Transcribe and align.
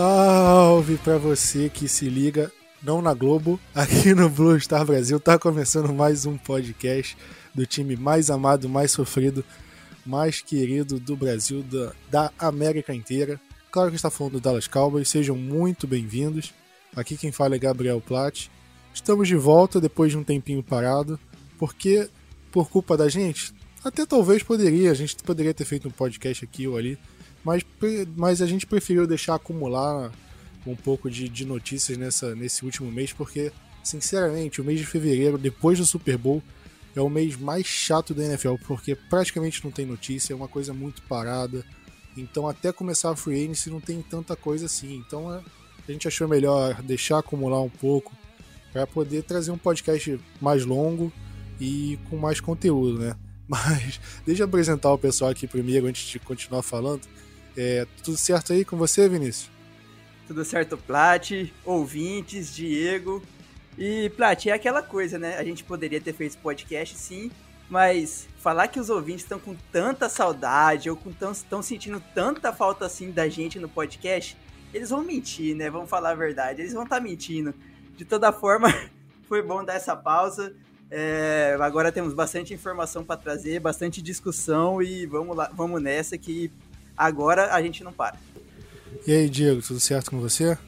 Salve 0.00 0.96
para 0.98 1.18
você 1.18 1.68
que 1.68 1.88
se 1.88 2.08
liga 2.08 2.52
não 2.80 3.02
na 3.02 3.12
Globo, 3.12 3.58
aqui 3.74 4.14
no 4.14 4.30
Blue 4.30 4.56
Star 4.60 4.86
Brasil 4.86 5.18
tá 5.18 5.36
começando 5.36 5.92
mais 5.92 6.24
um 6.24 6.38
podcast 6.38 7.16
do 7.52 7.66
time 7.66 7.96
mais 7.96 8.30
amado, 8.30 8.68
mais 8.68 8.92
sofrido, 8.92 9.44
mais 10.06 10.40
querido 10.40 11.00
do 11.00 11.16
Brasil, 11.16 11.64
da, 11.64 11.92
da 12.08 12.32
América 12.38 12.94
inteira. 12.94 13.40
Claro 13.72 13.90
que 13.90 13.96
está 13.96 14.08
falando 14.08 14.34
do 14.34 14.40
Dallas 14.40 14.68
Cowboys, 14.68 15.08
sejam 15.08 15.34
muito 15.34 15.84
bem-vindos. 15.84 16.54
Aqui 16.94 17.16
quem 17.16 17.32
fala 17.32 17.56
é 17.56 17.58
Gabriel 17.58 18.00
Platt. 18.00 18.52
Estamos 18.94 19.26
de 19.26 19.34
volta 19.34 19.80
depois 19.80 20.12
de 20.12 20.18
um 20.18 20.22
tempinho 20.22 20.62
parado, 20.62 21.18
porque 21.58 22.08
por 22.52 22.70
culpa 22.70 22.96
da 22.96 23.08
gente, 23.08 23.52
até 23.84 24.06
talvez 24.06 24.44
poderia, 24.44 24.92
a 24.92 24.94
gente 24.94 25.16
poderia 25.16 25.52
ter 25.52 25.64
feito 25.64 25.88
um 25.88 25.90
podcast 25.90 26.44
aqui 26.44 26.68
ou 26.68 26.76
ali, 26.76 26.96
mas, 27.44 27.62
mas 28.16 28.42
a 28.42 28.46
gente 28.46 28.66
preferiu 28.66 29.06
deixar 29.06 29.34
acumular 29.34 30.10
um 30.66 30.76
pouco 30.76 31.10
de, 31.10 31.28
de 31.28 31.44
notícias 31.44 31.96
nessa, 31.96 32.34
nesse 32.34 32.64
último 32.64 32.90
mês, 32.90 33.12
porque, 33.12 33.52
sinceramente, 33.82 34.60
o 34.60 34.64
mês 34.64 34.78
de 34.78 34.86
fevereiro, 34.86 35.38
depois 35.38 35.78
do 35.78 35.86
Super 35.86 36.18
Bowl, 36.18 36.42
é 36.94 37.00
o 37.00 37.08
mês 37.08 37.36
mais 37.36 37.66
chato 37.66 38.12
da 38.12 38.24
NFL, 38.24 38.54
porque 38.66 38.94
praticamente 38.94 39.64
não 39.64 39.70
tem 39.70 39.86
notícia, 39.86 40.32
é 40.32 40.36
uma 40.36 40.48
coisa 40.48 40.72
muito 40.74 41.02
parada. 41.02 41.64
Então, 42.16 42.48
até 42.48 42.72
começar 42.72 43.10
a 43.10 43.16
free 43.16 43.44
agency 43.44 43.70
não 43.70 43.80
tem 43.80 44.02
tanta 44.02 44.34
coisa 44.34 44.66
assim. 44.66 44.96
Então, 44.96 45.32
é, 45.32 45.40
a 45.88 45.92
gente 45.92 46.08
achou 46.08 46.26
melhor 46.26 46.82
deixar 46.82 47.18
acumular 47.18 47.62
um 47.62 47.70
pouco 47.70 48.12
para 48.72 48.86
poder 48.86 49.22
trazer 49.22 49.50
um 49.50 49.58
podcast 49.58 50.18
mais 50.40 50.64
longo 50.64 51.12
e 51.60 51.98
com 52.10 52.16
mais 52.16 52.40
conteúdo, 52.40 52.98
né? 52.98 53.16
Mas 53.48 53.98
deixa 54.26 54.42
eu 54.42 54.46
apresentar 54.46 54.92
o 54.92 54.98
pessoal 54.98 55.30
aqui 55.30 55.46
primeiro 55.46 55.86
antes 55.86 56.06
de 56.06 56.18
continuar 56.18 56.62
falando. 56.62 57.02
É, 57.60 57.88
tudo 58.04 58.16
certo 58.16 58.52
aí 58.52 58.64
com 58.64 58.76
você, 58.76 59.08
Vinícius? 59.08 59.50
Tudo 60.28 60.44
certo, 60.44 60.78
Plat, 60.78 61.28
ouvintes, 61.64 62.54
Diego. 62.54 63.20
E, 63.76 64.10
Plat, 64.10 64.46
é 64.46 64.52
aquela 64.52 64.80
coisa, 64.80 65.18
né? 65.18 65.36
A 65.36 65.42
gente 65.42 65.64
poderia 65.64 66.00
ter 66.00 66.12
feito 66.12 66.38
podcast, 66.38 66.96
sim, 66.96 67.32
mas 67.68 68.28
falar 68.38 68.68
que 68.68 68.78
os 68.78 68.88
ouvintes 68.90 69.24
estão 69.24 69.40
com 69.40 69.56
tanta 69.72 70.08
saudade 70.08 70.88
ou 70.88 70.96
estão 71.32 71.60
sentindo 71.60 72.00
tanta 72.14 72.52
falta 72.52 72.86
assim 72.86 73.10
da 73.10 73.28
gente 73.28 73.58
no 73.58 73.68
podcast, 73.68 74.36
eles 74.72 74.90
vão 74.90 75.02
mentir, 75.02 75.56
né? 75.56 75.68
Vamos 75.68 75.90
falar 75.90 76.10
a 76.10 76.14
verdade, 76.14 76.62
eles 76.62 76.74
vão 76.74 76.84
estar 76.84 76.98
tá 76.98 77.02
mentindo. 77.02 77.52
De 77.96 78.04
toda 78.04 78.32
forma, 78.32 78.68
foi 79.26 79.42
bom 79.42 79.64
dar 79.64 79.74
essa 79.74 79.96
pausa. 79.96 80.54
É, 80.88 81.58
agora 81.60 81.90
temos 81.90 82.14
bastante 82.14 82.54
informação 82.54 83.04
para 83.04 83.16
trazer, 83.16 83.58
bastante 83.58 84.00
discussão 84.00 84.80
e 84.80 85.06
vamos 85.06 85.36
lá, 85.36 85.50
vamos 85.52 85.82
nessa 85.82 86.16
que 86.16 86.52
agora 86.98 87.54
a 87.54 87.62
gente 87.62 87.84
não 87.84 87.92
para. 87.92 88.16
E 89.06 89.12
aí, 89.12 89.30
Diego, 89.30 89.62
tudo 89.62 89.80
certo 89.80 90.10
com 90.10 90.20
você? 90.20 90.58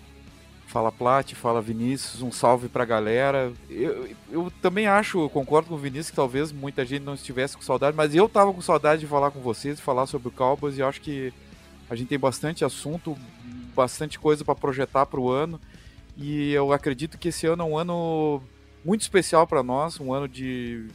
Fala 0.67 0.93
Plat, 0.93 1.35
fala 1.35 1.61
Vinícius, 1.61 2.23
um 2.23 2.31
salve 2.31 2.69
pra 2.69 2.85
galera. 2.85 3.53
Eu, 3.69 4.09
eu 4.31 4.53
também 4.63 4.87
acho, 4.87 5.21
eu 5.21 5.29
concordo 5.29 5.69
com 5.69 5.75
o 5.75 5.79
Vinícius 5.79 6.11
que 6.11 6.17
talvez 6.17 6.53
muita 6.53 6.87
gente 6.87 7.03
não 7.03 7.15
estivesse 7.15 7.57
com 7.57 7.63
saudade, 7.63 7.97
mas 7.97 8.15
eu 8.15 8.29
tava 8.29 8.53
com 8.55 8.61
saudade 8.63 9.01
de 9.01 9.07
falar 9.09 9.33
com 9.33 9.41
vocês, 9.41 9.77
de 9.77 9.83
falar 9.83 10.07
sobre 10.07 10.29
o 10.29 10.31
Cowboys 10.31 10.79
e 10.79 10.83
acho 10.83 11.01
que 11.01 11.33
a 11.91 11.97
gente 11.97 12.07
tem 12.07 12.19
bastante 12.19 12.65
assunto, 12.65 13.19
bastante 13.75 14.17
coisa 14.17 14.45
para 14.45 14.55
projetar 14.55 15.07
para 15.07 15.19
o 15.19 15.29
ano. 15.29 15.61
E 16.17 16.53
eu 16.53 16.73
acredito 16.73 17.19
que 17.19 17.29
esse 17.29 17.47
ano 17.47 17.65
é 17.65 17.67
um 17.67 17.77
ano 17.77 18.41
muito 18.85 19.01
especial 19.01 19.47
para 19.47 19.63
nós, 19.63 19.99
um 19.99 20.13
ano 20.13 20.29
de 20.29 20.87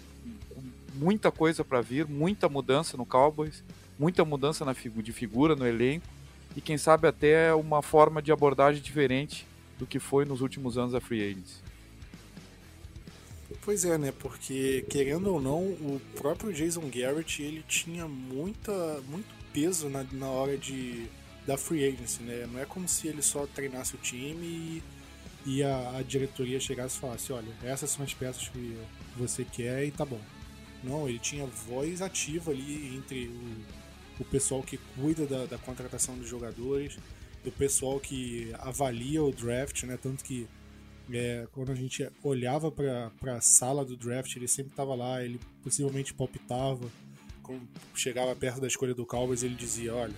muita 0.95 1.31
coisa 1.31 1.66
para 1.66 1.81
vir, 1.81 2.07
muita 2.07 2.47
mudança 2.47 2.95
no 2.95 3.06
Cowboys, 3.06 3.62
muita 3.97 4.25
mudança 4.25 4.66
na 4.66 4.73
figu 4.73 5.01
de 5.01 5.11
figura 5.11 5.56
no 5.56 5.66
elenco 5.66 6.07
e 6.56 6.61
quem 6.61 6.78
sabe 6.78 7.07
até 7.07 7.53
uma 7.53 7.81
forma 7.81 8.22
de 8.22 8.31
abordagem 8.31 8.81
diferente 8.81 9.45
do 9.78 9.85
que 9.85 10.00
foi 10.00 10.25
nos 10.25 10.41
últimos 10.41 10.78
anos 10.78 10.94
da 10.94 11.01
Free 11.01 11.22
Agents. 11.22 11.61
Pois 13.61 13.83
é, 13.85 13.97
né? 13.97 14.13
Porque 14.17 14.85
querendo 14.89 15.28
ou 15.28 15.41
não, 15.41 15.59
o 15.59 16.01
próprio 16.16 16.53
Jason 16.53 16.89
Garrett 16.89 17.41
ele 17.41 17.63
tinha 17.67 18.07
muita, 18.07 18.72
muito 19.09 19.28
peso 19.53 19.89
na, 19.89 20.06
na 20.12 20.29
hora 20.29 20.57
de 20.57 21.07
da 21.45 21.57
free 21.57 21.88
agency, 21.88 22.23
né? 22.23 22.47
Não 22.51 22.59
é 22.59 22.66
como 22.66 22.88
se 22.88 23.07
ele 23.07 23.22
só 23.22 23.45
treinasse 23.45 23.95
o 23.95 24.00
time 24.00 24.45
e, 24.45 24.83
e 25.45 25.63
a, 25.63 25.97
a, 25.97 26.01
diretoria 26.01 26.59
chegasse 26.59 26.97
e 26.97 27.00
falasse, 27.00 27.31
olha, 27.31 27.53
essas 27.63 27.91
são 27.91 28.03
as 28.03 28.13
peças 28.13 28.50
que 28.50 28.77
você 29.16 29.45
quer 29.45 29.85
e 29.85 29.91
tá 29.91 30.03
bom. 30.03 30.19
Não, 30.83 31.07
ele 31.07 31.19
tinha 31.19 31.45
voz 31.45 32.01
ativa 32.01 32.51
ali 32.51 32.95
entre 32.95 33.27
o, 33.27 33.84
o 34.19 34.25
pessoal 34.25 34.61
que 34.63 34.77
cuida 34.95 35.25
da, 35.25 35.45
da 35.45 35.57
contratação 35.57 36.17
dos 36.17 36.27
jogadores, 36.27 36.97
do 37.43 37.51
pessoal 37.51 37.99
que 37.99 38.53
avalia 38.59 39.23
o 39.23 39.31
draft, 39.31 39.83
né? 39.83 39.97
Tanto 40.01 40.23
que 40.23 40.47
é, 41.13 41.47
quando 41.51 41.71
a 41.71 41.75
gente 41.75 42.09
olhava 42.23 42.71
para 42.71 43.35
a 43.35 43.41
sala 43.41 43.85
do 43.85 43.95
draft, 43.95 44.35
ele 44.35 44.47
sempre 44.47 44.71
estava 44.71 44.95
lá, 44.95 45.23
ele 45.23 45.39
possivelmente 45.63 46.13
palpitava. 46.13 46.89
Quando 47.43 47.61
chegava 47.93 48.35
perto 48.35 48.59
da 48.59 48.67
escolha 48.67 48.93
do 48.93 49.05
Cowboys, 49.05 49.43
ele 49.43 49.55
dizia: 49.55 49.93
Olha, 49.93 50.15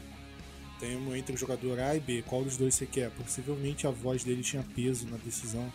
tem 0.80 0.96
entre 1.18 1.36
o 1.36 1.38
jogador 1.38 1.80
A 1.80 1.96
e 1.96 2.00
B, 2.00 2.24
qual 2.26 2.44
dos 2.44 2.56
dois 2.56 2.76
você 2.76 2.86
quer? 2.86 3.12
Possivelmente 3.12 3.86
a 3.86 3.92
voz 3.92 4.24
dele 4.24 4.42
tinha 4.42 4.64
peso 4.76 5.08
na 5.08 5.18
decisão. 5.18 5.72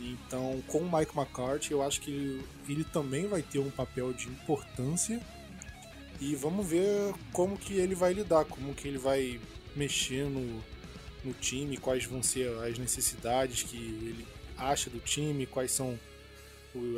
Então, 0.00 0.62
com 0.66 0.78
o 0.78 0.98
Mike 0.98 1.16
McCarthy, 1.16 1.72
eu 1.72 1.82
acho 1.82 2.00
que 2.00 2.42
ele 2.68 2.84
também 2.84 3.26
vai 3.26 3.40
ter 3.42 3.58
um 3.58 3.70
papel 3.70 4.12
de 4.12 4.28
importância. 4.28 5.20
E 6.24 6.34
vamos 6.34 6.66
ver 6.66 7.14
como 7.34 7.54
que 7.54 7.74
ele 7.74 7.94
vai 7.94 8.14
lidar, 8.14 8.46
como 8.46 8.74
que 8.74 8.88
ele 8.88 8.96
vai 8.96 9.38
mexer 9.76 10.24
no, 10.24 10.58
no 11.22 11.34
time, 11.38 11.76
quais 11.76 12.06
vão 12.06 12.22
ser 12.22 12.48
as 12.60 12.78
necessidades 12.78 13.62
que 13.62 13.76
ele 13.76 14.26
acha 14.56 14.88
do 14.88 14.98
time, 15.00 15.44
quais 15.44 15.70
são 15.70 15.98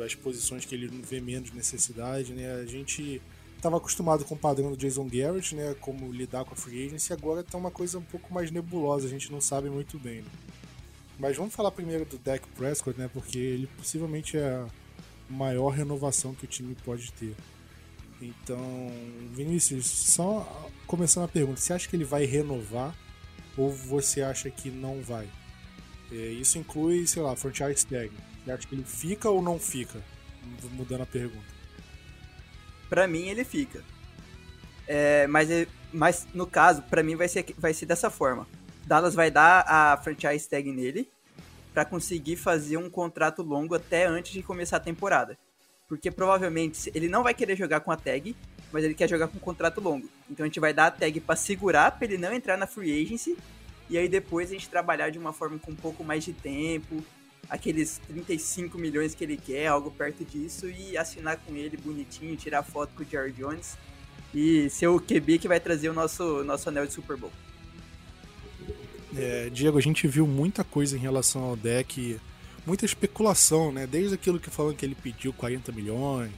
as 0.05 0.15
posições 0.15 0.63
que 0.63 0.73
ele 0.73 0.87
vê 0.87 1.19
menos 1.19 1.51
necessidade, 1.51 2.31
né? 2.31 2.53
A 2.53 2.65
gente 2.65 3.21
estava 3.57 3.75
acostumado 3.75 4.23
com 4.23 4.33
o 4.33 4.37
padrão 4.37 4.71
do 4.71 4.77
Jason 4.77 5.09
Garrett, 5.09 5.53
né? 5.53 5.75
Como 5.81 6.09
lidar 6.09 6.45
com 6.45 6.53
a 6.53 6.57
free 6.57 6.85
agency, 6.85 7.11
agora 7.11 7.41
está 7.41 7.57
uma 7.57 7.69
coisa 7.69 7.97
um 7.97 8.03
pouco 8.03 8.33
mais 8.33 8.49
nebulosa, 8.49 9.07
a 9.07 9.09
gente 9.09 9.29
não 9.29 9.41
sabe 9.41 9.69
muito 9.69 9.99
bem. 9.99 10.21
Né? 10.21 10.29
Mas 11.19 11.35
vamos 11.35 11.53
falar 11.53 11.71
primeiro 11.71 12.05
do 12.05 12.17
Dak 12.17 12.47
Prescott, 12.55 12.97
né? 12.97 13.09
Porque 13.11 13.37
ele 13.37 13.67
possivelmente 13.75 14.37
é 14.37 14.45
a 14.47 14.67
maior 15.29 15.71
renovação 15.71 16.33
que 16.33 16.45
o 16.45 16.47
time 16.47 16.75
pode 16.85 17.11
ter. 17.11 17.35
Então, 18.21 18.91
Vinícius, 19.33 19.85
só 19.85 20.69
começando 20.87 21.25
a 21.25 21.27
pergunta, 21.27 21.59
você 21.59 21.73
acha 21.73 21.87
que 21.87 21.95
ele 21.95 22.03
vai 22.03 22.25
renovar 22.25 22.95
ou 23.55 23.71
você 23.71 24.21
acha 24.21 24.49
que 24.49 24.69
não 24.69 25.01
vai? 25.01 25.27
É, 26.11 26.15
isso 26.15 26.57
inclui, 26.57 27.05
sei 27.05 27.21
lá, 27.21 27.35
franchise 27.35 27.85
tag. 27.85 28.11
Você 28.43 28.51
acha 28.51 28.67
que 28.67 28.75
ele 28.75 28.83
fica 28.83 29.29
ou 29.29 29.41
não 29.41 29.59
fica? 29.59 30.01
Mudando 30.71 31.01
a 31.01 31.05
pergunta. 31.05 31.45
Para 32.89 33.07
mim 33.07 33.27
ele 33.27 33.43
fica. 33.43 33.83
É, 34.87 35.27
mas, 35.27 35.49
mas 35.91 36.27
no 36.33 36.47
caso, 36.47 36.81
para 36.83 37.03
mim 37.03 37.15
vai 37.15 37.27
ser, 37.27 37.45
vai 37.57 37.73
ser 37.73 37.85
dessa 37.85 38.09
forma. 38.09 38.47
Dallas 38.85 39.13
vai 39.13 39.29
dar 39.29 39.65
a 39.67 39.97
franchise 39.97 40.47
tag 40.47 40.71
nele 40.71 41.09
para 41.73 41.83
conseguir 41.83 42.37
fazer 42.37 42.77
um 42.77 42.89
contrato 42.89 43.43
longo 43.43 43.75
até 43.75 44.05
antes 44.05 44.31
de 44.31 44.41
começar 44.41 44.77
a 44.77 44.79
temporada. 44.79 45.37
Porque 45.87 46.11
provavelmente 46.11 46.91
ele 46.93 47.07
não 47.07 47.23
vai 47.23 47.33
querer 47.33 47.55
jogar 47.55 47.79
com 47.79 47.91
a 47.91 47.95
tag, 47.95 48.35
mas 48.71 48.83
ele 48.83 48.93
quer 48.93 49.09
jogar 49.09 49.27
com 49.27 49.37
um 49.37 49.41
contrato 49.41 49.79
longo. 49.79 50.09
Então 50.29 50.43
a 50.43 50.47
gente 50.47 50.59
vai 50.59 50.73
dar 50.73 50.87
a 50.87 50.91
tag 50.91 51.19
para 51.21 51.35
segurar, 51.35 51.91
para 51.91 52.05
ele 52.05 52.17
não 52.17 52.33
entrar 52.33 52.57
na 52.57 52.67
free 52.67 53.03
agency, 53.03 53.37
e 53.89 53.97
aí 53.97 54.09
depois 54.09 54.49
a 54.49 54.53
gente 54.53 54.69
trabalhar 54.69 55.09
de 55.09 55.17
uma 55.17 55.31
forma 55.31 55.57
com 55.57 55.71
um 55.71 55.75
pouco 55.75 56.03
mais 56.03 56.25
de 56.25 56.33
tempo, 56.33 57.03
aqueles 57.49 57.99
35 58.07 58.77
milhões 58.77 59.15
que 59.15 59.23
ele 59.23 59.37
quer, 59.37 59.67
algo 59.67 59.89
perto 59.91 60.25
disso, 60.25 60.69
e 60.69 60.97
assinar 60.97 61.37
com 61.37 61.55
ele 61.55 61.77
bonitinho, 61.77 62.35
tirar 62.35 62.63
foto 62.63 62.93
com 62.95 63.03
o 63.03 63.05
Jerry 63.05 63.31
Jones 63.31 63.77
e 64.33 64.69
ser 64.69 64.87
o 64.87 64.99
QB 64.99 65.39
que 65.39 65.47
vai 65.47 65.59
trazer 65.59 65.89
o 65.89 65.93
nosso, 65.93 66.43
nosso 66.43 66.67
anel 66.69 66.85
de 66.85 66.93
Super 66.93 67.15
Bowl. 67.15 67.31
É, 69.15 69.49
Diego, 69.49 69.77
a 69.77 69.81
gente 69.81 70.07
viu 70.07 70.27
muita 70.27 70.63
coisa 70.63 70.97
em 70.97 70.99
relação 70.99 71.43
ao 71.43 71.55
deck, 71.55 72.19
muita 72.67 72.85
especulação, 72.85 73.71
né? 73.71 73.87
Desde 73.87 74.13
aquilo 74.13 74.39
que 74.39 74.49
falam 74.49 74.75
que 74.75 74.85
ele 74.85 74.93
pediu 74.93 75.31
40 75.31 75.71
milhões, 75.71 76.33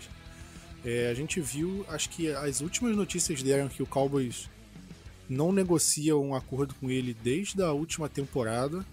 é, 0.85 1.09
a 1.09 1.13
gente 1.15 1.41
viu, 1.41 1.83
acho 1.89 2.07
que 2.11 2.31
as 2.31 2.61
últimas 2.61 2.95
notícias 2.95 3.41
deram 3.41 3.67
que 3.67 3.81
o 3.81 3.87
Cowboys 3.87 4.47
não 5.27 5.51
negocia 5.51 6.15
um 6.15 6.35
acordo 6.35 6.75
com 6.75 6.89
ele 6.89 7.15
desde 7.23 7.61
a 7.63 7.71
última 7.71 8.07
temporada. 8.07 8.85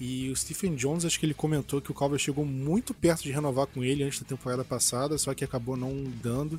E 0.00 0.30
o 0.30 0.36
Stephen 0.36 0.74
Jones, 0.74 1.04
acho 1.04 1.20
que 1.20 1.26
ele 1.26 1.34
comentou 1.34 1.82
que 1.82 1.90
o 1.90 1.94
Cowboys 1.94 2.22
chegou 2.22 2.46
muito 2.46 2.94
perto 2.94 3.22
de 3.22 3.30
renovar 3.30 3.66
com 3.66 3.84
ele 3.84 4.02
antes 4.02 4.20
da 4.20 4.26
temporada 4.26 4.64
passada, 4.64 5.18
só 5.18 5.34
que 5.34 5.44
acabou 5.44 5.76
não 5.76 6.04
dando. 6.22 6.58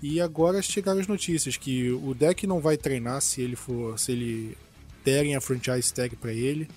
E 0.00 0.20
agora 0.20 0.62
chegaram 0.62 1.00
as 1.00 1.08
notícias 1.08 1.56
que 1.56 1.90
o 1.90 2.14
deck 2.14 2.46
não 2.46 2.60
vai 2.60 2.76
treinar 2.76 3.20
se 3.20 3.42
ele 3.42 3.56
for, 3.56 3.98
se 3.98 4.12
ele 4.12 4.56
derem 5.04 5.34
a 5.34 5.40
franchise 5.40 5.92
tag 5.92 6.14
para 6.14 6.32
ele, 6.32 6.68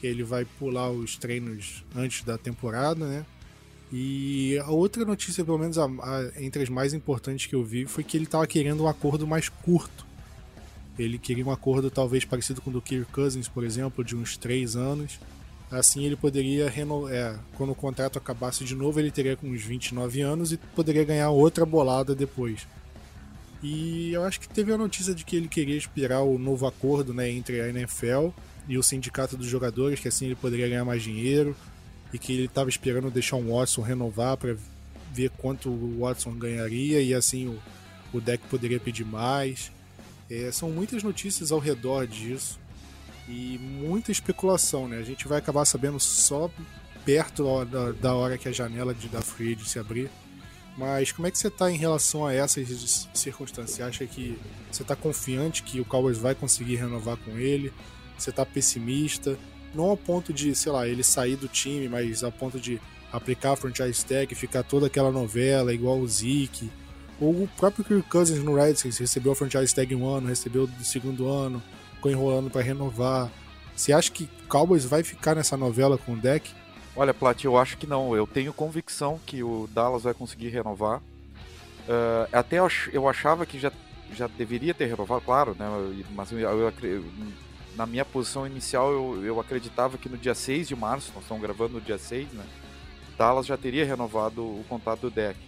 que 0.00 0.06
ele 0.06 0.22
vai 0.22 0.44
pular 0.58 0.90
os 0.90 1.16
treinos 1.16 1.84
antes 1.94 2.24
da 2.24 2.38
temporada, 2.38 3.06
né? 3.06 3.26
E 3.92 4.56
a 4.58 4.70
outra 4.70 5.04
notícia, 5.04 5.44
pelo 5.44 5.58
menos 5.58 5.76
a, 5.76 5.84
a, 5.84 6.42
entre 6.42 6.62
as 6.62 6.68
mais 6.68 6.94
importantes 6.94 7.46
que 7.46 7.54
eu 7.54 7.64
vi, 7.64 7.86
foi 7.86 8.04
que 8.04 8.16
ele 8.16 8.24
estava 8.24 8.46
querendo 8.46 8.84
um 8.84 8.88
acordo 8.88 9.26
mais 9.26 9.48
curto. 9.48 10.06
Ele 10.98 11.18
queria 11.18 11.44
um 11.44 11.50
acordo 11.50 11.90
talvez 11.90 12.24
parecido 12.24 12.60
com 12.60 12.70
o 12.70 12.72
do 12.72 12.80
Kirk 12.80 13.10
Cousins, 13.12 13.48
por 13.48 13.64
exemplo, 13.64 14.04
de 14.04 14.14
uns 14.14 14.36
três 14.36 14.76
anos. 14.76 15.18
Assim 15.70 16.04
ele 16.04 16.16
poderia 16.16 16.68
renovar. 16.70 17.12
É, 17.12 17.36
quando 17.56 17.70
o 17.70 17.74
contrato 17.74 18.18
acabasse 18.18 18.64
de 18.64 18.74
novo, 18.74 18.98
ele 18.98 19.10
teria 19.10 19.36
com 19.36 19.48
uns 19.48 19.62
29 19.62 20.20
anos 20.20 20.52
e 20.52 20.56
poderia 20.56 21.04
ganhar 21.04 21.30
outra 21.30 21.66
bolada 21.66 22.14
depois. 22.14 22.66
E 23.62 24.12
eu 24.12 24.24
acho 24.24 24.40
que 24.40 24.48
teve 24.48 24.72
a 24.72 24.78
notícia 24.78 25.14
de 25.14 25.24
que 25.24 25.36
ele 25.36 25.48
queria 25.48 25.76
expirar 25.76 26.22
o 26.22 26.38
novo 26.38 26.66
acordo 26.66 27.12
né, 27.12 27.30
entre 27.30 27.60
a 27.60 27.68
NFL 27.68 28.28
e 28.68 28.78
o 28.78 28.82
sindicato 28.82 29.36
dos 29.36 29.46
jogadores, 29.46 30.00
que 30.00 30.08
assim 30.08 30.26
ele 30.26 30.36
poderia 30.36 30.68
ganhar 30.68 30.84
mais 30.84 31.02
dinheiro 31.02 31.56
e 32.12 32.18
que 32.18 32.32
ele 32.32 32.44
estava 32.44 32.68
esperando 32.68 33.10
deixar 33.10 33.36
o 33.36 33.56
Watson 33.56 33.82
renovar 33.82 34.36
para 34.36 34.56
ver 35.12 35.30
quanto 35.30 35.68
o 35.68 36.00
Watson 36.00 36.32
ganharia 36.32 37.00
e 37.00 37.14
assim 37.14 37.48
o, 37.48 37.58
o 38.12 38.20
deck 38.20 38.42
poderia 38.48 38.80
pedir 38.80 39.04
mais. 39.04 39.70
É, 40.30 40.50
são 40.52 40.70
muitas 40.70 41.02
notícias 41.02 41.50
ao 41.50 41.58
redor 41.58 42.06
disso 42.06 42.58
e 43.28 43.58
muita 43.58 44.12
especulação, 44.12 44.88
né? 44.88 44.98
A 44.98 45.02
gente 45.02 45.26
vai 45.26 45.38
acabar 45.38 45.64
sabendo 45.64 45.98
só 45.98 46.50
perto 47.04 47.64
da, 47.64 47.92
da 47.92 48.14
hora 48.14 48.38
que 48.38 48.48
a 48.48 48.52
janela 48.52 48.94
de, 48.94 49.08
da 49.08 49.20
Free 49.20 49.58
se 49.64 49.78
abrir. 49.78 50.10
Mas 50.76 51.12
como 51.12 51.26
é 51.26 51.30
que 51.30 51.38
você 51.38 51.48
está 51.48 51.70
em 51.70 51.76
relação 51.76 52.26
a 52.26 52.32
essas 52.32 53.08
circunstâncias? 53.12 53.76
Você 53.76 53.82
acha 53.82 54.06
que 54.06 54.38
você 54.70 54.82
está 54.82 54.94
confiante 54.96 55.62
que 55.62 55.80
o 55.80 55.84
Cowboys 55.84 56.18
vai 56.18 56.34
conseguir 56.34 56.76
renovar 56.76 57.16
com 57.18 57.32
ele? 57.38 57.72
Você 58.20 58.30
está 58.30 58.44
pessimista? 58.44 59.38
Não 59.74 59.84
ao 59.84 59.96
ponto 59.96 60.32
de, 60.32 60.54
sei 60.54 60.70
lá, 60.72 60.86
ele 60.86 61.02
sair 61.02 61.36
do 61.36 61.48
time, 61.48 61.88
mas 61.88 62.22
ao 62.22 62.32
ponto 62.32 62.58
de 62.58 62.80
aplicar 63.12 63.52
a 63.52 63.56
franchise 63.56 64.04
tag, 64.04 64.34
ficar 64.34 64.62
toda 64.62 64.86
aquela 64.86 65.10
novela 65.10 65.72
igual 65.72 65.98
o 65.98 66.06
Zeke. 66.06 66.70
Ou 67.20 67.44
o 67.44 67.48
próprio 67.56 67.84
Kirk 67.84 68.08
Cousins 68.08 68.42
no 68.42 68.54
Redskins 68.54 68.98
recebeu 68.98 69.32
a 69.32 69.36
franchise 69.36 69.74
tag 69.74 69.94
um 69.94 70.08
ano, 70.08 70.28
recebeu 70.28 70.66
do 70.66 70.84
segundo 70.84 71.28
ano, 71.28 71.62
ficou 71.94 72.10
enrolando 72.10 72.50
para 72.50 72.62
renovar. 72.62 73.30
Você 73.76 73.92
acha 73.92 74.10
que 74.10 74.28
Cowboys 74.48 74.84
vai 74.84 75.02
ficar 75.02 75.34
nessa 75.34 75.56
novela 75.56 75.96
com 75.96 76.12
o 76.12 76.16
deck? 76.16 76.50
Olha, 76.96 77.14
Plat, 77.14 77.44
eu 77.44 77.56
acho 77.56 77.76
que 77.78 77.86
não. 77.86 78.14
Eu 78.16 78.26
tenho 78.26 78.52
convicção 78.52 79.20
que 79.24 79.42
o 79.42 79.68
Dallas 79.72 80.02
vai 80.02 80.14
conseguir 80.14 80.48
renovar. 80.48 80.98
Uh, 80.98 82.28
até 82.32 82.58
eu 82.92 83.08
achava 83.08 83.46
que 83.46 83.58
já, 83.58 83.72
já 84.12 84.26
deveria 84.26 84.74
ter 84.74 84.86
renovado, 84.86 85.22
claro, 85.22 85.56
né? 85.58 85.66
Mas 86.14 86.32
eu, 86.32 86.38
eu, 86.38 86.72
na 87.76 87.86
minha 87.86 88.04
posição 88.04 88.46
inicial 88.46 88.92
eu, 88.92 89.24
eu 89.24 89.40
acreditava 89.40 89.98
que 89.98 90.08
no 90.08 90.16
dia 90.16 90.34
6 90.34 90.68
de 90.68 90.76
março, 90.76 91.12
nós 91.14 91.22
estamos 91.22 91.42
gravando 91.42 91.74
no 91.74 91.80
dia 91.80 91.98
6, 91.98 92.32
né? 92.32 92.44
Dallas 93.16 93.46
já 93.46 93.56
teria 93.56 93.84
renovado 93.84 94.42
o 94.42 94.64
contato 94.68 95.02
do 95.02 95.10
deck. 95.10 95.38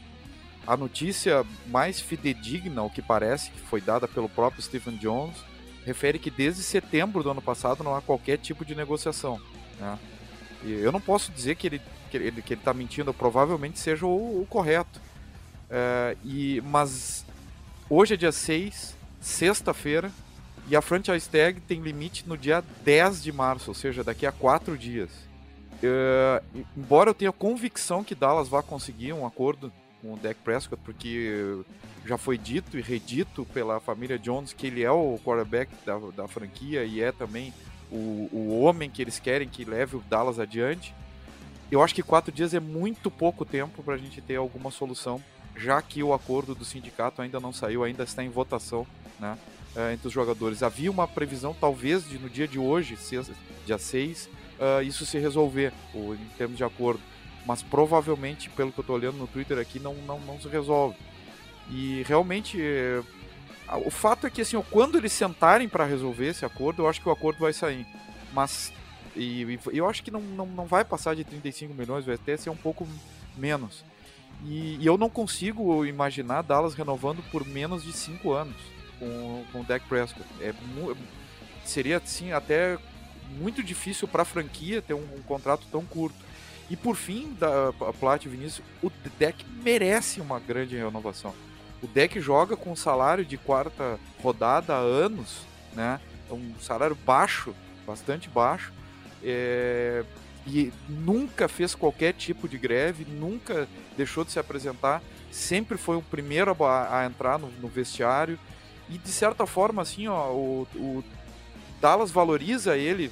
A 0.67 0.77
notícia 0.77 1.45
mais 1.67 2.01
fidedigna, 2.01 2.83
o 2.83 2.91
que 2.91 3.03
parece, 3.03 3.51
que 3.51 3.61
foi 3.61 3.81
dada 3.81 4.07
pelo 4.07 4.29
próprio 4.29 4.63
Stephen 4.63 4.97
Jones, 4.97 5.37
refere 5.85 6.19
que 6.19 6.31
desde 6.31 6.63
setembro 6.63 7.23
do 7.23 7.31
ano 7.31 7.43
passado 7.43 7.83
não 7.83 7.97
há 7.97 8.01
qualquer 8.01 8.39
tipo 8.39 8.65
de 8.65 8.75
negociação. 8.75 9.41
Né? 9.81 9.99
E 10.65 10.73
eu 10.73 10.93
não 10.93 11.01
posso 11.01 11.33
dizer 11.33 11.57
que 11.57 11.67
ele 11.67 11.83
que 12.11 12.17
ele 12.17 12.43
que 12.43 12.53
ele 12.53 12.61
está 12.61 12.75
mentindo, 12.75 13.13
provavelmente 13.13 13.79
seja 13.79 14.07
o, 14.07 14.43
o 14.43 14.47
correto. 14.49 15.01
É, 15.71 16.17
e 16.25 16.61
mas 16.67 17.25
hoje 17.89 18.15
é 18.15 18.17
dia 18.17 18.33
6, 18.33 18.95
sexta-feira, 19.21 20.13
e 20.69 20.77
a 20.77 20.83
franchise 20.83 21.29
tag 21.29 21.61
tem 21.61 21.81
limite 21.81 22.29
no 22.29 22.37
dia 22.37 22.63
10 22.85 23.23
de 23.23 23.33
março, 23.33 23.71
ou 23.71 23.75
seja, 23.75 24.05
daqui 24.05 24.27
a 24.27 24.33
quatro 24.33 24.77
dias. 24.79 25.11
É, 25.83 26.43
embora 26.77 27.11
eu 27.11 27.15
tenha 27.15 27.33
convicção 27.33 28.05
que 28.05 28.15
Dallas 28.15 28.49
vai 28.49 28.63
conseguir 28.63 29.13
um 29.13 29.27
acordo 29.27 29.73
com 30.01 30.15
o 30.15 30.17
Dak 30.17 30.39
Prescott, 30.45 30.81
porque 30.85 31.63
já 32.07 32.17
foi 32.17 32.39
dito 32.39 32.79
e 32.79 32.83
redito 32.83 33.45
pela 33.47 33.81
família 33.81 34.19
Jones 34.19 34.53
que 34.53 34.67
ele 34.67 34.83
é 34.83 34.91
o 34.91 35.19
quarterback 35.25 35.71
da, 35.85 35.99
da 36.17 36.29
franquia 36.29 36.85
e 36.85 37.01
é 37.01 37.13
também 37.13 37.53
o, 37.91 38.29
o 38.33 38.61
homem 38.63 38.91
que 38.91 39.03
eles 39.03 39.19
querem 39.19 39.49
que 39.49 39.65
leve 39.65 39.97
o 39.97 40.05
Dallas 40.09 40.39
adiante. 40.39 40.95
Eu 41.71 41.83
acho 41.83 41.95
que 41.95 42.03
quatro 42.03 42.33
dias 42.33 42.55
é 42.55 42.61
muito 42.61 43.11
pouco 43.11 43.45
tempo 43.45 43.83
para 43.83 43.95
a 43.95 43.99
gente 43.99 44.21
ter 44.21 44.37
alguma 44.37 44.71
solução, 44.71 45.23
já 45.57 45.81
que 45.81 46.03
o 46.03 46.13
acordo 46.13 46.55
do 46.55 46.65
sindicato 46.65 47.23
ainda 47.23 47.41
não 47.41 47.53
saiu, 47.53 47.83
ainda 47.83 48.05
está 48.05 48.23
em 48.23 48.29
votação 48.29 48.87
né, 49.19 49.39
eh, 49.75 49.95
entre 49.95 50.07
os 50.07 50.13
jogadores. 50.13 50.63
Havia 50.63 50.91
uma 50.91 51.09
previsão, 51.09 51.57
talvez, 51.59 52.07
de 52.07 52.19
no 52.19 52.29
dia 52.29 52.47
de 52.47 52.59
hoje, 52.59 52.99
dia 53.65 53.79
6, 53.79 54.29
uh, 54.59 54.83
isso 54.83 55.07
se 55.07 55.19
resolver, 55.19 55.73
ou, 55.95 56.15
em 56.15 56.29
termos 56.37 56.59
de 56.59 56.65
acordo. 56.65 57.01
Mas 57.47 57.63
provavelmente, 57.63 58.51
pelo 58.51 58.71
que 58.71 58.79
eu 58.79 58.83
estou 58.83 58.97
olhando 58.97 59.17
no 59.17 59.27
Twitter 59.27 59.59
aqui, 59.59 59.81
não, 59.81 59.95
não, 59.95 60.21
não 60.21 60.39
se 60.39 60.47
resolve. 60.47 60.97
E 61.71 62.03
realmente 62.07 62.61
eh, 62.61 63.03
o 63.85 63.91
fato 63.91 64.27
é 64.27 64.31
que, 64.31 64.43
assim, 64.43 64.63
quando 64.71 64.99
eles 64.99 65.13
sentarem 65.13 65.69
para 65.69 65.87
resolver 65.87 66.29
esse 66.29 66.45
acordo, 66.45 66.83
eu 66.83 66.89
acho 66.89 67.01
que 67.01 67.09
o 67.09 67.13
acordo 67.13 67.39
vai 67.39 67.53
sair. 67.53 67.87
Mas. 68.33 68.73
E, 69.17 69.59
e 69.73 69.79
eu 69.79 69.89
acho 69.89 70.03
que 70.03 70.11
não, 70.11 70.21
não, 70.21 70.47
não 70.47 70.67
vai 70.67 70.85
passar 70.85 71.17
de 71.17 71.25
35 71.25 71.73
milhões, 71.73 72.05
vai 72.05 72.17
até 72.17 72.37
ser 72.37 72.51
um 72.51 72.57
pouco 72.57 72.87
menos. 73.37 73.85
E, 74.45 74.77
e 74.77 74.87
eu 74.87 74.99
não 74.99 75.09
consigo 75.09 75.85
imaginar 75.87 76.43
Dallas 76.43 76.75
renovando 76.75 77.23
por 77.31 77.47
menos 77.47 77.83
de 77.83 77.93
5 77.93 78.33
anos 78.33 78.72
com, 79.03 79.45
com 79.51 79.61
o 79.61 79.65
Dak 79.65 79.87
Prescott. 79.89 80.25
É, 80.41 80.55
seria, 81.65 81.97
assim, 81.97 82.33
até 82.33 82.79
muito 83.39 83.63
difícil 83.63 84.07
para 84.07 84.23
a 84.23 84.27
franquia 84.27 84.81
ter 84.81 84.95
um, 84.95 85.07
um, 85.17 85.23
contrato 85.23 85.67
tão 85.73 85.85
curto. 85.85 86.17
E 86.71 86.77
por 86.77 86.95
fim, 86.95 87.37
da 87.39 87.73
Plat 87.99 88.25
Vinícius, 88.25 88.65
o 88.83 88.91
Dak 89.19 89.45
merece 89.63 90.21
uma 90.21 90.39
grande 90.39 90.77
renovação. 90.77 91.35
O 91.83 91.87
deck 91.89 92.21
joga 92.21 92.57
com 92.57 92.71
um 92.71 92.77
salário 92.77 93.25
de 93.25 93.37
quarta 93.37 93.99
rodada 94.23 94.73
há 94.73 94.79
anos, 94.79 95.41
né? 95.75 96.01
É 96.31 96.33
um 96.33 96.55
salário 96.61 96.97
baixo, 97.05 97.53
bastante 97.85 98.29
baixo. 98.29 98.73
É... 99.23 100.05
E 100.47 100.73
nunca 100.89 101.49
fez 101.49 101.75
qualquer 101.75 102.15
tipo 102.15 102.49
de 102.49 102.57
greve, 102.57 103.05
nunca 103.05 103.69
deixou 103.97 104.25
de 104.25 104.31
se 104.31 104.39
apresentar. 104.39 105.03
Sempre 105.31 105.77
foi 105.77 105.97
o 105.97 106.03
primeiro 106.03 106.51
a, 106.65 107.01
a 107.01 107.07
entrar 107.07 107.39
no, 107.39 107.49
no, 107.61 107.69
vestiário. 107.69 108.39
E 108.93 108.99
de 108.99 109.11
certa 109.11 109.47
forma, 109.47 109.81
assim, 109.81 110.07
ó, 110.07 110.31
o, 110.31 110.69
o 110.75 111.05
Dallas 111.81 112.11
valoriza 112.11 112.77
ele 112.77 113.11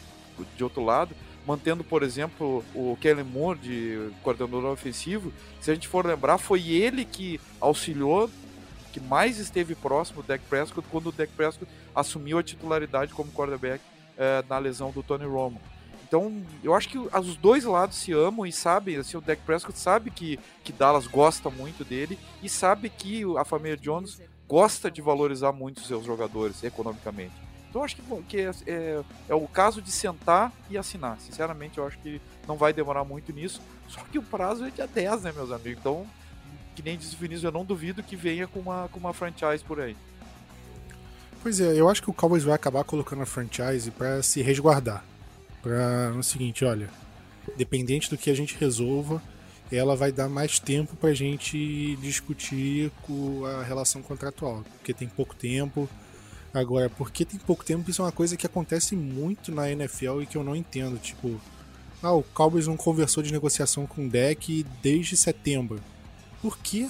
de 0.54 0.62
outro 0.62 0.84
lado, 0.84 1.14
mantendo, 1.46 1.82
por 1.82 2.02
exemplo, 2.02 2.62
o 2.74 2.98
Kellen 3.00 3.24
Moore 3.24 3.58
de 3.58 4.10
coordenador 4.22 4.66
ofensivo. 4.66 5.32
Se 5.58 5.70
a 5.70 5.74
gente 5.74 5.88
for 5.88 6.04
lembrar, 6.04 6.36
foi 6.36 6.68
ele 6.68 7.06
que 7.06 7.40
auxiliou 7.58 8.30
que 8.92 9.00
mais 9.00 9.38
esteve 9.38 9.74
próximo 9.74 10.20
do 10.20 10.28
Dak 10.28 10.44
Prescott 10.50 10.86
quando 10.90 11.06
o 11.08 11.12
Dak 11.12 11.32
Prescott 11.32 11.70
assumiu 11.94 12.38
a 12.38 12.42
titularidade 12.42 13.14
como 13.14 13.32
quarterback 13.32 13.82
é, 14.18 14.44
na 14.46 14.58
lesão 14.58 14.90
do 14.90 15.02
Tony 15.02 15.24
Romo. 15.24 15.60
Então, 16.06 16.42
eu 16.62 16.74
acho 16.74 16.88
que 16.88 16.98
os 16.98 17.36
dois 17.36 17.64
lados 17.64 17.96
se 17.96 18.12
amam 18.12 18.44
e 18.44 18.52
sabem, 18.52 18.96
assim, 18.96 19.16
o 19.16 19.20
Dak 19.20 19.40
Prescott 19.42 19.78
sabe 19.78 20.10
que, 20.10 20.38
que 20.62 20.72
Dallas 20.72 21.06
gosta 21.06 21.48
muito 21.48 21.84
dele 21.84 22.18
e 22.42 22.48
sabe 22.48 22.90
que 22.90 23.22
a 23.38 23.44
família 23.44 23.76
Jones 23.76 24.20
gosta 24.50 24.90
de 24.90 25.00
valorizar 25.00 25.52
muito 25.52 25.80
seus 25.82 26.04
jogadores 26.04 26.64
economicamente. 26.64 27.32
Então, 27.68 27.84
acho 27.84 27.94
que, 27.94 28.02
que 28.28 28.40
é, 28.40 28.50
é, 28.66 29.02
é, 29.28 29.34
o 29.34 29.46
caso 29.46 29.80
de 29.80 29.92
sentar 29.92 30.52
e 30.68 30.76
assinar. 30.76 31.20
Sinceramente, 31.20 31.78
eu 31.78 31.86
acho 31.86 31.96
que 32.00 32.20
não 32.48 32.56
vai 32.56 32.72
demorar 32.72 33.04
muito 33.04 33.32
nisso. 33.32 33.62
Só 33.88 34.00
que 34.10 34.18
o 34.18 34.22
prazo 34.22 34.64
é 34.64 34.70
dia 34.70 34.88
10, 34.88 35.22
né, 35.22 35.32
meus 35.32 35.52
amigos? 35.52 35.78
Então, 35.78 36.04
que 36.74 36.82
nem 36.82 36.98
disse 36.98 37.14
o 37.14 37.18
Vinícius, 37.18 37.44
eu 37.44 37.52
não 37.52 37.64
duvido 37.64 38.02
que 38.02 38.16
venha 38.16 38.48
com 38.48 38.58
uma, 38.58 38.88
com 38.88 38.98
uma 38.98 39.12
franchise 39.12 39.62
por 39.64 39.80
aí. 39.80 39.96
Pois 41.44 41.60
é, 41.60 41.80
eu 41.80 41.88
acho 41.88 42.02
que 42.02 42.10
o 42.10 42.12
Cowboys 42.12 42.42
vai 42.42 42.56
acabar 42.56 42.82
colocando 42.82 43.22
a 43.22 43.26
franchise 43.26 43.88
para 43.92 44.20
se 44.20 44.42
resguardar. 44.42 45.04
Para 45.62 46.10
no 46.10 46.24
seguinte, 46.24 46.64
olha, 46.64 46.90
dependente 47.56 48.10
do 48.10 48.18
que 48.18 48.28
a 48.28 48.34
gente 48.34 48.56
resolva, 48.58 49.22
ela 49.70 49.94
vai 49.94 50.10
dar 50.10 50.28
mais 50.28 50.58
tempo 50.58 50.96
para 50.96 51.10
a 51.10 51.14
gente 51.14 51.96
discutir 51.96 52.90
com 53.02 53.44
a 53.44 53.62
relação 53.62 54.02
contratual, 54.02 54.64
porque 54.76 54.92
tem 54.92 55.08
pouco 55.08 55.34
tempo. 55.34 55.88
Agora, 56.52 56.90
porque 56.90 57.24
tem 57.24 57.38
pouco 57.38 57.64
tempo, 57.64 57.88
isso 57.88 58.02
é 58.02 58.04
uma 58.04 58.12
coisa 58.12 58.36
que 58.36 58.44
acontece 58.44 58.96
muito 58.96 59.52
na 59.52 59.70
NFL 59.70 60.22
e 60.22 60.26
que 60.26 60.36
eu 60.36 60.42
não 60.42 60.56
entendo. 60.56 60.98
Tipo, 60.98 61.40
ah, 62.02 62.12
o 62.12 62.22
Cowboys 62.22 62.66
não 62.66 62.76
conversou 62.76 63.22
de 63.22 63.32
negociação 63.32 63.86
com 63.86 64.06
o 64.06 64.08
deck 64.08 64.66
desde 64.82 65.16
setembro. 65.16 65.80
Por 66.42 66.58
quê? 66.58 66.88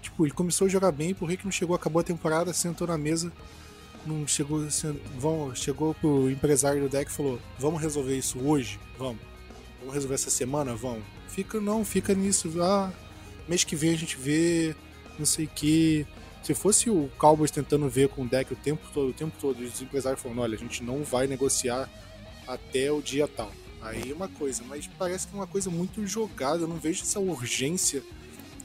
Tipo, 0.00 0.24
ele 0.24 0.32
começou 0.32 0.66
a 0.66 0.70
jogar 0.70 0.92
bem, 0.92 1.14
por 1.14 1.28
que 1.28 1.44
não 1.44 1.52
chegou, 1.52 1.76
acabou 1.76 2.00
a 2.00 2.04
temporada, 2.04 2.52
sentou 2.54 2.86
na 2.86 2.96
mesa, 2.96 3.30
não 4.06 4.26
chegou, 4.26 4.66
vão, 5.18 5.54
chegou 5.54 5.94
pro 5.94 6.30
empresário 6.30 6.82
do 6.82 6.88
deck 6.88 7.10
e 7.10 7.14
falou: 7.14 7.38
Vamos 7.58 7.82
resolver 7.82 8.16
isso 8.16 8.38
hoje? 8.38 8.80
Vamos. 8.98 9.20
Vamos 9.78 9.94
resolver 9.94 10.14
essa 10.14 10.30
semana? 10.30 10.74
Vamos. 10.74 11.04
Fica, 11.32 11.58
não, 11.58 11.82
fica 11.82 12.14
nisso. 12.14 12.52
Ah, 12.62 12.92
mês 13.48 13.64
que 13.64 13.74
vem 13.74 13.94
a 13.94 13.96
gente 13.96 14.18
vê, 14.18 14.76
não 15.18 15.24
sei 15.24 15.46
o 15.46 15.48
que. 15.48 16.06
Se 16.42 16.54
fosse 16.54 16.90
o 16.90 17.10
Cowboys 17.16 17.50
tentando 17.50 17.88
ver 17.88 18.08
com 18.10 18.22
o 18.22 18.28
deck 18.28 18.52
o 18.52 18.56
tempo 18.56 18.86
todo, 18.92 19.08
o 19.08 19.12
tempo 19.14 19.34
todo, 19.40 19.58
os 19.60 19.80
empresários 19.80 20.20
falando: 20.20 20.42
Olha, 20.42 20.56
a 20.56 20.58
gente 20.58 20.82
não 20.82 21.02
vai 21.02 21.26
negociar 21.26 21.88
até 22.46 22.92
o 22.92 23.00
dia 23.00 23.26
tal. 23.26 23.50
Aí 23.80 24.10
é 24.10 24.14
uma 24.14 24.28
coisa, 24.28 24.62
mas 24.64 24.86
parece 24.86 25.26
que 25.26 25.34
é 25.34 25.36
uma 25.36 25.46
coisa 25.46 25.70
muito 25.70 26.06
jogada. 26.06 26.64
Eu 26.64 26.68
não 26.68 26.76
vejo 26.76 27.02
essa 27.02 27.18
urgência 27.18 28.02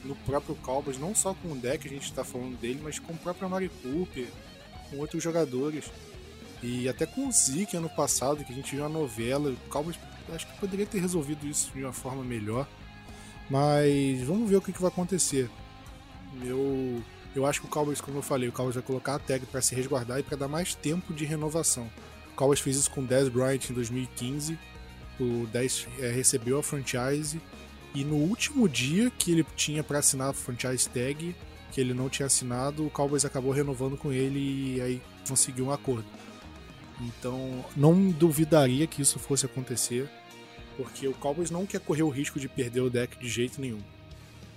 no 0.04 0.14
próprio 0.14 0.54
Cowboys, 0.56 0.98
não 0.98 1.14
só 1.14 1.32
com 1.34 1.52
o 1.52 1.56
deck, 1.56 1.86
a 1.86 1.90
gente 1.90 2.04
está 2.04 2.22
falando 2.22 2.56
dele, 2.58 2.80
mas 2.82 2.98
com 2.98 3.14
o 3.14 3.16
próprio 3.16 3.48
Mari 3.48 3.70
Cooper, 3.82 4.28
com 4.90 4.98
outros 4.98 5.22
jogadores. 5.22 5.86
E 6.62 6.88
até 6.88 7.06
com 7.06 7.28
o 7.28 7.32
Zeke 7.32 7.76
ano 7.76 7.88
passado, 7.88 8.44
que 8.44 8.52
a 8.52 8.54
gente 8.54 8.74
viu 8.74 8.84
a 8.84 8.88
novela, 8.88 9.50
o 9.50 9.56
Cowboys 9.70 9.98
acho 10.34 10.46
que 10.46 10.58
poderia 10.58 10.86
ter 10.86 11.00
resolvido 11.00 11.46
isso 11.46 11.70
de 11.72 11.82
uma 11.82 11.92
forma 11.92 12.22
melhor. 12.22 12.66
Mas 13.48 14.20
vamos 14.22 14.48
ver 14.48 14.56
o 14.56 14.60
que, 14.60 14.72
que 14.72 14.80
vai 14.80 14.90
acontecer. 14.90 15.48
Eu, 16.42 17.02
eu 17.34 17.46
acho 17.46 17.60
que 17.60 17.66
o 17.66 17.70
Cowboys, 17.70 18.00
como 18.00 18.18
eu 18.18 18.22
falei, 18.22 18.48
o 18.48 18.52
Cowboys 18.52 18.74
vai 18.74 18.84
colocar 18.84 19.14
a 19.14 19.18
tag 19.18 19.46
para 19.46 19.62
se 19.62 19.74
resguardar 19.74 20.18
e 20.18 20.22
para 20.22 20.36
dar 20.36 20.48
mais 20.48 20.74
tempo 20.74 21.14
de 21.14 21.24
renovação. 21.24 21.90
O 22.32 22.34
Cowboys 22.34 22.60
fez 22.60 22.76
isso 22.76 22.90
com 22.90 23.00
o 23.00 23.06
Dez 23.06 23.28
Bryant 23.28 23.70
em 23.70 23.72
2015. 23.72 24.58
O 25.18 25.46
Dez 25.46 25.86
é, 25.98 26.10
recebeu 26.10 26.58
a 26.58 26.62
franchise 26.62 27.40
e 27.94 28.04
no 28.04 28.16
último 28.16 28.68
dia 28.68 29.10
que 29.10 29.32
ele 29.32 29.44
tinha 29.56 29.82
para 29.82 29.98
assinar 29.98 30.30
a 30.30 30.32
franchise 30.32 30.88
tag, 30.88 31.34
que 31.72 31.80
ele 31.80 31.94
não 31.94 32.08
tinha 32.08 32.26
assinado, 32.26 32.86
o 32.86 32.90
Cowboys 32.90 33.24
acabou 33.24 33.50
renovando 33.50 33.96
com 33.96 34.12
ele 34.12 34.76
e 34.76 34.80
aí 34.80 35.02
conseguiu 35.26 35.66
um 35.66 35.72
acordo. 35.72 36.04
Então, 37.00 37.64
não 37.76 38.10
duvidaria 38.10 38.86
que 38.86 39.02
isso 39.02 39.18
fosse 39.18 39.46
acontecer, 39.46 40.08
porque 40.76 41.06
o 41.06 41.14
Cowboys 41.14 41.50
não 41.50 41.66
quer 41.66 41.80
correr 41.80 42.02
o 42.02 42.08
risco 42.08 42.40
de 42.40 42.48
perder 42.48 42.80
o 42.80 42.90
deck 42.90 43.18
de 43.18 43.28
jeito 43.28 43.60
nenhum. 43.60 43.80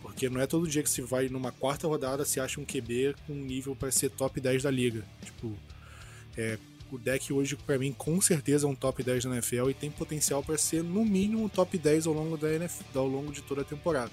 Porque 0.01 0.29
não 0.29 0.41
é 0.41 0.47
todo 0.47 0.67
dia 0.67 0.81
que 0.81 0.89
se 0.89 1.01
vai 1.01 1.29
numa 1.29 1.51
quarta 1.51 1.87
rodada 1.87 2.25
se 2.25 2.39
acha 2.39 2.59
um 2.59 2.65
QB 2.65 3.15
com 3.27 3.33
nível 3.33 3.75
para 3.75 3.91
ser 3.91 4.09
top 4.09 4.41
10 4.41 4.63
da 4.63 4.71
liga. 4.71 5.05
Tipo, 5.23 5.55
é, 6.35 6.57
o 6.91 6.97
deck 6.97 7.31
hoje 7.31 7.55
para 7.55 7.77
mim 7.77 7.93
com 7.93 8.19
certeza 8.19 8.65
é 8.65 8.69
um 8.69 8.75
top 8.75 9.03
10 9.03 9.25
da 9.25 9.31
NFL 9.31 9.69
e 9.69 9.73
tem 9.73 9.89
potencial 9.91 10.43
para 10.43 10.57
ser 10.57 10.83
no 10.83 11.05
mínimo 11.05 11.43
um 11.43 11.49
top 11.49 11.77
10 11.77 12.07
ao 12.07 12.13
longo 12.13 12.37
da 12.37 12.51
NFL, 12.51 12.99
ao 12.99 13.07
longo 13.07 13.31
de 13.31 13.41
toda 13.41 13.61
a 13.61 13.65
temporada. 13.65 14.11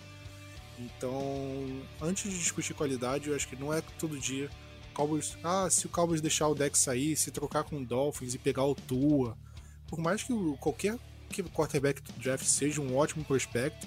Então, 0.78 1.82
antes 2.00 2.30
de 2.30 2.38
discutir 2.38 2.74
qualidade, 2.74 3.28
eu 3.28 3.34
acho 3.34 3.48
que 3.48 3.56
não 3.56 3.74
é 3.74 3.82
todo 3.98 4.18
dia 4.18 4.48
Cowboys. 4.98 5.38
Ah, 5.44 5.70
se 5.70 5.86
o 5.86 5.88
Cowboys 5.88 6.20
deixar 6.20 6.48
o 6.48 6.56
deck 6.56 6.76
sair, 6.76 7.14
se 7.14 7.30
trocar 7.30 7.62
com 7.62 7.76
o 7.76 7.86
Dolphins 7.86 8.34
e 8.34 8.38
pegar 8.38 8.64
o 8.64 8.74
Tua. 8.74 9.38
Por 9.86 10.00
mais 10.00 10.24
que 10.24 10.32
qualquer 10.58 10.98
que 11.30 11.40
quarterback 11.44 12.02
do 12.02 12.12
draft 12.20 12.44
seja 12.44 12.80
um 12.80 12.96
ótimo 12.96 13.24
prospecto, 13.24 13.86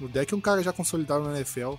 o 0.00 0.08
deck 0.08 0.34
é 0.34 0.36
um 0.36 0.40
cara 0.40 0.60
já 0.60 0.72
consolidado 0.72 1.24
na 1.24 1.36
NFL. 1.36 1.74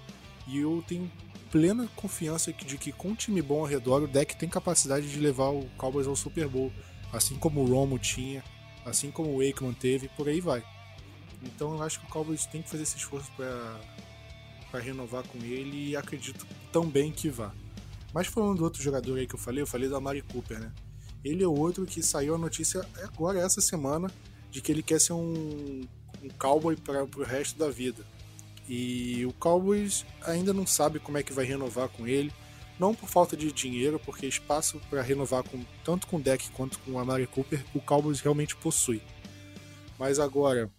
E 0.48 0.60
eu 0.60 0.82
tenho 0.88 1.12
plena 1.52 1.90
confiança 1.98 2.54
de 2.54 2.78
que 2.78 2.94
com 2.94 3.10
um 3.10 3.16
time 3.16 3.42
bom 3.42 3.60
ao 3.60 3.66
redor, 3.66 4.04
o 4.04 4.08
deck 4.08 4.38
tem 4.38 4.48
capacidade 4.48 5.12
de 5.12 5.20
levar 5.20 5.50
o 5.50 5.70
Cowboys 5.78 6.08
ao 6.08 6.16
Super 6.16 6.48
Bowl. 6.48 6.72
Assim 7.12 7.36
como 7.36 7.62
o 7.62 7.66
Romo 7.66 8.00
tinha, 8.00 8.42
assim 8.86 9.12
como 9.12 9.32
o 9.32 9.46
Wakeman 9.46 9.74
teve, 9.74 10.08
por 10.16 10.30
aí 10.30 10.40
vai. 10.40 10.64
Então 11.44 11.76
eu 11.76 11.84
acho 11.84 12.00
que 12.00 12.06
o 12.06 12.10
Cowboys 12.10 12.46
tem 12.46 12.62
que 12.62 12.70
fazer 12.70 12.84
esse 12.84 12.96
esforço 12.96 13.30
para 13.36 14.80
renovar 14.80 15.24
com 15.28 15.40
ele 15.40 15.90
e 15.90 15.96
acredito 15.98 16.48
também 16.72 17.12
que 17.12 17.30
vá. 17.30 17.52
Mas 18.14 18.28
falando 18.28 18.58
do 18.58 18.64
outro 18.64 18.82
jogador 18.82 19.18
aí 19.18 19.28
que 19.28 19.36
eu 19.36 19.40
falei, 19.40 19.62
eu 19.62 19.68
falei 19.68 19.88
do 19.88 19.96
Amari 19.96 20.22
Cooper, 20.22 20.60
né? 20.60 20.72
Ele 21.24 21.44
é 21.44 21.48
outro 21.48 21.86
que 21.86 22.02
saiu 22.02 22.36
a 22.36 22.38
notícia 22.38 22.86
agora, 23.04 23.40
essa 23.40 23.62
semana, 23.62 24.12
de 24.50 24.62
que 24.62 24.72
ele 24.72 24.82
quer 24.82 25.00
ser 25.00 25.14
um, 25.14 25.88
um 26.24 26.30
cowboy 26.38 26.76
para 26.76 27.04
o 27.04 27.24
resto 27.24 27.58
da 27.58 27.70
vida. 27.70 28.04
E 28.68 29.26
o 29.26 29.34
Cowboys 29.34 30.06
ainda 30.22 30.54
não 30.54 30.66
sabe 30.66 31.00
como 31.00 31.18
é 31.18 31.24
que 31.24 31.34
vai 31.34 31.46
renovar 31.46 31.90
com 31.90 32.08
ele. 32.08 32.32
Não 32.80 32.96
por 32.96 33.10
falta 33.10 33.38
de 33.38 33.52
dinheiro, 33.52 34.00
porque 34.00 34.26
espaço 34.26 34.82
para 34.90 35.02
renovar 35.02 35.44
com, 35.44 35.64
tanto 35.84 36.08
com 36.08 36.18
o 36.18 36.22
Deck 36.22 36.50
quanto 36.52 36.80
com 36.80 36.92
o 36.94 37.00
Amari 37.00 37.28
Cooper, 37.28 37.64
o 37.76 37.82
Cowboys 37.82 38.22
realmente 38.22 38.56
possui. 38.56 39.02
Mas 40.00 40.20
agora, 40.20 40.72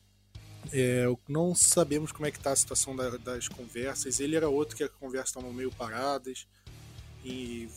é, 0.72 1.04
não 1.28 1.54
sabemos 1.54 2.10
como 2.10 2.26
é 2.26 2.30
que 2.30 2.38
está 2.38 2.50
a 2.50 2.56
situação 2.56 2.96
da, 2.96 3.10
das 3.18 3.46
conversas. 3.46 4.18
Ele 4.18 4.36
era 4.36 4.48
outro 4.48 4.76
que 4.76 4.82
as 4.82 4.90
conversas 4.90 5.28
estavam 5.28 5.52
meio 5.52 5.70
paradas 5.70 6.46
e 7.24 7.68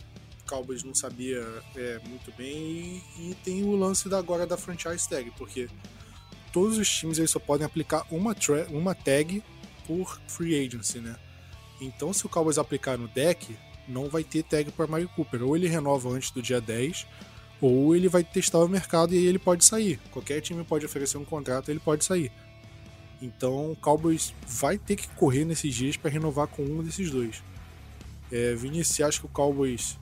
Cowboys 0.47 0.83
não 0.83 0.93
sabia 0.93 1.45
é, 1.75 1.99
muito 2.07 2.31
bem. 2.37 3.03
E, 3.17 3.31
e, 3.31 3.37
tem 3.43 3.63
o 3.63 3.75
lance 3.75 4.07
da, 4.07 4.17
agora 4.17 4.45
da 4.45 4.57
franchise 4.57 5.07
tag, 5.07 5.31
porque 5.37 5.67
todos 6.51 6.77
os 6.77 6.89
times 6.89 7.17
eles 7.17 7.31
só 7.31 7.39
podem 7.39 7.65
aplicar 7.65 8.05
uma, 8.11 8.35
uma 8.69 8.95
tag 8.95 9.43
por 9.85 10.19
free 10.27 10.65
agency, 10.65 10.99
né? 10.99 11.15
Então, 11.81 12.13
se 12.13 12.25
o 12.25 12.29
Cowboys 12.29 12.57
aplicar 12.57 12.97
no 12.97 13.07
deck, 13.07 13.57
não 13.87 14.09
vai 14.09 14.23
ter 14.23 14.43
tag 14.43 14.71
para 14.71 14.87
Mario 14.87 15.09
Cooper. 15.09 15.43
Ou 15.43 15.55
ele 15.55 15.67
renova 15.67 16.09
antes 16.09 16.31
do 16.31 16.41
dia 16.41 16.61
10, 16.61 17.05
ou 17.61 17.95
ele 17.95 18.07
vai 18.07 18.23
testar 18.23 18.59
o 18.59 18.67
mercado 18.67 19.13
e 19.13 19.17
aí 19.17 19.25
ele 19.25 19.39
pode 19.39 19.65
sair. 19.65 19.99
Qualquer 20.11 20.41
time 20.41 20.63
pode 20.63 20.85
oferecer 20.85 21.17
um 21.17 21.25
contrato, 21.25 21.69
ele 21.69 21.79
pode 21.79 22.05
sair. 22.05 22.31
Então, 23.21 23.71
o 23.71 23.75
Cowboys 23.75 24.33
vai 24.47 24.77
ter 24.77 24.95
que 24.95 25.07
correr 25.09 25.45
nesses 25.45 25.73
dias 25.73 25.97
para 25.97 26.11
renovar 26.11 26.47
com 26.47 26.63
um 26.63 26.83
desses 26.83 27.09
dois. 27.09 27.41
É, 28.31 28.55
Vinícius, 28.55 28.95
você 28.95 29.03
acha 29.03 29.19
que 29.19 29.25
o 29.25 29.29
Cowboys 29.29 29.97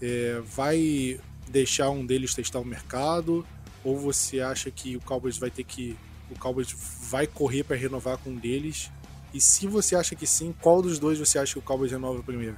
é, 0.00 0.40
vai 0.44 1.20
deixar 1.48 1.90
um 1.90 2.04
deles 2.04 2.34
testar 2.34 2.60
o 2.60 2.64
mercado? 2.64 3.46
Ou 3.82 3.98
você 3.98 4.40
acha 4.40 4.70
que 4.70 4.96
o 4.96 5.00
Cowboys 5.00 5.38
vai 5.38 5.50
ter 5.50 5.64
que. 5.64 5.96
O 6.30 6.38
Cowboys 6.38 6.74
vai 7.10 7.26
correr 7.26 7.64
para 7.64 7.76
renovar 7.76 8.18
com 8.18 8.30
um 8.30 8.36
deles? 8.36 8.90
E 9.32 9.40
se 9.40 9.66
você 9.66 9.96
acha 9.96 10.14
que 10.14 10.26
sim, 10.26 10.54
qual 10.60 10.80
dos 10.80 10.98
dois 10.98 11.18
você 11.18 11.38
acha 11.38 11.54
que 11.54 11.58
o 11.58 11.62
Cowboys 11.62 11.90
renova 11.90 12.22
primeiro? 12.22 12.56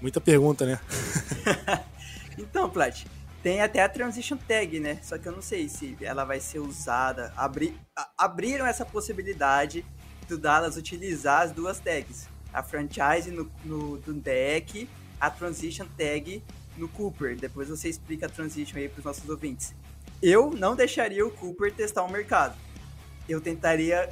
Muita 0.00 0.20
pergunta, 0.20 0.66
né? 0.66 0.80
então, 2.36 2.68
Plat, 2.68 3.04
tem 3.42 3.60
até 3.60 3.82
a 3.82 3.88
Transition 3.88 4.36
Tag, 4.36 4.80
né? 4.80 4.98
Só 5.02 5.18
que 5.18 5.28
eu 5.28 5.32
não 5.32 5.42
sei 5.42 5.68
se 5.68 5.96
ela 6.00 6.24
vai 6.24 6.40
ser 6.40 6.58
usada. 6.58 7.32
Abri... 7.36 7.76
Abriram 8.18 8.66
essa 8.66 8.84
possibilidade 8.84 9.84
do 10.28 10.36
Dallas 10.36 10.76
utilizar 10.76 11.42
as 11.42 11.52
duas 11.52 11.78
tags 11.78 12.28
a 12.52 12.62
franchise 12.62 13.30
no, 13.30 13.50
no, 13.64 13.98
deck, 14.14 14.88
a 15.20 15.30
transition 15.30 15.86
tag 15.96 16.42
no 16.76 16.88
Cooper. 16.88 17.36
Depois 17.36 17.68
você 17.68 17.88
explica 17.88 18.26
a 18.26 18.28
transition 18.28 18.78
aí 18.78 18.88
para 18.88 18.98
os 18.98 19.04
nossos 19.04 19.28
ouvintes. 19.28 19.74
Eu 20.22 20.50
não 20.50 20.76
deixaria 20.76 21.26
o 21.26 21.30
Cooper 21.30 21.72
testar 21.72 22.02
o 22.02 22.10
mercado. 22.10 22.56
Eu 23.28 23.40
tentaria, 23.40 24.10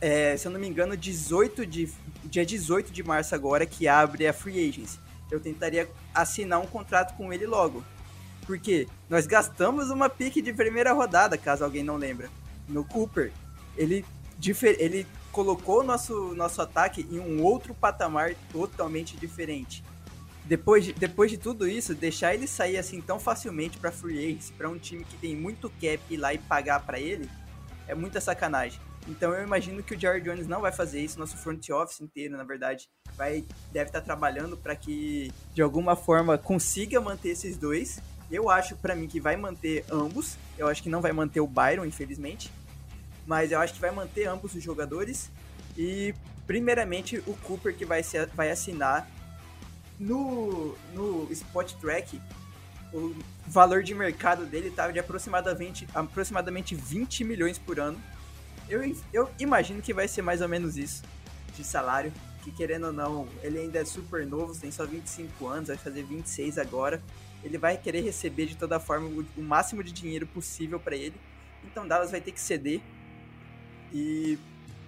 é, 0.00 0.36
se 0.36 0.46
eu 0.46 0.52
não 0.52 0.60
me 0.60 0.68
engano, 0.68 0.96
18 0.96 1.66
de, 1.66 1.92
dia 2.24 2.46
18 2.46 2.92
de 2.92 3.02
março 3.02 3.34
agora, 3.34 3.66
que 3.66 3.88
abre 3.88 4.26
a 4.26 4.32
Free 4.32 4.68
Agency. 4.68 4.98
Eu 5.30 5.40
tentaria 5.40 5.90
assinar 6.14 6.60
um 6.60 6.66
contrato 6.66 7.16
com 7.16 7.32
ele 7.32 7.46
logo. 7.46 7.82
Porque 8.46 8.88
nós 9.08 9.26
gastamos 9.26 9.90
uma 9.90 10.08
pique 10.08 10.42
de 10.42 10.52
primeira 10.52 10.92
rodada, 10.92 11.38
caso 11.38 11.64
alguém 11.64 11.82
não 11.82 11.96
lembra, 11.96 12.28
no 12.68 12.84
Cooper. 12.84 13.32
Ele, 13.76 14.04
ele 14.78 15.06
colocou 15.32 15.82
nosso, 15.82 16.34
nosso 16.34 16.60
ataque 16.60 17.06
em 17.10 17.18
um 17.18 17.42
outro 17.42 17.74
patamar 17.74 18.34
totalmente 18.52 19.16
diferente. 19.16 19.82
Depois 20.44 20.84
de, 20.84 20.92
depois 20.92 21.30
de 21.30 21.38
tudo 21.38 21.66
isso, 21.66 21.94
deixar 21.94 22.34
ele 22.34 22.46
sair 22.46 22.76
assim 22.76 23.00
tão 23.00 23.18
facilmente 23.18 23.78
para 23.78 23.90
free 23.90 24.18
agency, 24.18 24.52
para 24.52 24.68
um 24.68 24.78
time 24.78 25.04
que 25.04 25.16
tem 25.16 25.34
muito 25.34 25.70
cap 25.70 26.00
ir 26.10 26.16
lá 26.16 26.34
e 26.34 26.38
pagar 26.38 26.80
para 26.84 27.00
ele, 27.00 27.28
é 27.88 27.94
muita 27.94 28.20
sacanagem. 28.20 28.78
Então 29.08 29.32
eu 29.32 29.42
imagino 29.42 29.82
que 29.82 29.94
o 29.94 30.00
Jared 30.00 30.24
Jones 30.24 30.46
não 30.46 30.60
vai 30.60 30.70
fazer 30.70 31.00
isso, 31.00 31.18
nosso 31.18 31.36
front 31.36 31.68
office 31.70 32.00
inteiro, 32.00 32.36
na 32.36 32.44
verdade, 32.44 32.88
vai 33.16 33.44
deve 33.72 33.88
estar 33.88 34.00
tá 34.00 34.04
trabalhando 34.04 34.56
para 34.56 34.76
que 34.76 35.32
de 35.54 35.62
alguma 35.62 35.96
forma 35.96 36.36
consiga 36.36 37.00
manter 37.00 37.30
esses 37.30 37.56
dois. 37.56 38.00
Eu 38.30 38.48
acho 38.48 38.76
para 38.76 38.94
mim 38.94 39.08
que 39.08 39.20
vai 39.20 39.36
manter 39.36 39.84
ambos. 39.90 40.36
Eu 40.56 40.66
acho 40.66 40.82
que 40.82 40.88
não 40.88 41.00
vai 41.00 41.12
manter 41.12 41.40
o 41.40 41.46
Byron, 41.46 41.84
infelizmente 41.84 42.50
mas 43.26 43.52
eu 43.52 43.60
acho 43.60 43.74
que 43.74 43.80
vai 43.80 43.90
manter 43.90 44.26
ambos 44.26 44.54
os 44.54 44.62
jogadores 44.62 45.30
e 45.76 46.14
primeiramente 46.46 47.18
o 47.26 47.34
Cooper 47.42 47.74
que 47.74 47.84
vai, 47.84 48.02
ser, 48.02 48.26
vai 48.28 48.50
assinar 48.50 49.08
no, 49.98 50.76
no 50.94 51.28
Spot 51.30 51.72
Track 51.74 52.20
o 52.92 53.14
valor 53.46 53.82
de 53.82 53.94
mercado 53.94 54.44
dele 54.44 54.68
estava 54.68 54.88
tá 54.88 54.92
de 54.92 54.98
aproximadamente, 54.98 55.88
aproximadamente 55.94 56.74
20 56.74 57.24
milhões 57.24 57.58
por 57.58 57.80
ano. 57.80 57.98
Eu, 58.68 58.94
eu 59.12 59.30
imagino 59.38 59.80
que 59.80 59.94
vai 59.94 60.06
ser 60.06 60.22
mais 60.22 60.40
ou 60.40 60.48
menos 60.48 60.76
isso 60.76 61.02
de 61.56 61.64
salário. 61.64 62.12
Que 62.42 62.50
querendo 62.50 62.88
ou 62.88 62.92
não, 62.92 63.28
ele 63.42 63.60
ainda 63.60 63.78
é 63.78 63.84
super 63.84 64.26
novo, 64.26 64.54
tem 64.58 64.70
só 64.70 64.84
25 64.84 65.46
anos, 65.46 65.68
vai 65.68 65.76
fazer 65.76 66.02
26 66.02 66.58
agora. 66.58 67.00
Ele 67.42 67.56
vai 67.56 67.76
querer 67.76 68.00
receber 68.02 68.46
de 68.46 68.56
toda 68.56 68.80
forma 68.80 69.06
o, 69.08 69.24
o 69.36 69.42
máximo 69.42 69.82
de 69.82 69.92
dinheiro 69.92 70.26
possível 70.26 70.78
para 70.78 70.96
ele. 70.96 71.14
Então 71.64 71.86
Dallas 71.86 72.10
vai 72.10 72.20
ter 72.20 72.32
que 72.32 72.40
ceder 72.40 72.80
e 73.92 74.38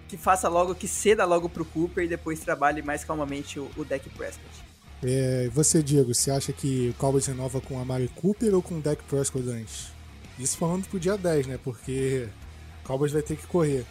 que 0.07 0.17
faça 0.17 0.47
logo, 0.47 0.75
que 0.75 0.87
ceda 0.87 1.25
logo 1.25 1.49
pro 1.49 1.65
Cooper 1.65 2.05
e 2.05 2.07
depois 2.07 2.39
trabalhe 2.39 2.81
mais 2.81 3.03
calmamente 3.03 3.59
o, 3.59 3.69
o 3.75 3.83
Deck 3.83 4.09
Prescott. 4.09 4.65
É, 5.03 5.49
você, 5.53 5.83
Diego, 5.83 6.13
você 6.13 6.31
acha 6.31 6.53
que 6.53 6.89
o 6.89 6.93
Cowboys 6.93 7.25
renova 7.25 7.61
com 7.61 7.79
a 7.79 7.85
Mari 7.85 8.07
Cooper 8.07 8.53
ou 8.55 8.61
com 8.61 8.77
o 8.77 8.81
Deck 8.81 9.03
Prescott 9.03 9.47
antes? 9.49 9.91
Isso 10.39 10.57
falando 10.57 10.87
pro 10.87 10.99
dia 10.99 11.17
10, 11.17 11.47
né? 11.47 11.59
Porque 11.63 12.27
o 12.83 12.87
Cowboys 12.87 13.11
vai 13.11 13.21
ter 13.21 13.35
que 13.35 13.47
correr. 13.47 13.85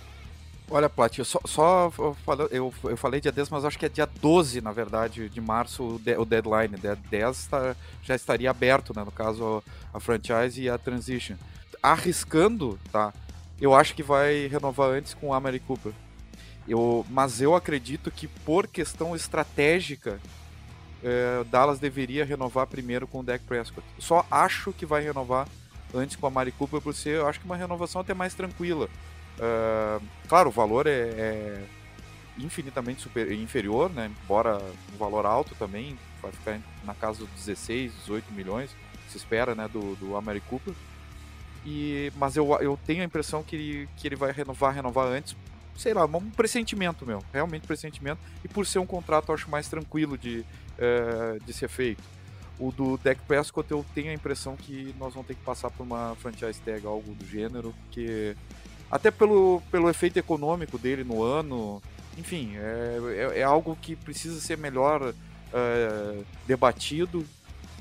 Olha, 0.71 0.89
Plat, 0.89 1.19
eu 1.19 1.25
só, 1.25 1.39
só 1.45 1.93
eu, 1.99 2.15
falei, 2.25 2.49
eu, 2.51 2.73
eu, 2.85 2.97
falei 2.97 3.21
dia 3.21 3.31
10, 3.31 3.51
mas 3.51 3.65
acho 3.65 3.79
que 3.79 3.85
é 3.85 3.89
dia 3.89 4.07
12, 4.07 4.63
na 4.63 4.73
verdade, 4.73 5.29
de 5.29 5.41
março, 5.41 5.85
o, 5.85 5.99
de, 5.99 6.17
o 6.17 6.25
deadline. 6.25 6.77
Dia 6.79 6.97
10 7.11 7.47
tá, 7.47 7.77
já 8.03 8.15
estaria 8.15 8.51
aberto, 8.51 8.95
né? 8.97 9.05
No 9.05 9.13
caso, 9.13 9.63
a 9.93 10.01
franchise 10.01 10.61
e 10.61 10.69
a 10.69 10.79
transition. 10.79 11.37
Arriscando, 11.83 12.79
tá? 12.91 13.13
Eu 13.61 13.75
acho 13.75 13.95
que 13.95 14.03
vai 14.03 14.47
renovar 14.47 14.91
antes 14.91 15.15
com 15.15 15.29
o 15.29 15.35
Amari 15.35 15.61
Cooper. 15.61 15.93
Eu, 16.67 17.05
mas 17.11 17.41
eu 17.41 17.55
acredito 17.55 18.11
que 18.11 18.27
por 18.27 18.67
questão 18.67 19.15
estratégica, 19.15 20.19
é, 21.03 21.45
Dallas 21.45 21.79
deveria 21.79 22.25
renovar 22.25 22.67
primeiro 22.67 23.07
com 23.07 23.21
o 23.21 23.23
Dak 23.23 23.45
Prescott. 23.45 23.87
Só 23.99 24.27
acho 24.31 24.73
que 24.73 24.87
vai 24.87 25.03
renovar 25.03 25.47
antes 25.95 26.17
com 26.17 26.27
a 26.27 26.31
Mari 26.31 26.53
Cooper 26.53 26.81
por 26.81 26.95
ser, 26.95 27.17
eu 27.17 27.29
acho 27.29 27.39
que 27.39 27.47
uma 27.47 27.57
renovação 27.57 28.01
até 28.01 28.15
mais 28.15 28.35
tranquila. 28.35 28.89
Uh, 29.39 30.05
claro, 30.29 30.49
o 30.49 30.53
valor 30.53 30.87
é, 30.87 30.91
é 30.91 31.65
infinitamente 32.39 33.03
super, 33.03 33.31
inferior, 33.33 33.91
né? 33.91 34.11
embora 34.25 34.59
um 34.93 34.97
valor 34.97 35.27
alto 35.27 35.55
também, 35.55 35.97
vai 36.21 36.33
ficar 36.33 36.59
na 36.85 36.95
casa 36.95 37.21
dos 37.21 37.29
16, 37.45 37.93
18 38.01 38.33
milhões, 38.33 38.71
se 39.09 39.17
espera, 39.17 39.55
né, 39.55 39.69
do, 39.69 39.95
do 39.97 40.17
Amari 40.17 40.41
Cooper. 40.41 40.75
E, 41.65 42.13
mas 42.17 42.37
eu, 42.37 42.47
eu 42.61 42.79
tenho 42.87 43.03
a 43.03 43.05
impressão 43.05 43.43
que 43.43 43.57
ele, 43.57 43.89
que 43.97 44.07
ele 44.07 44.17
vai 44.17 44.33
renovar, 44.33 44.75
renovar 44.75 45.07
antes, 45.07 45.35
sei 45.77 45.95
lá, 45.95 46.05
um 46.05 46.31
pressentimento 46.31 47.07
meu, 47.07 47.23
realmente 47.33 47.67
pressentimento, 47.67 48.21
e 48.45 48.49
por 48.49 48.67
ser 48.67 48.79
um 48.79 48.87
contrato 48.87 49.31
eu 49.31 49.35
acho 49.35 49.51
mais 49.51 49.69
tranquilo 49.69 50.17
de, 50.19 50.41
uh, 50.79 51.45
de 51.45 51.53
ser 51.53 51.69
feito. 51.69 52.03
O 52.59 52.71
do 52.71 52.97
Dak 52.99 53.21
Prescott 53.27 53.69
eu 53.71 53.85
tenho 53.95 54.11
a 54.11 54.15
impressão 54.15 54.57
que 54.57 54.95
nós 54.99 55.13
vamos 55.15 55.27
ter 55.27 55.35
que 55.35 55.43
passar 55.43 55.71
por 55.71 55.83
uma 55.83 56.15
franchise 56.21 56.61
tag, 56.61 56.87
algo 56.87 57.13
do 57.15 57.27
gênero, 57.27 57.75
porque 57.85 58.37
até 58.91 59.11
pelo, 59.11 59.61
pelo 59.73 59.91
efeito 59.91 60.19
econômico 60.19 60.79
dele 60.79 61.03
no 61.03 61.23
ano, 61.23 61.83
enfim, 62.17 62.53
é, 62.57 63.33
é, 63.33 63.41
é 63.41 63.43
algo 63.43 63.77
que 63.81 63.97
precisa 63.97 64.41
ser 64.41 64.57
melhor 64.57 65.03
uh, 65.03 66.25
debatido 66.47 67.27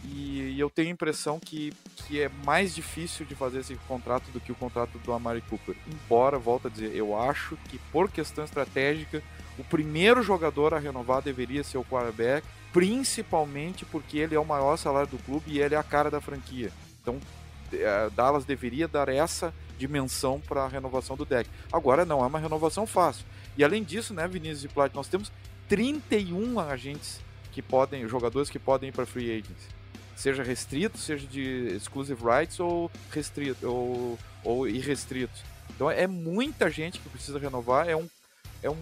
e, 0.06 0.60
eu 0.60 0.70
tenho 0.70 0.90
a 0.90 0.92
impressão 0.92 1.40
que, 1.40 1.74
que 1.96 2.22
é 2.22 2.30
mais 2.46 2.74
difícil 2.76 3.26
de 3.26 3.36
fazer 3.36 3.60
esse 3.60 3.76
contrato 3.88 4.30
do 4.32 4.40
que 4.40 4.52
o 4.52 4.56
contrato 4.56 4.98
do 5.00 5.14
Amari 5.14 5.42
Cooper. 5.42 5.76
Embora, 5.88 6.38
volto 6.38 6.68
a 6.68 6.70
dizer, 6.70 6.96
eu 6.96 7.18
acho 7.18 7.58
que 7.70 7.78
por 7.92 8.10
questão 8.10 8.44
estratégica, 8.44 9.24
o 9.58 9.64
primeiro 9.64 10.22
jogador 10.24 10.74
a 10.74 10.80
renovar 10.80 11.22
deveria 11.22 11.64
ser 11.64 11.78
o 11.78 11.86
quarterback, 11.86 12.46
principalmente 12.72 13.86
porque 13.86 14.18
ele 14.18 14.36
é 14.36 14.40
o 14.40 14.46
maior 14.46 14.78
salário 14.78 15.10
do 15.10 15.18
clube 15.18 15.52
e 15.52 15.60
ele 15.60 15.76
é 15.76 15.78
a 15.78 15.84
cara 15.84 16.10
da 16.10 16.20
franquia. 16.20 16.72
Então, 17.02 17.16
uh, 17.16 18.10
Dallas 18.12 18.46
deveria 18.46 18.88
dar 18.88 19.10
essa 19.10 19.54
dimensão 19.78 20.40
para 20.40 20.64
a 20.64 20.68
renovação 20.68 21.16
do 21.16 21.26
deck. 21.26 21.50
Agora 21.72 22.06
não 22.06 22.24
é 22.24 22.28
uma 22.28 22.40
renovação 22.40 22.88
fácil. 22.88 23.26
E 23.58 23.64
além 23.64 23.84
disso, 23.84 24.14
né, 24.14 24.28
Vinícius 24.28 24.64
e 24.64 24.68
Plat, 24.68 24.94
nós 24.94 25.08
temos 25.08 25.32
31 25.68 26.60
agentes 26.60 27.20
que 27.52 27.62
podem, 27.62 28.08
jogadores 28.08 28.50
que 28.50 28.58
podem 28.58 28.90
ir 28.90 28.92
para 28.92 29.06
free 29.06 29.32
agents. 29.32 29.83
Seja 30.16 30.44
restrito, 30.44 30.98
seja 30.98 31.26
de 31.28 31.76
exclusive 31.76 32.22
rights 32.24 32.60
ou 32.60 32.90
restrito 33.12 33.68
ou, 33.68 34.20
ou 34.44 34.68
irrestritos. 34.68 35.42
Então 35.76 35.90
é 35.90 36.06
muita 36.08 36.70
gente 36.70 37.00
que 37.00 37.10
precisa 37.10 37.40
renovar, 37.40 37.90
é 37.90 37.96
um 37.96 38.08
é 38.62 38.70
um, 38.70 38.78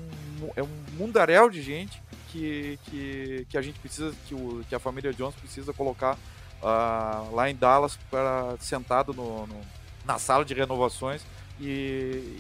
é 0.56 0.62
um 0.62 0.70
mundaréu 0.98 1.50
de 1.50 1.62
gente 1.62 2.02
que, 2.32 2.78
que, 2.86 3.48
que 3.50 3.58
a 3.58 3.62
gente 3.62 3.80
precisa, 3.80 4.13
que, 4.28 4.36
o, 4.36 4.63
que 4.70 4.76
a 4.76 4.80
família 4.80 5.12
Jones 5.12 5.36
precisa 5.36 5.74
colocar 5.74 6.15
uh, 6.62 7.34
lá 7.34 7.50
em 7.50 7.56
Dallas 7.56 7.98
para 8.10 8.56
sentado 8.60 9.12
no, 9.13 9.48
no 9.48 9.60
na 10.06 10.17
sala 10.17 10.44
de 10.44 10.54
renovações 10.54 11.22
e, 11.60 11.63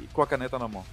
e, 0.03 0.09
com 0.13 0.21
a 0.21 0.27
caneta 0.27 0.57
na 0.57 0.67
mão. 0.67 0.83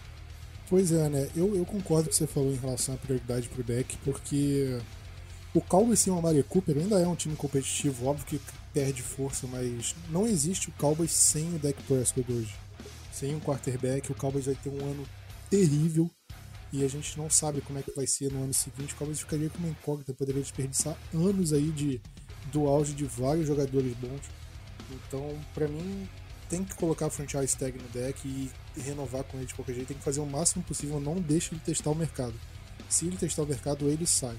Pois 0.69 0.93
é, 0.93 1.09
né? 1.09 1.29
Eu, 1.35 1.57
eu 1.57 1.65
concordo 1.65 2.05
com 2.05 2.09
o 2.09 2.11
que 2.11 2.17
você 2.17 2.27
falou 2.27 2.53
em 2.53 2.57
relação 2.57 2.95
à 2.95 2.99
prioridade 2.99 3.49
pro 3.49 3.63
deck, 3.63 3.97
porque 4.05 4.79
o 5.55 5.61
Cowboys 5.61 6.01
sem 6.01 6.13
o 6.13 6.19
Amari 6.19 6.43
Cooper 6.43 6.77
ainda 6.77 7.01
é 7.01 7.07
um 7.07 7.15
time 7.15 7.35
competitivo, 7.35 8.07
óbvio 8.07 8.27
que 8.27 8.41
perde 8.73 9.03
força, 9.03 9.47
mas 9.47 9.95
não 10.11 10.27
existe 10.27 10.69
o 10.69 10.73
Cowboys 10.73 11.11
sem 11.11 11.55
o 11.55 11.59
deck 11.59 11.83
Prescott 11.85 12.31
hoje. 12.31 12.55
Sem 13.13 13.35
um 13.35 13.41
quarterback, 13.41 14.13
o 14.13 14.15
Cowboys 14.15 14.47
vai 14.47 14.55
ter 14.55 14.69
um 14.69 14.85
ano 14.85 15.07
terrível 15.51 16.11
e 16.73 16.85
a 16.85 16.89
gente 16.89 17.17
não 17.17 17.31
sabe 17.31 17.61
como 17.63 17.79
é 17.79 17.83
que 17.83 17.95
vai 17.97 18.07
ser 18.07 18.31
no 18.31 18.45
ano 18.45 18.53
seguinte. 18.53 18.93
O 18.93 18.97
Cowboys 18.97 19.21
ficaria 19.21 19.49
com 19.49 19.59
uma 19.59 19.69
incógnita, 19.69 20.13
poderia 20.13 20.43
desperdiçar 20.43 20.97
anos 21.15 21.53
aí 21.53 21.71
de, 21.71 22.01
do 22.53 22.67
auge 22.67 22.93
de 22.93 23.05
vários 23.05 23.47
jogadores 23.47 23.97
bons. 23.97 24.21
Então, 24.91 25.37
para 25.55 25.67
mim, 25.67 26.07
tem 26.49 26.63
que 26.63 26.75
colocar 26.75 27.07
o 27.07 27.11
franchise 27.11 27.57
tag 27.57 27.77
no 27.79 27.89
deck 27.89 28.27
e 28.27 28.81
renovar 28.81 29.25
com 29.25 29.39
ele 29.39 29.47
de 29.47 29.55
qualquer 29.55 29.75
jeito. 29.75 29.89
Tem 29.89 29.97
que 29.97 30.05
fazer 30.05 30.21
o 30.21 30.27
máximo 30.27 30.63
possível, 30.63 31.01
não 31.01 31.17
deixe 31.17 31.55
ele 31.55 31.61
testar 31.65 31.91
o 31.91 31.95
mercado. 31.95 32.35
Se 32.89 33.07
ele 33.07 33.17
testar 33.17 33.43
o 33.43 33.47
mercado, 33.47 33.89
ele 33.89 34.07
sai. 34.07 34.37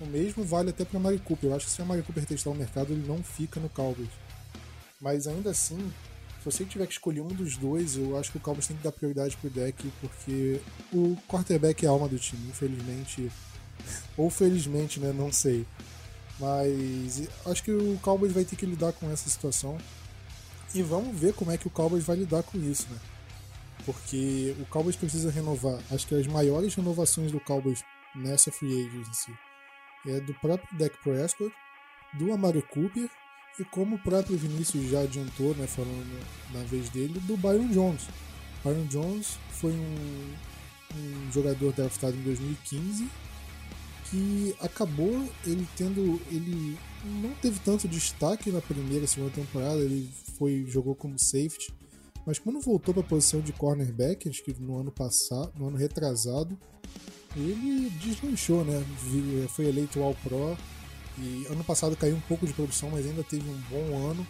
O 0.00 0.06
mesmo 0.06 0.44
vale 0.44 0.70
até 0.70 0.84
para 0.84 1.00
Mari 1.00 1.18
Cooper. 1.18 1.50
Eu 1.50 1.56
acho 1.56 1.66
que 1.66 1.72
se 1.72 1.82
a 1.82 1.84
Mari 1.84 2.02
Cooper 2.02 2.24
testar 2.24 2.50
o 2.50 2.54
mercado, 2.54 2.92
ele 2.92 3.06
não 3.06 3.22
fica 3.22 3.58
no 3.58 3.68
Cowboys. 3.68 4.10
Mas 5.00 5.26
ainda 5.26 5.50
assim, 5.50 5.78
se 6.38 6.44
você 6.44 6.64
tiver 6.64 6.86
que 6.86 6.92
escolher 6.92 7.20
um 7.20 7.28
dos 7.28 7.56
dois, 7.56 7.96
eu 7.96 8.16
acho 8.16 8.30
que 8.30 8.36
o 8.36 8.40
Cowboys 8.40 8.66
tem 8.66 8.76
que 8.76 8.82
dar 8.82 8.92
prioridade 8.92 9.36
pro 9.36 9.50
deck, 9.50 9.90
porque 10.00 10.60
o 10.92 11.16
quarterback 11.28 11.84
é 11.84 11.88
a 11.88 11.90
alma 11.90 12.08
do 12.08 12.18
time, 12.18 12.48
infelizmente. 12.48 13.30
Ou 14.16 14.30
felizmente, 14.30 15.00
né? 15.00 15.12
Não 15.12 15.32
sei. 15.32 15.66
Mas 16.38 17.28
acho 17.46 17.64
que 17.64 17.72
o 17.72 17.98
Cowboys 18.00 18.32
vai 18.32 18.44
ter 18.44 18.54
que 18.54 18.66
lidar 18.66 18.92
com 18.92 19.10
essa 19.10 19.28
situação. 19.28 19.78
E 20.72 20.82
vamos 20.82 21.18
ver 21.18 21.32
como 21.32 21.50
é 21.50 21.58
que 21.58 21.66
o 21.66 21.70
Cowboys 21.70 22.04
vai 22.04 22.16
lidar 22.16 22.44
com 22.44 22.58
isso, 22.58 22.86
né? 22.90 22.98
Porque 23.84 24.54
o 24.60 24.66
Cowboys 24.66 24.94
precisa 24.94 25.30
renovar. 25.30 25.80
Acho 25.90 26.06
que 26.06 26.14
as 26.14 26.26
maiores 26.26 26.74
renovações 26.74 27.32
do 27.32 27.40
Cowboys 27.40 27.82
nessa 28.14 28.52
free 28.52 28.86
agency 28.86 29.32
é 30.06 30.20
do 30.20 30.34
próprio 30.34 30.78
Dak 30.78 30.96
Prescott, 31.02 31.54
do 32.14 32.32
Amari 32.32 32.62
Cooper 32.62 33.08
e 33.58 33.64
como 33.64 33.96
o 33.96 33.98
próprio 33.98 34.36
Vinícius 34.36 34.88
já 34.88 35.00
adiantou, 35.00 35.54
né, 35.54 35.66
falando 35.66 36.24
na 36.52 36.62
vez 36.62 36.88
dele, 36.90 37.18
do 37.20 37.36
Byron 37.36 37.68
Jones. 37.68 38.06
Byron 38.64 38.86
Jones 38.86 39.38
foi 39.50 39.72
um, 39.72 40.34
um 40.96 41.32
jogador 41.32 41.72
draftado 41.72 42.16
em 42.16 42.22
2015 42.22 43.08
que 44.10 44.54
acabou 44.60 45.28
ele 45.44 45.68
tendo 45.76 46.20
ele 46.30 46.78
não 47.22 47.30
teve 47.42 47.60
tanto 47.60 47.86
destaque 47.86 48.50
na 48.50 48.60
primeira 48.60 49.06
segunda 49.06 49.30
temporada 49.30 49.80
ele 49.80 50.10
foi 50.38 50.64
jogou 50.66 50.94
como 50.94 51.18
safety 51.18 51.74
mas 52.24 52.38
quando 52.38 52.60
voltou 52.60 52.94
para 52.94 53.02
a 53.02 53.06
posição 53.06 53.40
de 53.40 53.52
cornerback 53.52 54.28
acho 54.28 54.42
que 54.42 54.54
no 54.58 54.78
ano 54.78 54.90
passado 54.90 55.52
no 55.58 55.68
ano 55.68 55.76
retrasado 55.76 56.58
ele 57.36 57.90
deslanchou 57.90 58.64
né 58.64 58.84
foi 59.48 59.66
eleito 59.66 60.02
All 60.02 60.14
Pro 60.22 60.56
e 61.18 61.46
ano 61.50 61.64
passado 61.64 61.96
caiu 61.96 62.16
um 62.16 62.20
pouco 62.20 62.46
de 62.46 62.52
produção 62.52 62.90
mas 62.90 63.06
ainda 63.06 63.22
teve 63.24 63.48
um 63.48 63.60
bom 63.70 64.10
ano 64.10 64.26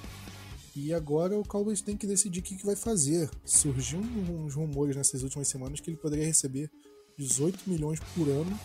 e 0.75 0.95
agora 0.95 1.37
o 1.37 1.45
Cowboys 1.45 1.81
tem 1.81 1.97
que 1.97 2.07
decidir 2.07 2.41
o 2.41 2.43
que, 2.43 2.57
que 2.57 2.67
vai 2.67 2.77
fazer 2.77 3.29
surgiu 3.45 4.01
uns 4.01 4.55
rumores 4.55 4.97
nessas 4.97 5.23
últimas 5.23 5.49
semanas 5.49 5.81
que 5.81 5.91
ele 5.91 5.97
poderia 5.97 6.27
receber 6.27 6.71
18 7.19 7.69
milhões 7.69 7.99
por 8.15 8.29
ano 8.29 8.59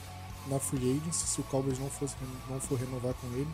na 0.47 0.59
free 0.59 0.97
agency 0.97 1.27
se 1.27 1.41
o 1.41 1.43
Cowboys 1.45 1.79
não, 1.79 1.89
fosse, 1.89 2.15
não 2.49 2.59
for 2.59 2.77
renovar 2.77 3.13
com 3.15 3.27
ele. 3.33 3.47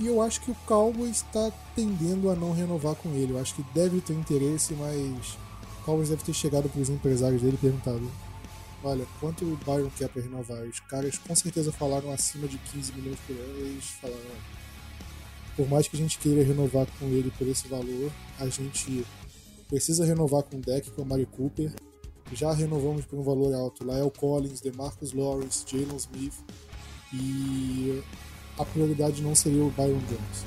E 0.00 0.06
eu 0.06 0.22
acho 0.22 0.40
que 0.40 0.50
o 0.50 0.56
Cowboys 0.66 1.18
está 1.18 1.52
tendendo 1.76 2.30
a 2.30 2.34
não 2.34 2.52
renovar 2.52 2.94
com 2.94 3.10
ele. 3.10 3.32
Eu 3.32 3.38
acho 3.38 3.54
que 3.54 3.62
deve 3.74 4.00
ter 4.00 4.14
interesse, 4.14 4.74
mas 4.74 5.34
o 5.80 5.84
Cowboys 5.84 6.08
deve 6.08 6.24
ter 6.24 6.32
chegado 6.32 6.68
para 6.68 6.80
os 6.80 6.88
empresários 6.88 7.42
dele 7.42 7.54
e 7.54 7.58
perguntado: 7.58 8.10
Olha, 8.84 9.06
quanto 9.20 9.44
o 9.44 9.56
Byron 9.64 9.90
quer 9.96 10.08
para 10.08 10.22
renovar? 10.22 10.62
Os 10.62 10.80
caras 10.80 11.16
com 11.18 11.34
certeza 11.36 11.70
falaram 11.70 12.12
acima 12.12 12.48
de 12.48 12.58
15 12.58 12.92
milhões 12.94 13.18
por 13.26 13.36
ano. 13.36 13.58
Eles 13.58 13.84
falaram: 14.00 14.20
Por 15.56 15.68
mais 15.68 15.86
que 15.86 15.96
a 15.96 15.98
gente 15.98 16.18
queira 16.18 16.42
renovar 16.42 16.86
com 16.98 17.06
ele 17.06 17.32
por 17.38 17.46
esse 17.46 17.68
valor, 17.68 18.10
a 18.38 18.48
gente 18.48 19.04
precisa 19.68 20.04
renovar 20.04 20.42
com 20.42 20.56
o 20.56 20.60
deck, 20.60 20.90
com 20.90 21.02
o 21.02 21.06
Mario 21.06 21.26
Cooper 21.28 21.72
já 22.34 22.52
renovamos 22.52 23.04
por 23.04 23.18
um 23.18 23.22
valor 23.22 23.54
alto. 23.54 23.84
Lael 23.84 24.10
Collins, 24.10 24.60
DeMarcus 24.60 25.12
Lawrence, 25.12 25.64
Jalen 25.66 25.96
Smith 25.96 26.34
e 27.12 28.02
a 28.58 28.64
prioridade 28.64 29.22
não 29.22 29.34
seria 29.34 29.62
o 29.62 29.70
Byron 29.70 30.00
Jones. 30.08 30.44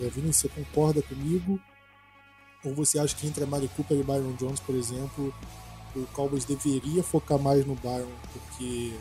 É, 0.00 0.08
Vini, 0.08 0.32
você 0.32 0.48
concorda 0.48 1.02
comigo? 1.02 1.60
Ou 2.64 2.74
você 2.74 2.98
acha 2.98 3.14
que 3.16 3.26
entre 3.26 3.44
a 3.44 3.46
Mari 3.46 3.68
Cooper 3.68 3.98
e 3.98 4.02
Byron 4.02 4.32
Jones, 4.34 4.60
por 4.60 4.74
exemplo, 4.74 5.34
o 5.96 6.06
Cowboys 6.12 6.44
deveria 6.44 7.02
focar 7.02 7.38
mais 7.38 7.64
no 7.64 7.74
Byron, 7.74 8.10
porque 8.32 8.94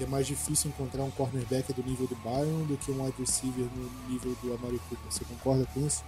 é 0.00 0.06
mais 0.06 0.26
difícil 0.26 0.70
encontrar 0.70 1.04
um 1.04 1.10
cornerback 1.10 1.72
do 1.72 1.82
nível 1.82 2.06
do 2.06 2.16
Byron 2.16 2.64
do 2.64 2.76
que 2.76 2.90
um 2.90 3.04
wide 3.04 3.16
receiver 3.18 3.66
no 3.74 3.90
nível 4.08 4.36
do 4.42 4.54
Amari 4.54 4.80
Cooper. 4.88 5.10
Você 5.10 5.24
concorda 5.24 5.66
com 5.72 5.86
isso? 5.86 6.04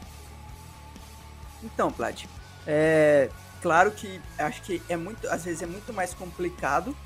Então, 1.62 1.90
Plat, 1.90 2.24
é, 2.66 3.30
claro 3.62 3.90
que 3.92 4.20
acho 4.38 4.62
que 4.62 4.82
é 4.88 4.96
muito, 4.96 5.28
às 5.28 5.44
vezes 5.44 5.62
é 5.62 5.66
muito 5.66 5.92
mais 5.92 6.12
complicado 6.12 6.96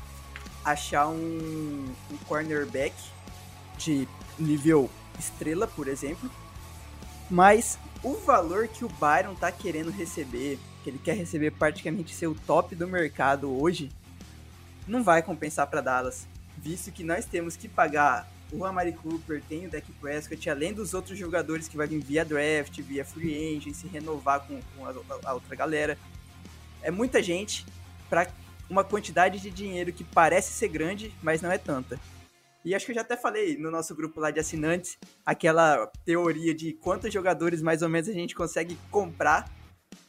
achar 0.65 1.09
um, 1.09 1.95
um 2.11 2.17
cornerback 2.27 2.95
de 3.79 4.09
nível 4.39 4.91
estrela, 5.19 5.67
por 5.67 5.89
exemplo. 5.89 6.31
Mas 7.31 7.79
o 8.03 8.15
valor 8.15 8.67
que 8.69 8.85
o 8.85 8.89
Byron 8.89 9.35
tá 9.35 9.53
querendo 9.53 9.91
receber, 9.91 10.59
que 10.83 10.91
ele 10.91 10.99
quer 10.99 11.17
receber 11.17 11.51
praticamente 11.53 12.15
ser 12.15 12.27
o 12.27 12.35
top 12.35 12.75
do 12.75 12.89
mercado 12.89 13.51
hoje, 13.51 13.91
não 14.87 15.03
vai 15.03 15.23
compensar 15.23 15.67
para 15.67 15.81
Dallas, 15.81 16.27
visto 16.59 16.91
que 16.91 17.05
nós 17.05 17.25
temos 17.25 17.57
que 17.57 17.69
pagar 17.69 18.29
o 18.53 18.65
Amari 18.65 18.93
Cooper, 18.93 19.43
tem 19.49 19.67
o 19.67 19.71
Dak 19.71 19.91
Prescott, 19.93 20.51
além 20.51 20.73
dos 20.73 20.93
outros 20.95 21.17
jogadores 21.19 21.69
que 21.69 21.77
vai 21.77 21.87
vir 21.87 22.01
via 22.01 22.25
draft, 22.25 22.81
via 22.81 23.05
free 23.05 23.57
agent, 23.57 23.75
se 23.75 23.87
renovar 23.87 24.41
com, 24.41 24.61
com 24.77 24.87
a, 24.87 24.93
a, 25.25 25.35
outra 25.35 25.55
galera 25.55 25.97
é 26.83 26.91
muita 26.91 27.23
gente 27.23 27.65
para 28.09 28.29
uma 28.69 28.85
quantidade 28.85 29.41
de 29.41 29.51
dinheiro 29.51 29.93
que 29.93 30.05
parece 30.05 30.53
ser 30.53 30.69
grande, 30.69 31.15
mas 31.23 31.43
não 31.43 31.51
é 31.51 31.59
tanta. 31.59 31.99
E 32.65 32.75
acho 32.75 32.85
que 32.85 32.93
eu 32.93 32.97
já 32.97 33.01
até 33.01 33.17
falei 33.17 33.57
no 33.57 33.71
nosso 33.71 33.95
grupo 33.95 34.21
lá 34.21 34.31
de 34.31 34.39
assinantes, 34.39 34.99
aquela 35.25 35.87
teoria 36.05 36.55
de 36.55 36.73
quantos 36.75 37.13
jogadores 37.13 37.63
mais 37.63 37.83
ou 37.83 37.89
menos 37.89 38.09
a 38.09 38.13
gente 38.13 38.35
consegue 38.35 38.77
comprar 38.91 39.51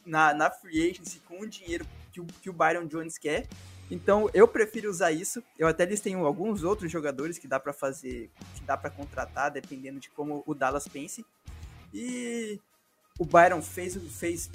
na, 0.04 0.34
na 0.34 0.50
free 0.50 0.90
agency 0.90 1.20
com 1.20 1.40
o 1.40 1.46
dinheiro 1.46 1.86
que 2.12 2.20
o, 2.20 2.24
que 2.24 2.50
o 2.50 2.52
Byron 2.52 2.86
Jones 2.86 3.18
quer. 3.18 3.48
Então 3.90 4.30
eu 4.32 4.48
prefiro 4.48 4.90
usar 4.90 5.12
isso. 5.12 5.42
Eu 5.58 5.66
até 5.68 5.84
listei 5.84 6.14
alguns 6.14 6.62
outros 6.62 6.90
jogadores 6.90 7.38
que 7.38 7.46
dá 7.46 7.60
para 7.60 7.72
fazer, 7.72 8.30
que 8.54 8.62
dá 8.64 8.76
para 8.76 8.90
contratar, 8.90 9.50
dependendo 9.50 10.00
de 10.00 10.10
como 10.10 10.42
o 10.46 10.54
Dallas 10.54 10.88
pense. 10.88 11.24
E 11.92 12.58
o 13.18 13.24
Byron 13.24 13.60
fez, 13.60 13.96
fez 14.18 14.50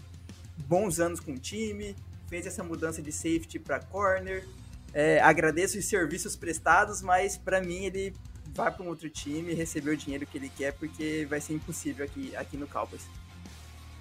bons 0.58 1.00
anos 1.00 1.20
com 1.20 1.34
o 1.34 1.38
time, 1.38 1.96
fez 2.28 2.48
essa 2.48 2.64
mudança 2.64 3.02
de 3.02 3.12
safety 3.12 3.60
para 3.60 3.80
corner. 3.80 4.48
É, 4.94 5.20
agradeço 5.20 5.78
os 5.78 5.86
serviços 5.86 6.36
prestados, 6.36 7.02
mas 7.02 7.38
para 7.38 7.62
mim 7.62 7.86
ele 7.86 8.14
vai 8.56 8.72
para 8.72 8.84
um 8.84 8.88
outro 8.88 9.10
time, 9.10 9.54
receber 9.54 9.92
o 9.92 9.98
dinheiro 9.98 10.26
que 10.26 10.38
ele 10.38 10.50
quer, 10.50 10.74
porque 10.74 11.28
vai 11.30 11.40
ser 11.40 11.54
impossível 11.54 12.06
aqui, 12.06 12.36
aqui 12.36 12.58
no 12.58 12.68
Cowboys. 12.68 13.04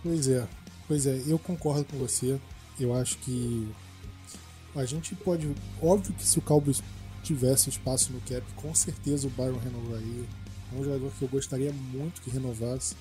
Pois 0.02 0.28
é, 0.28 0.46
pois 0.86 1.06
é, 1.06 1.22
eu 1.26 1.38
concordo 1.38 1.84
com 1.84 1.98
você. 1.98 2.38
Eu 2.78 2.94
acho 2.94 3.18
que 3.18 3.68
a 4.74 4.84
gente 4.84 5.14
pode. 5.14 5.48
Óbvio 5.80 6.14
que 6.14 6.26
se 6.26 6.38
o 6.38 6.42
Cowboys 6.42 6.82
tivesse 7.22 7.70
espaço 7.70 8.12
no 8.12 8.20
cap, 8.20 8.42
com 8.54 8.74
certeza 8.74 9.26
o 9.26 9.30
Byron 9.30 9.58
renovaria. 9.58 10.24
É 10.72 10.78
um 10.78 10.84
jogador 10.84 11.10
que 11.18 11.22
eu 11.22 11.28
gostaria 11.28 11.72
muito 11.72 12.20
que 12.20 12.30
renovasse. 12.30 12.94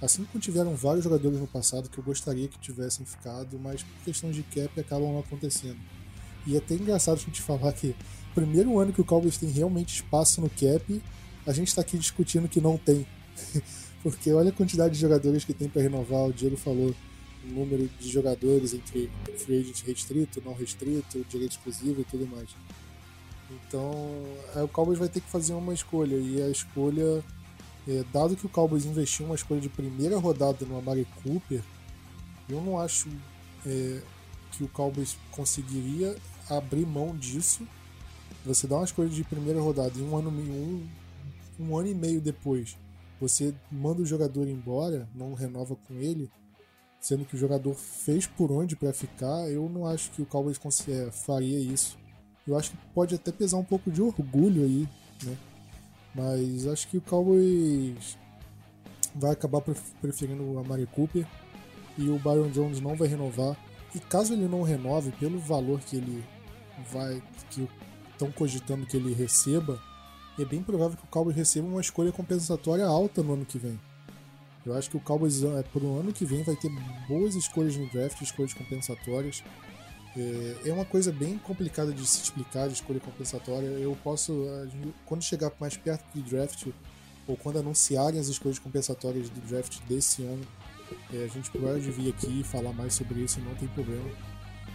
Assim 0.00 0.24
como 0.24 0.40
tiveram 0.40 0.74
vários 0.76 1.04
jogadores 1.04 1.38
no 1.38 1.46
passado 1.46 1.88
que 1.88 1.98
eu 1.98 2.04
gostaria 2.04 2.46
que 2.48 2.58
tivessem 2.58 3.04
ficado, 3.04 3.58
mas 3.58 3.82
por 3.82 4.04
questões 4.04 4.36
de 4.36 4.42
cap 4.44 4.78
acabam 4.78 5.12
não 5.12 5.20
acontecendo. 5.20 5.78
E 6.46 6.54
é 6.54 6.58
até 6.58 6.74
engraçado 6.74 7.16
a 7.16 7.20
gente 7.20 7.42
falar 7.42 7.72
que 7.72 7.94
primeiro 8.34 8.78
ano 8.78 8.92
que 8.92 9.00
o 9.00 9.04
Cowboys 9.04 9.36
tem 9.36 9.50
realmente 9.50 9.96
espaço 9.96 10.40
no 10.40 10.48
cap, 10.48 11.02
a 11.44 11.52
gente 11.52 11.68
está 11.68 11.82
aqui 11.82 11.98
discutindo 11.98 12.48
que 12.48 12.60
não 12.60 12.78
tem. 12.78 13.06
Porque 14.02 14.32
olha 14.32 14.50
a 14.50 14.52
quantidade 14.52 14.94
de 14.94 15.00
jogadores 15.00 15.44
que 15.44 15.52
tem 15.52 15.68
para 15.68 15.82
renovar, 15.82 16.28
o 16.28 16.32
Diego 16.32 16.56
falou 16.56 16.94
número 17.44 17.88
de 18.00 18.08
jogadores 18.08 18.74
entre 18.74 19.10
free 19.36 19.60
agent 19.60 19.82
restrito, 19.82 20.42
não 20.44 20.54
restrito, 20.54 21.24
direito 21.28 21.52
exclusivo 21.52 22.00
e 22.00 22.04
tudo 22.04 22.26
mais. 22.26 22.48
Então, 23.50 23.90
o 24.56 24.68
Cowboys 24.68 24.98
vai 24.98 25.08
ter 25.08 25.20
que 25.20 25.30
fazer 25.30 25.54
uma 25.54 25.72
escolha 25.72 26.16
e 26.16 26.42
a 26.42 26.48
escolha, 26.48 27.24
é, 27.86 28.04
dado 28.12 28.36
que 28.36 28.44
o 28.44 28.48
Cowboys 28.48 28.84
investiu 28.84 29.26
uma 29.26 29.34
escolha 29.34 29.60
de 29.60 29.68
primeira 29.68 30.18
rodada 30.18 30.66
no 30.66 30.78
Amari 30.78 31.06
Cooper, 31.22 31.62
eu 32.48 32.60
não 32.60 32.78
acho 32.78 33.08
é, 33.66 34.02
que 34.52 34.64
o 34.64 34.68
Cowboys 34.68 35.16
conseguiria 35.30 36.16
abrir 36.48 36.86
mão 36.86 37.16
disso. 37.16 37.66
Você 38.44 38.66
dá 38.66 38.76
uma 38.76 38.84
escolha 38.84 39.08
de 39.08 39.24
primeira 39.24 39.60
rodada 39.60 39.92
e 39.98 40.02
um 40.02 40.16
ano, 40.16 40.30
um, 40.30 40.86
um 41.58 41.76
ano 41.76 41.88
e 41.88 41.94
meio 41.94 42.20
depois 42.20 42.76
você 43.20 43.54
manda 43.70 44.02
o 44.02 44.06
jogador 44.06 44.46
embora, 44.48 45.08
não 45.14 45.34
renova 45.34 45.76
com 45.76 45.94
ele, 45.94 46.30
sendo 47.00 47.24
que 47.24 47.34
o 47.34 47.38
jogador 47.38 47.74
fez 47.74 48.26
por 48.26 48.50
onde 48.50 48.76
para 48.76 48.92
ficar, 48.92 49.48
eu 49.50 49.68
não 49.68 49.86
acho 49.86 50.10
que 50.10 50.22
o 50.22 50.26
Cowboys 50.26 50.58
é, 50.88 51.10
faria 51.10 51.58
isso. 51.58 51.96
Eu 52.46 52.56
acho 52.56 52.70
que 52.70 52.76
pode 52.94 53.14
até 53.14 53.30
pesar 53.30 53.58
um 53.58 53.64
pouco 53.64 53.90
de 53.90 54.00
orgulho 54.02 54.64
aí, 54.64 54.88
né? 55.24 55.36
Mas 56.14 56.66
acho 56.66 56.88
que 56.88 56.96
o 56.96 57.00
Cowboys 57.00 58.16
vai 59.14 59.32
acabar 59.32 59.60
preferindo 60.00 60.42
o 60.42 60.58
Amari 60.58 60.86
Cooper 60.86 61.26
e 61.96 62.08
o 62.08 62.18
Byron 62.18 62.50
Jones 62.50 62.80
não 62.80 62.96
vai 62.96 63.08
renovar. 63.08 63.56
E 63.94 64.00
caso 64.00 64.32
ele 64.32 64.46
não 64.46 64.62
renove, 64.62 65.12
pelo 65.12 65.38
valor 65.38 65.80
que 65.80 65.96
ele 65.96 66.24
vai, 66.90 67.22
que 67.50 67.68
estão 68.12 68.30
cogitando 68.32 68.86
que 68.86 68.96
ele 68.96 69.14
receba, 69.14 69.80
é 70.38 70.44
bem 70.44 70.62
provável 70.62 70.96
que 70.96 71.04
o 71.04 71.08
Cowboys 71.08 71.36
receba 71.36 71.66
uma 71.66 71.80
escolha 71.80 72.12
compensatória 72.12 72.86
alta 72.86 73.22
no 73.22 73.34
ano 73.34 73.44
que 73.44 73.58
vem. 73.58 73.78
Eu 74.68 74.76
acho 74.76 74.90
que 74.90 74.96
o 74.96 75.00
Cowboys, 75.00 75.42
é, 75.42 75.62
por 75.62 75.82
um 75.82 75.98
ano 75.98 76.12
que 76.12 76.24
vem, 76.24 76.42
vai 76.42 76.56
ter 76.56 76.70
boas 77.08 77.34
escolhas 77.34 77.76
no 77.76 77.88
draft, 77.88 78.20
escolhas 78.20 78.52
compensatórias. 78.52 79.42
É, 80.16 80.68
é 80.68 80.72
uma 80.72 80.84
coisa 80.84 81.12
bem 81.12 81.38
complicada 81.38 81.92
de 81.92 82.06
se 82.06 82.22
explicar 82.22 82.68
de 82.68 82.74
escolha 82.74 83.00
compensatória. 83.00 83.66
Eu 83.66 83.96
posso, 84.02 84.44
quando 85.06 85.22
chegar 85.22 85.50
mais 85.60 85.76
perto 85.76 86.04
do 86.14 86.22
draft, 86.22 86.66
ou 87.26 87.36
quando 87.36 87.58
anunciarem 87.58 88.18
as 88.18 88.28
escolhas 88.28 88.58
compensatórias 88.58 89.28
do 89.28 89.40
draft 89.40 89.78
desse 89.88 90.22
ano, 90.22 90.44
é, 91.12 91.24
a 91.24 91.28
gente 91.28 91.50
pode 91.50 91.90
vir 91.90 92.10
aqui 92.10 92.42
falar 92.42 92.72
mais 92.72 92.94
sobre 92.94 93.20
isso, 93.20 93.40
não 93.40 93.54
tem 93.54 93.68
problema. 93.68 94.10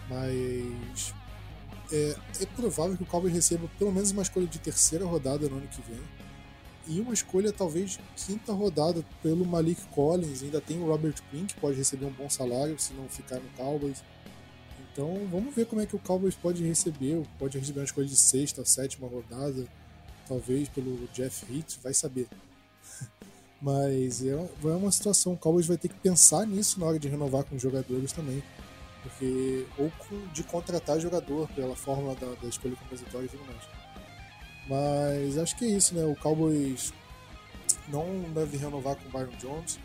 Mas 0.10 1.14
é, 1.92 2.16
é 2.42 2.46
provável 2.46 2.96
que 2.96 3.04
o 3.04 3.06
Cowboys 3.06 3.34
receba 3.34 3.68
pelo 3.78 3.92
menos 3.92 4.12
uma 4.12 4.22
escolha 4.22 4.48
de 4.48 4.60
terceira 4.60 5.06
rodada 5.06 5.48
no 5.50 5.58
ano 5.58 5.68
que 5.68 5.82
vem. 5.82 6.02
E 6.88 7.00
uma 7.00 7.14
escolha 7.14 7.54
talvez 7.54 7.92
de 7.92 8.00
quinta 8.16 8.52
rodada 8.52 9.04
pelo 9.22 9.46
Malik 9.46 9.82
Collins. 9.88 10.44
Ainda 10.44 10.60
tem 10.60 10.82
o 10.82 10.88
Robert 10.88 11.16
Quinn, 11.30 11.46
que 11.46 11.56
pode 11.56 11.78
receber 11.78 12.06
um 12.06 12.12
bom 12.12 12.30
salário 12.30 12.78
se 12.78 12.94
não 12.94 13.08
ficar 13.08 13.40
no 13.40 13.50
Cowboys. 13.52 14.04
Então 14.92 15.28
vamos 15.32 15.56
ver 15.56 15.66
como 15.66 15.82
é 15.82 15.86
que 15.86 15.96
o 15.96 16.00
Cowboys 16.00 16.36
pode 16.36 16.64
receber. 16.64 17.26
Pode 17.40 17.58
receber 17.58 17.80
uma 17.80 17.86
escolha 17.86 18.08
de 18.08 18.16
sexta, 18.16 18.66
sétima 18.66 19.08
rodada. 19.08 19.66
Talvez 20.28 20.68
pelo 20.70 21.08
Jeff 21.14 21.46
Heath, 21.52 21.80
vai 21.82 21.94
saber. 21.94 22.28
Mas 23.62 24.22
é, 24.26 24.32
é 24.32 24.68
uma 24.68 24.92
situação. 24.92 25.34
O 25.34 25.38
Cowboys 25.38 25.68
vai 25.68 25.78
ter 25.78 25.88
que 25.88 25.96
pensar 25.96 26.46
nisso 26.46 26.80
na 26.80 26.86
hora 26.86 27.00
de 27.00 27.08
renovar 27.08 27.46
com 27.46 27.56
os 27.56 27.62
jogadores 27.62 28.12
também. 28.12 28.44
Porque, 29.02 29.66
ou 29.78 29.92
de 30.34 30.44
contratar 30.44 31.00
jogador 31.00 31.48
pela 31.50 31.76
fórmula 31.76 32.16
da, 32.16 32.36
da 32.36 32.48
escolha 32.48 32.76
compositória 32.76 33.26
e 33.26 33.30
tudo 33.30 33.46
mais. 33.46 33.83
Mas 34.68 35.38
acho 35.38 35.56
que 35.56 35.66
é 35.66 35.70
isso, 35.70 35.94
né? 35.96 36.04
O 36.06 36.16
Cowboys 36.16 36.94
não 37.88 38.22
deve 38.34 38.58
renovar 38.58 38.96
com 38.96 39.08
o 39.08 39.12
Byron 39.12 39.38
Jones. 39.38 39.80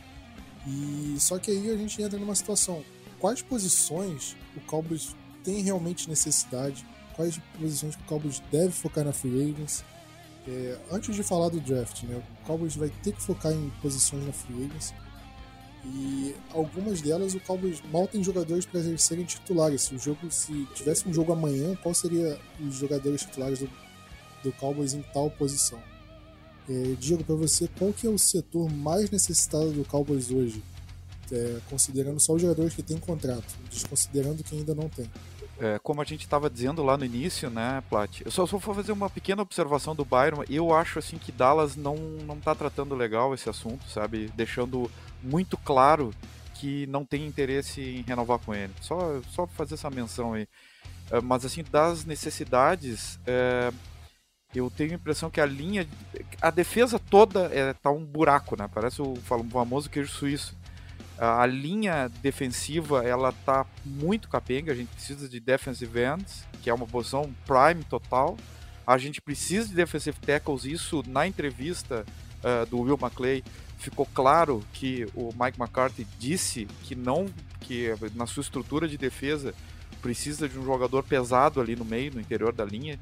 E 0.66 1.16
só 1.18 1.38
que 1.38 1.50
aí 1.50 1.70
a 1.70 1.76
gente 1.76 2.00
entra 2.00 2.18
numa 2.18 2.34
situação. 2.34 2.84
Quais 3.18 3.42
posições 3.42 4.36
o 4.56 4.60
Cowboys 4.60 5.16
tem 5.42 5.62
realmente 5.62 6.08
necessidade? 6.08 6.86
Quais 7.16 7.40
posições 7.58 7.94
o 7.94 7.98
Cowboys 8.04 8.40
deve 8.52 8.72
focar 8.72 9.04
na 9.04 9.12
free 9.12 9.50
agents? 9.50 9.84
É, 10.46 10.78
antes 10.90 11.14
de 11.14 11.22
falar 11.22 11.48
do 11.48 11.60
draft, 11.60 12.04
né? 12.04 12.16
O 12.16 12.46
Cowboys 12.46 12.76
vai 12.76 12.90
ter 13.02 13.12
que 13.12 13.22
focar 13.22 13.52
em 13.52 13.70
posições 13.82 14.24
na 14.24 14.32
free 14.32 14.66
agents. 14.66 14.94
E 15.84 16.34
algumas 16.52 17.00
delas 17.00 17.34
o 17.34 17.40
Cowboys 17.40 17.82
mal 17.90 18.06
tem 18.06 18.22
jogadores 18.22 18.66
para 18.66 18.80
serem 18.98 19.24
titulares. 19.24 19.82
Se 19.82 19.94
o 19.94 19.98
jogo, 19.98 20.30
se 20.30 20.66
tivesse 20.74 21.08
um 21.08 21.12
jogo 21.12 21.32
amanhã, 21.32 21.74
qual 21.76 21.94
seria 21.94 22.38
os 22.60 22.74
jogadores 22.76 23.22
titulares 23.22 23.60
do, 23.60 23.70
do 24.42 24.52
Cowboys 24.52 24.94
em 24.94 25.02
tal 25.02 25.30
posição? 25.30 25.78
É, 26.68 26.94
digo 26.98 27.24
para 27.24 27.34
você, 27.34 27.68
qual 27.78 27.92
que 27.92 28.06
é 28.06 28.10
o 28.10 28.18
setor 28.18 28.70
mais 28.70 29.10
necessitado 29.10 29.72
do 29.72 29.84
Cowboys 29.84 30.30
hoje? 30.30 30.62
É, 31.30 31.58
considerando 31.68 32.20
só 32.20 32.34
os 32.34 32.42
jogadores 32.42 32.74
que 32.74 32.82
têm 32.82 32.98
contrato, 32.98 33.54
desconsiderando 33.70 34.42
quem 34.42 34.60
ainda 34.60 34.74
não 34.74 34.88
tem. 34.88 35.10
É, 35.60 35.78
como 35.82 36.00
a 36.00 36.04
gente 36.04 36.22
estava 36.22 36.48
dizendo 36.48 36.84
lá 36.84 36.96
no 36.96 37.04
início, 37.04 37.50
né, 37.50 37.82
Plat? 37.88 38.20
Eu 38.24 38.30
só, 38.30 38.46
só 38.46 38.58
vou 38.58 38.74
fazer 38.74 38.92
uma 38.92 39.10
pequena 39.10 39.42
observação 39.42 39.94
do 39.94 40.04
Byron. 40.04 40.44
Eu 40.48 40.72
acho 40.72 41.00
assim 41.00 41.18
que 41.18 41.32
Dallas 41.32 41.74
não 41.74 41.96
não 41.96 42.38
tá 42.38 42.54
tratando 42.54 42.94
legal 42.94 43.34
esse 43.34 43.48
assunto, 43.48 43.88
sabe? 43.90 44.30
Deixando 44.36 44.90
muito 45.22 45.56
claro 45.58 46.14
que 46.54 46.86
não 46.86 47.04
tem 47.04 47.26
interesse 47.26 47.80
em 47.80 48.02
renovar 48.02 48.38
com 48.38 48.54
ele. 48.54 48.72
Só 48.80 49.20
só 49.32 49.46
fazer 49.48 49.74
essa 49.74 49.90
menção 49.90 50.34
aí. 50.34 50.46
É, 51.10 51.20
mas 51.20 51.44
assim, 51.44 51.64
das 51.64 52.04
necessidades, 52.04 53.18
é, 53.26 53.72
eu 54.54 54.70
tenho 54.70 54.92
a 54.92 54.94
impressão 54.94 55.30
que 55.30 55.40
a 55.40 55.46
linha, 55.46 55.86
a 56.40 56.50
defesa 56.50 56.98
toda 56.98 57.50
é, 57.52 57.74
tá 57.74 57.90
um 57.90 58.04
buraco, 58.04 58.56
né? 58.56 58.68
Parece 58.72 59.02
o 59.02 59.14
famoso 59.16 59.90
queijo 59.90 60.10
suíço. 60.10 60.56
A 61.18 61.44
linha 61.44 62.08
defensiva, 62.22 63.04
ela 63.04 63.32
tá 63.32 63.66
muito 63.84 64.28
capenga, 64.28 64.72
a 64.72 64.74
gente 64.74 64.88
precisa 64.88 65.28
de 65.28 65.40
defensive 65.40 66.00
ends, 66.00 66.46
que 66.62 66.70
é 66.70 66.74
uma 66.74 66.86
posição 66.86 67.30
prime 67.44 67.82
total. 67.84 68.36
A 68.86 68.96
gente 68.96 69.20
precisa 69.20 69.68
de 69.68 69.74
defensive 69.74 70.16
tackles, 70.20 70.64
isso 70.64 71.02
na 71.06 71.26
entrevista 71.26 72.06
uh, 72.38 72.64
do 72.66 72.80
Will 72.80 72.98
McClay 73.00 73.42
ficou 73.78 74.06
claro 74.06 74.62
que 74.72 75.06
o 75.14 75.30
Mike 75.38 75.60
McCarthy 75.60 76.06
disse 76.18 76.66
que 76.82 76.94
não, 76.94 77.26
que 77.60 77.94
na 78.14 78.26
sua 78.26 78.40
estrutura 78.40 78.88
de 78.88 78.96
defesa 78.98 79.54
precisa 80.00 80.48
de 80.48 80.58
um 80.58 80.64
jogador 80.64 81.02
pesado 81.02 81.60
ali 81.60 81.76
no 81.76 81.84
meio, 81.84 82.14
no 82.14 82.20
interior 82.20 82.52
da 82.52 82.64
linha, 82.64 82.98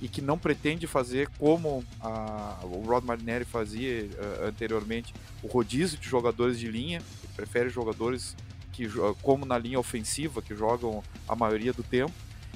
e 0.00 0.08
que 0.08 0.20
não 0.20 0.38
pretende 0.38 0.86
fazer 0.86 1.28
como 1.38 1.84
a, 2.00 2.58
o 2.62 2.82
Rod 2.82 3.04
Marinelli 3.04 3.44
fazia 3.44 4.04
uh, 4.04 4.46
anteriormente, 4.46 5.14
o 5.42 5.46
rodízio 5.46 5.98
de 5.98 6.08
jogadores 6.08 6.58
de 6.58 6.70
linha, 6.70 6.98
ele 6.98 7.32
prefere 7.34 7.68
jogadores 7.68 8.36
que 8.72 8.88
como 9.22 9.46
na 9.46 9.56
linha 9.56 9.78
ofensiva, 9.78 10.42
que 10.42 10.54
jogam 10.54 11.02
a 11.28 11.36
maioria 11.36 11.72
do 11.72 11.82
tempo. 11.82 12.12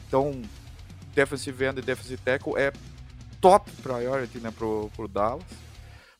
Então, 0.06 0.42
defensive 1.14 1.64
end 1.64 1.78
e 1.78 1.82
defensive 1.82 2.20
tackle 2.22 2.54
é 2.56 2.72
top 3.40 3.70
priority 3.82 4.38
né, 4.38 4.50
pro, 4.50 4.90
pro 4.96 5.06
Dallas. 5.06 5.44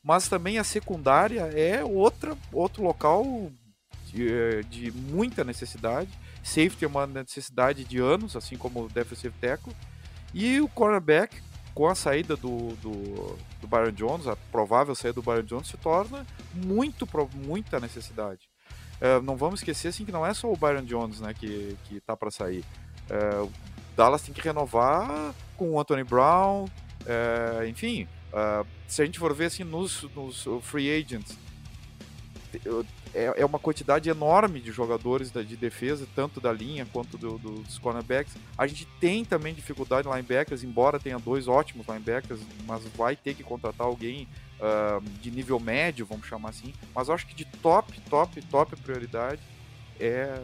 Mas 0.02 0.28
também 0.28 0.58
a 0.58 0.64
secundária 0.64 1.40
é 1.40 1.84
outra, 1.84 2.36
outro 2.52 2.82
local 2.82 3.50
de, 4.06 4.32
eh, 4.32 4.62
de 4.70 4.92
muita 4.92 5.42
necessidade. 5.44 6.08
Safety 6.42 6.84
é 6.84 6.88
uma 6.88 7.06
necessidade 7.06 7.84
de 7.84 7.98
anos, 7.98 8.36
assim 8.36 8.56
como 8.56 8.88
defensive 8.88 9.34
tackle. 9.40 9.74
E 10.34 10.60
o 10.60 10.68
cornerback, 10.68 11.40
com 11.74 11.86
a 11.86 11.94
saída 11.94 12.36
do, 12.36 12.74
do, 12.76 13.36
do 13.60 13.66
Byron 13.66 13.92
Jones, 13.92 14.26
a 14.26 14.36
provável 14.50 14.94
saída 14.94 15.14
do 15.14 15.22
Byron 15.22 15.44
Jones, 15.44 15.68
se 15.68 15.76
torna 15.76 16.26
muito, 16.54 17.08
muita 17.34 17.80
necessidade. 17.80 18.48
Uh, 19.00 19.22
não 19.22 19.36
vamos 19.36 19.60
esquecer 19.60 19.88
assim 19.88 20.04
que 20.04 20.10
não 20.10 20.26
é 20.26 20.34
só 20.34 20.50
o 20.50 20.56
Byron 20.56 20.84
Jones 20.84 21.20
né, 21.20 21.32
que, 21.32 21.76
que 21.84 22.00
tá 22.00 22.16
para 22.16 22.30
sair. 22.30 22.64
Uh, 23.08 23.44
o 23.44 23.52
Dallas 23.96 24.22
tem 24.22 24.34
que 24.34 24.40
renovar 24.40 25.34
com 25.56 25.70
o 25.72 25.80
Anthony 25.80 26.04
Brown, 26.04 26.64
uh, 26.64 27.66
enfim. 27.66 28.06
se 28.86 29.02
a 29.02 29.04
gente 29.04 29.18
for 29.18 29.34
ver 29.34 29.46
assim 29.46 29.64
nos, 29.64 30.02
nos 30.14 30.46
free 30.62 30.90
agents, 30.90 31.36
é, 33.18 33.34
é 33.38 33.44
uma 33.44 33.58
quantidade 33.58 34.08
enorme 34.08 34.60
de 34.60 34.70
jogadores 34.70 35.32
de 35.32 35.56
defesa, 35.56 36.06
tanto 36.14 36.40
da 36.40 36.52
linha 36.52 36.86
quanto 36.92 37.18
do, 37.18 37.36
do, 37.38 37.62
dos 37.62 37.78
cornerbacks. 37.78 38.34
A 38.56 38.66
gente 38.66 38.86
tem 39.00 39.24
também 39.24 39.52
dificuldade 39.52 40.06
em 40.06 40.10
linebackers, 40.10 40.62
embora 40.62 41.00
tenha 41.00 41.18
dois 41.18 41.48
ótimos 41.48 41.86
linebackers, 41.86 42.40
mas 42.66 42.84
vai 42.96 43.16
ter 43.16 43.34
que 43.34 43.42
contratar 43.42 43.86
alguém 43.86 44.28
uh, 44.60 45.02
de 45.20 45.30
nível 45.30 45.58
médio, 45.58 46.06
vamos 46.06 46.26
chamar 46.26 46.50
assim. 46.50 46.72
Mas 46.94 47.08
eu 47.08 47.14
acho 47.14 47.26
que 47.26 47.34
de 47.34 47.44
top, 47.44 48.00
top, 48.08 48.40
top 48.42 48.76
prioridade 48.76 49.42
é 49.98 50.40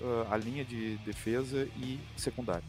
uh, 0.00 0.26
a 0.32 0.36
linha 0.36 0.64
de 0.64 0.96
defesa 0.98 1.68
e 1.76 2.00
secundária. 2.16 2.64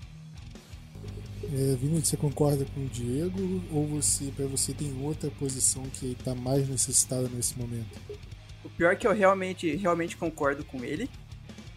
É, 1.41 1.75
Vini, 1.75 2.05
você 2.05 2.17
concorda 2.17 2.65
com 2.65 2.81
o 2.81 2.88
Diego 2.88 3.63
ou 3.71 3.88
você, 3.88 4.25
para 4.35 4.45
você 4.45 4.73
tem 4.73 4.93
outra 5.01 5.31
posição 5.31 5.83
que 5.83 6.12
está 6.12 6.35
mais 6.35 6.67
necessitada 6.67 7.27
nesse 7.29 7.57
momento? 7.57 7.97
Pior 8.79 8.95
que 8.95 9.05
eu 9.05 9.11
realmente, 9.11 9.75
realmente 9.75 10.15
concordo 10.15 10.63
com 10.63 10.85
ele 10.85 11.09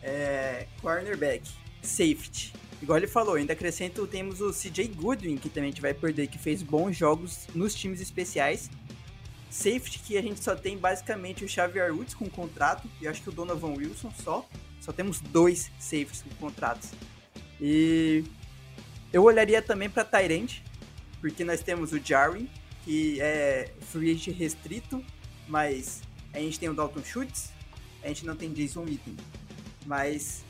é 0.00 0.68
cornerback, 0.80 1.42
safety. 1.82 2.52
Igual 2.80 2.98
ele 2.98 3.08
falou, 3.08 3.34
ainda 3.34 3.54
acrescento, 3.54 4.06
temos 4.06 4.40
o 4.40 4.52
CJ 4.52 4.86
Goodwin, 4.94 5.36
que 5.36 5.48
também 5.48 5.70
a 5.70 5.72
gente 5.72 5.82
vai 5.82 5.92
perder, 5.92 6.28
que 6.28 6.38
fez 6.38 6.62
bons 6.62 6.96
jogos 6.96 7.48
nos 7.56 7.74
times 7.74 8.00
especiais. 8.00 8.70
Safety, 9.50 9.98
que 9.98 10.16
a 10.16 10.22
gente 10.22 10.44
só 10.44 10.54
tem 10.54 10.78
basicamente 10.78 11.44
o 11.44 11.48
Xavier 11.48 11.92
Woods 11.92 12.14
com 12.14 12.30
contrato, 12.30 12.88
e 13.00 13.08
acho 13.08 13.20
que 13.20 13.30
o 13.30 13.32
Donovan 13.32 13.74
Wilson 13.78 14.12
só. 14.22 14.48
Só 14.80 14.92
temos 14.92 15.18
dois 15.20 15.72
safeties 15.80 16.22
com 16.22 16.30
contratos. 16.36 16.90
E 17.60 18.22
eu 19.12 19.24
olharia 19.24 19.60
também 19.60 19.90
para 19.90 20.04
Tyrant, 20.04 20.58
porque 21.20 21.42
nós 21.42 21.62
temos 21.62 21.92
o 21.92 21.98
Jarwin, 21.98 22.48
que 22.84 23.20
é 23.20 23.72
free 23.80 24.12
agent 24.12 24.36
restrito, 24.36 25.04
mas 25.48 26.00
a 26.32 26.38
gente 26.38 26.58
tem 26.58 26.68
o 26.68 26.74
Dalton 26.74 27.02
Schultz, 27.04 27.52
a 28.02 28.08
gente 28.08 28.26
não 28.26 28.34
tem 28.36 28.52
Jason 28.52 28.82
Witten. 28.82 29.16
Mas 29.86 30.44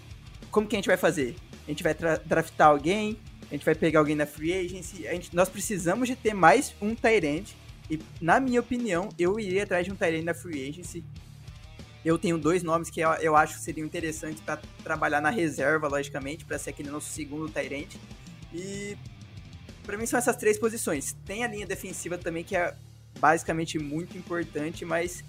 como 0.50 0.66
que 0.66 0.76
a 0.76 0.78
gente 0.78 0.86
vai 0.86 0.96
fazer? 0.96 1.34
A 1.66 1.70
gente 1.70 1.82
vai 1.82 1.94
draftar 2.24 2.68
alguém, 2.68 3.18
a 3.50 3.54
gente 3.54 3.64
vai 3.64 3.74
pegar 3.74 4.00
alguém 4.00 4.16
na 4.16 4.26
free 4.26 4.52
agency, 4.52 5.06
a 5.06 5.12
gente, 5.12 5.34
nós 5.34 5.48
precisamos 5.48 6.08
de 6.08 6.16
ter 6.16 6.34
mais 6.34 6.74
um 6.80 6.94
Tyrant. 6.94 7.50
E 7.90 7.98
na 8.20 8.40
minha 8.40 8.60
opinião, 8.60 9.08
eu 9.18 9.38
iria 9.38 9.64
atrás 9.64 9.84
de 9.84 9.92
um 9.92 9.96
Tyrant 9.96 10.24
na 10.24 10.34
free 10.34 10.68
agency. 10.68 11.04
Eu 12.04 12.18
tenho 12.18 12.36
dois 12.36 12.62
nomes 12.62 12.90
que 12.90 13.00
eu, 13.00 13.10
eu 13.14 13.36
acho 13.36 13.54
que 13.54 13.60
seriam 13.60 13.86
interessantes 13.86 14.40
para 14.40 14.60
trabalhar 14.82 15.20
na 15.20 15.30
reserva, 15.30 15.86
logicamente, 15.86 16.44
para 16.44 16.58
ser 16.58 16.70
aquele 16.70 16.90
nosso 16.90 17.10
segundo 17.10 17.48
Tyrant. 17.48 17.94
E 18.52 18.96
para 19.84 19.96
mim 19.96 20.06
são 20.06 20.18
essas 20.18 20.36
três 20.36 20.58
posições. 20.58 21.16
Tem 21.24 21.44
a 21.44 21.48
linha 21.48 21.66
defensiva 21.66 22.18
também 22.18 22.44
que 22.44 22.56
é 22.56 22.74
basicamente 23.20 23.78
muito 23.78 24.16
importante, 24.16 24.84
mas 24.84 25.22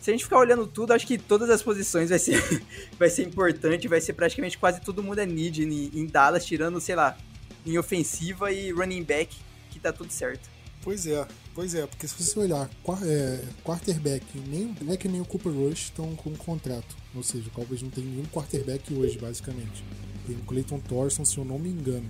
se 0.00 0.10
a 0.10 0.12
gente 0.12 0.24
ficar 0.24 0.38
olhando 0.38 0.66
tudo, 0.66 0.92
acho 0.92 1.06
que 1.06 1.18
todas 1.18 1.50
as 1.50 1.62
posições 1.62 2.10
vai 2.10 2.18
ser, 2.18 2.40
vai 2.98 3.10
ser 3.10 3.24
importante, 3.24 3.88
vai 3.88 4.00
ser 4.00 4.12
praticamente 4.12 4.58
quase 4.58 4.80
todo 4.80 5.02
mundo 5.02 5.20
é 5.20 5.26
need 5.26 5.62
em, 5.62 5.90
em 5.92 6.06
Dallas, 6.06 6.44
tirando, 6.44 6.80
sei 6.80 6.94
lá, 6.94 7.16
em 7.64 7.76
ofensiva 7.78 8.52
e 8.52 8.70
running 8.70 9.02
back, 9.02 9.36
que 9.70 9.78
tá 9.78 9.92
tudo 9.92 10.12
certo. 10.12 10.48
Pois 10.82 11.06
é, 11.06 11.26
pois 11.52 11.74
é, 11.74 11.84
porque 11.86 12.06
se 12.06 12.22
você 12.22 12.38
olhar, 12.38 12.70
é, 13.04 13.44
quarterback, 13.64 14.24
nem 14.46 14.66
o 14.66 14.84
Black 14.84 15.08
nem 15.08 15.20
o 15.20 15.24
Cooper 15.24 15.52
Rush 15.52 15.86
estão 15.86 16.14
com 16.14 16.30
um 16.30 16.36
contrato. 16.36 16.96
Ou 17.12 17.24
seja, 17.24 17.48
o 17.48 17.50
Cowboys 17.50 17.82
não 17.82 17.90
tem 17.90 18.04
nenhum 18.04 18.26
quarterback 18.26 18.94
hoje, 18.94 19.18
basicamente. 19.18 19.82
Tem 20.26 20.36
o 20.36 20.40
Clayton 20.40 20.78
Thorson, 20.78 21.24
se 21.24 21.38
eu 21.38 21.44
não 21.44 21.58
me 21.58 21.70
engano. 21.70 22.08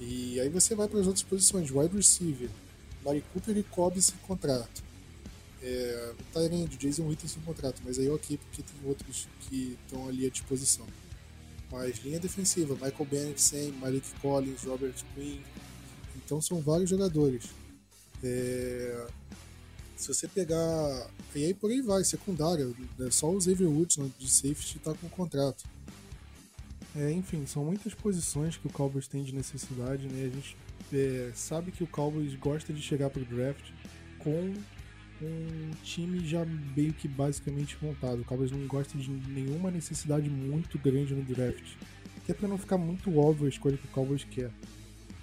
E 0.00 0.40
aí 0.40 0.48
você 0.48 0.74
vai 0.74 0.88
para 0.88 1.00
as 1.00 1.06
outras 1.06 1.22
posições, 1.22 1.70
wide 1.70 1.94
receiver. 1.94 2.48
Mari 3.04 3.22
Cooper 3.32 3.56
e 3.58 3.62
Cobb 3.62 4.00
sem 4.00 4.16
contrato 4.26 4.85
é, 5.66 6.14
Tyrande, 6.32 6.76
Jason 6.76 7.06
Witten 7.08 7.28
sem 7.28 7.42
contrato, 7.42 7.82
mas 7.84 7.98
aí 7.98 8.08
ok, 8.08 8.38
porque 8.38 8.62
tem 8.62 8.88
outros 8.88 9.26
que 9.40 9.76
estão 9.84 10.08
ali 10.08 10.26
à 10.26 10.30
disposição. 10.30 10.86
Mas 11.70 11.98
linha 12.04 12.20
defensiva, 12.20 12.74
Michael 12.74 13.04
Bennett, 13.10 13.42
Sam, 13.42 13.72
Malik 13.80 14.08
Collins, 14.20 14.62
Robert 14.62 14.94
Quinn. 15.14 15.40
Então 16.14 16.40
são 16.40 16.60
vários 16.60 16.88
jogadores. 16.88 17.46
É, 18.22 19.06
se 19.96 20.08
você 20.08 20.28
pegar. 20.28 21.10
E 21.34 21.44
aí 21.44 21.54
por 21.54 21.70
aí 21.70 21.80
vai, 21.80 22.04
secundária. 22.04 22.72
É 23.00 23.10
só 23.10 23.28
o 23.28 23.40
Xavier 23.40 23.68
Woods 23.68 23.96
né, 23.96 24.08
de 24.18 24.30
safety 24.30 24.76
está 24.76 24.94
com 24.94 25.08
contrato. 25.08 25.64
É, 26.94 27.10
enfim, 27.10 27.44
são 27.44 27.64
muitas 27.64 27.92
posições 27.92 28.56
que 28.56 28.66
o 28.68 28.70
Cowboys 28.70 29.08
tem 29.08 29.22
de 29.22 29.34
necessidade, 29.34 30.06
né? 30.06 30.26
A 30.26 30.34
gente 30.34 30.56
é, 30.92 31.32
sabe 31.34 31.72
que 31.72 31.82
o 31.82 31.86
Cowboys 31.86 32.34
gosta 32.36 32.72
de 32.72 32.80
chegar 32.80 33.10
para 33.10 33.20
o 33.20 33.24
draft 33.24 33.70
com 34.18 34.54
um 35.22 35.70
time 35.82 36.26
já 36.26 36.44
meio 36.76 36.92
que 36.92 37.08
basicamente 37.08 37.76
montado. 37.80 38.20
O 38.20 38.24
Cowboys 38.24 38.50
não 38.50 38.66
gosta 38.66 38.96
de 38.98 39.10
nenhuma 39.10 39.70
necessidade 39.70 40.28
muito 40.28 40.78
grande 40.78 41.14
no 41.14 41.22
draft, 41.22 41.64
que 42.24 42.32
é 42.32 42.34
para 42.34 42.48
não 42.48 42.58
ficar 42.58 42.78
muito 42.78 43.16
óbvio 43.18 43.46
a 43.46 43.48
escolha 43.48 43.76
que 43.76 43.86
o 43.86 43.90
Cowboys 43.90 44.24
quer. 44.24 44.50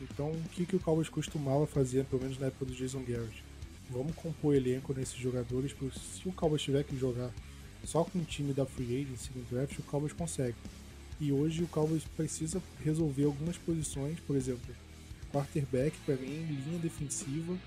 Então, 0.02 0.32
o 0.32 0.50
que, 0.50 0.66
que 0.66 0.76
o 0.76 0.80
Cowboys 0.80 1.10
costumava 1.10 1.66
fazer, 1.68 2.06
pelo 2.06 2.22
menos 2.22 2.38
na 2.38 2.48
época 2.48 2.66
do 2.66 2.74
Jason 2.74 3.04
Garrett? 3.04 3.44
Vamos 3.90 4.16
compor 4.16 4.56
elenco 4.56 4.94
nesses 4.94 5.16
jogadores, 5.16 5.72
porque 5.74 5.98
se 5.98 6.28
o 6.28 6.32
Cowboys 6.32 6.62
tiver 6.62 6.84
que 6.84 6.98
jogar 6.98 7.32
só 7.84 8.04
com 8.04 8.20
o 8.20 8.24
time 8.24 8.54
da 8.54 8.66
Free 8.66 9.04
Agency 9.04 9.30
no 9.36 9.44
draft, 9.44 9.78
o 9.78 9.84
Cowboys 9.84 10.14
consegue. 10.14 10.56
E 11.20 11.32
hoje 11.32 11.64
o 11.64 11.68
Cowboys 11.68 12.04
precisa 12.18 12.62
resolver 12.84 13.26
algumas 13.26 13.58
posições, 13.58 14.20
por 14.22 14.36
exemplo, 14.36 14.76
quarterback 15.32 15.96
para 16.06 16.16
mim, 16.16 16.64
linha 16.66 16.80
defensiva 16.80 17.58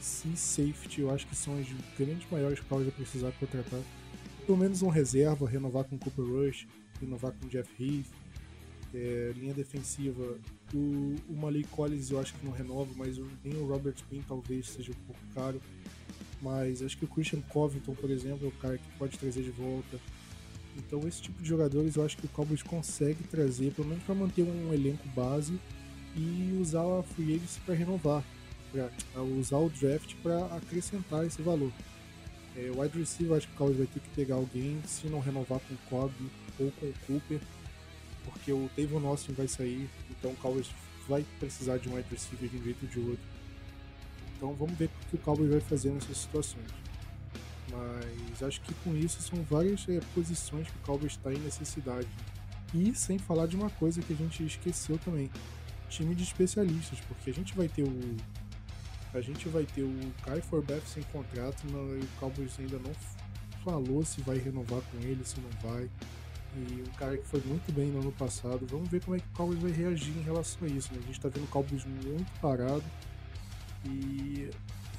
e 0.00 0.36
safety, 0.36 1.00
eu 1.00 1.10
acho 1.10 1.26
que 1.26 1.36
são 1.36 1.58
as 1.58 1.66
grandes 1.98 2.28
maiores 2.30 2.60
Cowboys 2.60 2.86
vai 2.88 2.96
precisar 2.96 3.32
contratar. 3.32 3.80
Pelo 4.46 4.58
menos 4.58 4.82
um 4.82 4.88
reserva, 4.88 5.48
renovar 5.48 5.84
com 5.84 5.98
Cooper 5.98 6.24
Rush, 6.24 6.66
renovar 7.00 7.32
com 7.32 7.48
Jeff 7.48 7.70
Heath. 7.78 8.06
É, 8.92 9.32
linha 9.36 9.54
defensiva, 9.54 10.36
o, 10.74 11.14
o 11.28 11.36
Malik 11.36 11.68
Collins 11.68 12.10
eu 12.10 12.18
acho 12.18 12.34
que 12.34 12.44
não 12.44 12.52
renova, 12.52 12.90
mas 12.96 13.16
nem 13.44 13.54
o 13.54 13.64
Robert 13.64 13.94
Quinn 14.08 14.20
talvez 14.26 14.68
seja 14.68 14.90
um 14.90 15.06
pouco 15.06 15.20
caro. 15.32 15.60
Mas 16.42 16.82
acho 16.82 16.96
que 16.96 17.04
o 17.04 17.08
Christian 17.08 17.40
Covington, 17.42 17.94
por 17.94 18.10
exemplo, 18.10 18.46
é 18.46 18.48
o 18.48 18.52
cara 18.52 18.78
que 18.78 18.98
pode 18.98 19.16
trazer 19.16 19.42
de 19.42 19.50
volta. 19.50 19.98
Então 20.76 21.06
esse 21.06 21.22
tipo 21.22 21.40
de 21.42 21.48
jogadores 21.48 21.96
eu 21.96 22.04
acho 22.04 22.16
que 22.16 22.26
o 22.26 22.28
Cowboys 22.30 22.62
consegue 22.62 23.22
trazer, 23.24 23.72
pelo 23.72 23.88
menos 23.88 24.02
para 24.02 24.14
manter 24.14 24.42
um 24.42 24.72
elenco 24.72 25.06
base 25.10 25.58
e 26.16 26.58
usar 26.60 26.82
a 26.82 27.02
free 27.02 27.34
agency 27.34 27.60
para 27.60 27.74
renovar 27.74 28.24
para 28.70 29.22
usar 29.22 29.58
o 29.58 29.68
draft 29.68 30.14
para 30.22 30.46
acrescentar 30.56 31.26
esse 31.26 31.42
valor. 31.42 31.72
É, 32.56 32.70
o 32.70 32.80
wide 32.80 32.98
receiver, 32.98 33.36
acho 33.36 33.46
que 33.46 33.54
o 33.54 33.56
Cowboys 33.56 33.78
vai 33.78 33.86
ter 33.86 34.00
que 34.00 34.08
pegar 34.10 34.34
alguém, 34.34 34.80
se 34.86 35.06
não 35.06 35.20
renovar 35.20 35.60
com 35.60 35.74
o 35.74 35.78
Cobb 35.88 36.12
ou 36.58 36.72
com 36.72 36.86
o 36.86 36.94
Cooper, 37.06 37.40
porque 38.24 38.52
o 38.52 38.68
Tavon 38.76 39.06
Austin 39.06 39.32
vai 39.32 39.48
sair, 39.48 39.88
então 40.10 40.32
o 40.32 40.36
Cowboys 40.36 40.70
vai 41.08 41.24
precisar 41.38 41.78
de 41.78 41.88
um 41.88 41.94
wide 41.94 42.08
receiver 42.10 42.48
de 42.48 42.56
um 42.56 42.62
jeito 42.62 42.82
ou 42.82 42.88
de 42.88 42.98
outro. 42.98 43.24
Então 44.36 44.54
vamos 44.54 44.76
ver 44.76 44.86
o 44.86 45.10
que 45.10 45.16
o 45.16 45.18
Cowboys 45.18 45.50
vai 45.50 45.60
fazer 45.60 45.90
nessas 45.90 46.16
situações. 46.16 46.66
Mas 47.70 48.42
acho 48.42 48.60
que 48.62 48.74
com 48.74 48.96
isso 48.96 49.22
são 49.22 49.42
várias 49.44 49.88
é, 49.88 50.00
posições 50.14 50.68
que 50.68 50.76
o 50.76 50.80
Cowboys 50.86 51.12
está 51.12 51.32
em 51.32 51.38
necessidade. 51.38 52.08
E 52.74 52.94
sem 52.94 53.18
falar 53.18 53.46
de 53.46 53.56
uma 53.56 53.70
coisa 53.70 54.00
que 54.00 54.12
a 54.12 54.16
gente 54.16 54.44
esqueceu 54.44 54.98
também: 54.98 55.30
time 55.88 56.14
de 56.14 56.22
especialistas, 56.22 56.98
porque 57.00 57.30
a 57.30 57.34
gente 57.34 57.54
vai 57.56 57.68
ter 57.68 57.82
o 57.82 58.16
a 59.12 59.20
gente 59.20 59.48
vai 59.48 59.64
ter 59.64 59.82
o 59.82 60.12
Kai 60.24 60.40
Forbeth 60.40 60.82
sem 60.86 61.02
contrato, 61.04 61.62
e 61.66 62.04
o 62.04 62.08
Cowboys 62.18 62.58
ainda 62.58 62.78
não 62.78 62.92
falou 63.64 64.04
se 64.04 64.20
vai 64.22 64.38
renovar 64.38 64.80
com 64.82 64.98
ele, 64.98 65.24
se 65.24 65.36
não 65.40 65.70
vai. 65.70 65.88
E 66.56 66.82
um 66.82 66.92
cara 66.94 67.16
que 67.16 67.26
foi 67.26 67.40
muito 67.46 67.72
bem 67.72 67.90
no 67.90 68.00
ano 68.00 68.12
passado. 68.12 68.66
Vamos 68.66 68.88
ver 68.88 69.02
como 69.04 69.16
é 69.16 69.20
que 69.20 69.26
o 69.26 69.36
Cowboys 69.36 69.60
vai 69.60 69.70
reagir 69.70 70.16
em 70.16 70.22
relação 70.22 70.66
a 70.66 70.66
isso. 70.66 70.92
Né? 70.92 70.98
A 70.98 71.06
gente 71.06 71.16
está 71.16 71.28
vendo 71.28 71.44
o 71.44 71.48
Cowboys 71.48 71.84
muito 71.84 72.40
parado. 72.40 72.82
E, 73.84 74.50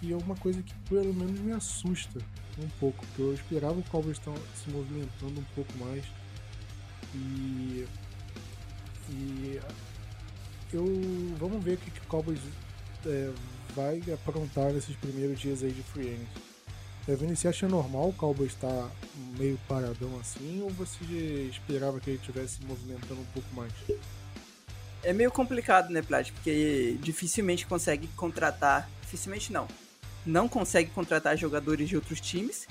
e 0.01 0.13
é 0.13 0.15
uma 0.15 0.35
coisa 0.35 0.61
que 0.63 0.73
pelo 0.89 1.13
menos 1.13 1.39
me 1.39 1.51
assusta 1.51 2.19
um 2.57 2.69
pouco. 2.79 3.05
Porque 3.07 3.21
eu 3.21 3.33
esperava 3.33 3.77
o 3.77 3.83
Cowboys 3.83 4.17
estar 4.17 4.33
se 4.55 4.69
movimentando 4.69 5.41
um 5.41 5.45
pouco 5.55 5.77
mais. 5.77 6.05
E. 7.13 7.85
E. 9.09 9.59
Eu. 10.71 10.85
Vamos 11.37 11.61
ver 11.61 11.73
o 11.73 11.77
que, 11.77 11.91
que 11.91 11.99
o 11.99 12.07
Cowboys 12.07 12.39
é, 13.05 13.31
vai 13.75 14.01
aprontar 14.13 14.71
nesses 14.71 14.95
primeiros 14.95 15.39
dias 15.39 15.63
aí 15.63 15.71
de 15.71 15.83
free 15.83 16.07
agency. 16.07 16.51
Vini, 17.07 17.35
você 17.35 17.47
acha 17.47 17.67
normal 17.67 18.09
o 18.09 18.13
Cowboy 18.13 18.45
estar 18.45 18.89
meio 19.37 19.59
paradão 19.67 20.17
assim 20.19 20.61
ou 20.61 20.69
você 20.69 21.49
esperava 21.49 21.99
que 21.99 22.11
ele 22.11 22.19
estivesse 22.19 22.57
se 22.57 22.65
movimentando 22.65 23.19
um 23.19 23.25
pouco 23.33 23.53
mais? 23.53 23.73
É 25.03 25.11
meio 25.11 25.31
complicado, 25.31 25.89
né, 25.89 26.01
Plat? 26.01 26.31
Porque 26.31 26.97
dificilmente 27.01 27.65
consegue 27.65 28.07
contratar. 28.15 28.87
Dificilmente 29.01 29.51
não. 29.51 29.67
não 30.25 30.47
consegue 30.47 30.91
contratar 30.91 31.35
jogadores 31.35 31.89
de 31.89 31.95
outros 31.95 32.21
times, 32.21 32.67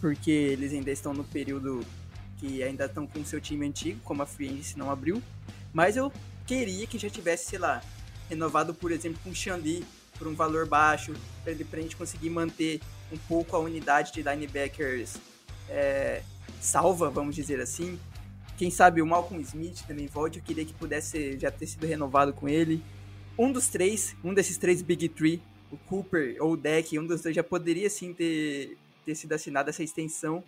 porque 0.00 0.30
eles 0.30 0.72
ainda 0.72 0.90
estão 0.90 1.14
no 1.14 1.24
período 1.24 1.84
que 2.38 2.62
ainda 2.62 2.84
estão 2.84 3.06
com 3.06 3.24
seu 3.24 3.40
time 3.40 3.66
antigo, 3.66 3.98
como 4.04 4.22
a 4.22 4.26
Free 4.26 4.48
Agency 4.48 4.78
não 4.78 4.90
abriu. 4.90 5.22
Mas 5.72 5.96
eu 5.96 6.12
queria 6.46 6.86
que 6.86 6.98
já 6.98 7.08
tivesse, 7.08 7.46
sei 7.46 7.58
lá, 7.58 7.82
renovado, 8.30 8.72
por 8.72 8.90
exemplo, 8.90 9.20
com 9.22 9.30
o 9.30 9.34
Xandi 9.34 9.84
por 10.16 10.26
um 10.26 10.34
valor 10.34 10.66
baixo, 10.66 11.14
para 11.42 11.52
a 11.52 11.82
gente 11.82 11.96
conseguir 11.96 12.30
manter 12.30 12.80
um 13.12 13.18
pouco 13.18 13.56
a 13.56 13.58
unidade 13.58 14.12
de 14.12 14.22
linebackers 14.22 15.16
é, 15.68 16.22
salva, 16.60 17.10
vamos 17.10 17.34
dizer 17.34 17.60
assim. 17.60 17.98
Quem 18.56 18.70
sabe 18.70 19.00
o 19.00 19.06
Malcolm 19.06 19.42
Smith 19.42 19.82
também 19.86 20.06
volte, 20.06 20.38
eu 20.38 20.44
queria 20.44 20.64
que 20.64 20.74
pudesse 20.74 21.38
já 21.38 21.50
ter 21.50 21.66
sido 21.66 21.86
renovado 21.86 22.32
com 22.32 22.48
ele. 22.48 22.82
Um 23.38 23.50
dos 23.50 23.68
três, 23.68 24.14
um 24.22 24.34
desses 24.34 24.58
três 24.58 24.82
Big 24.82 25.08
Three, 25.08 25.42
o 25.72 25.78
Cooper 25.78 26.36
ou 26.40 26.52
o 26.52 26.56
Deck, 26.56 26.98
um 26.98 27.06
dos 27.06 27.22
dois 27.22 27.34
já 27.34 27.42
poderia 27.42 27.88
sim 27.88 28.12
ter, 28.12 28.76
ter 29.04 29.14
sido 29.14 29.32
assinada 29.32 29.70
essa 29.70 29.82
extensão. 29.82 30.44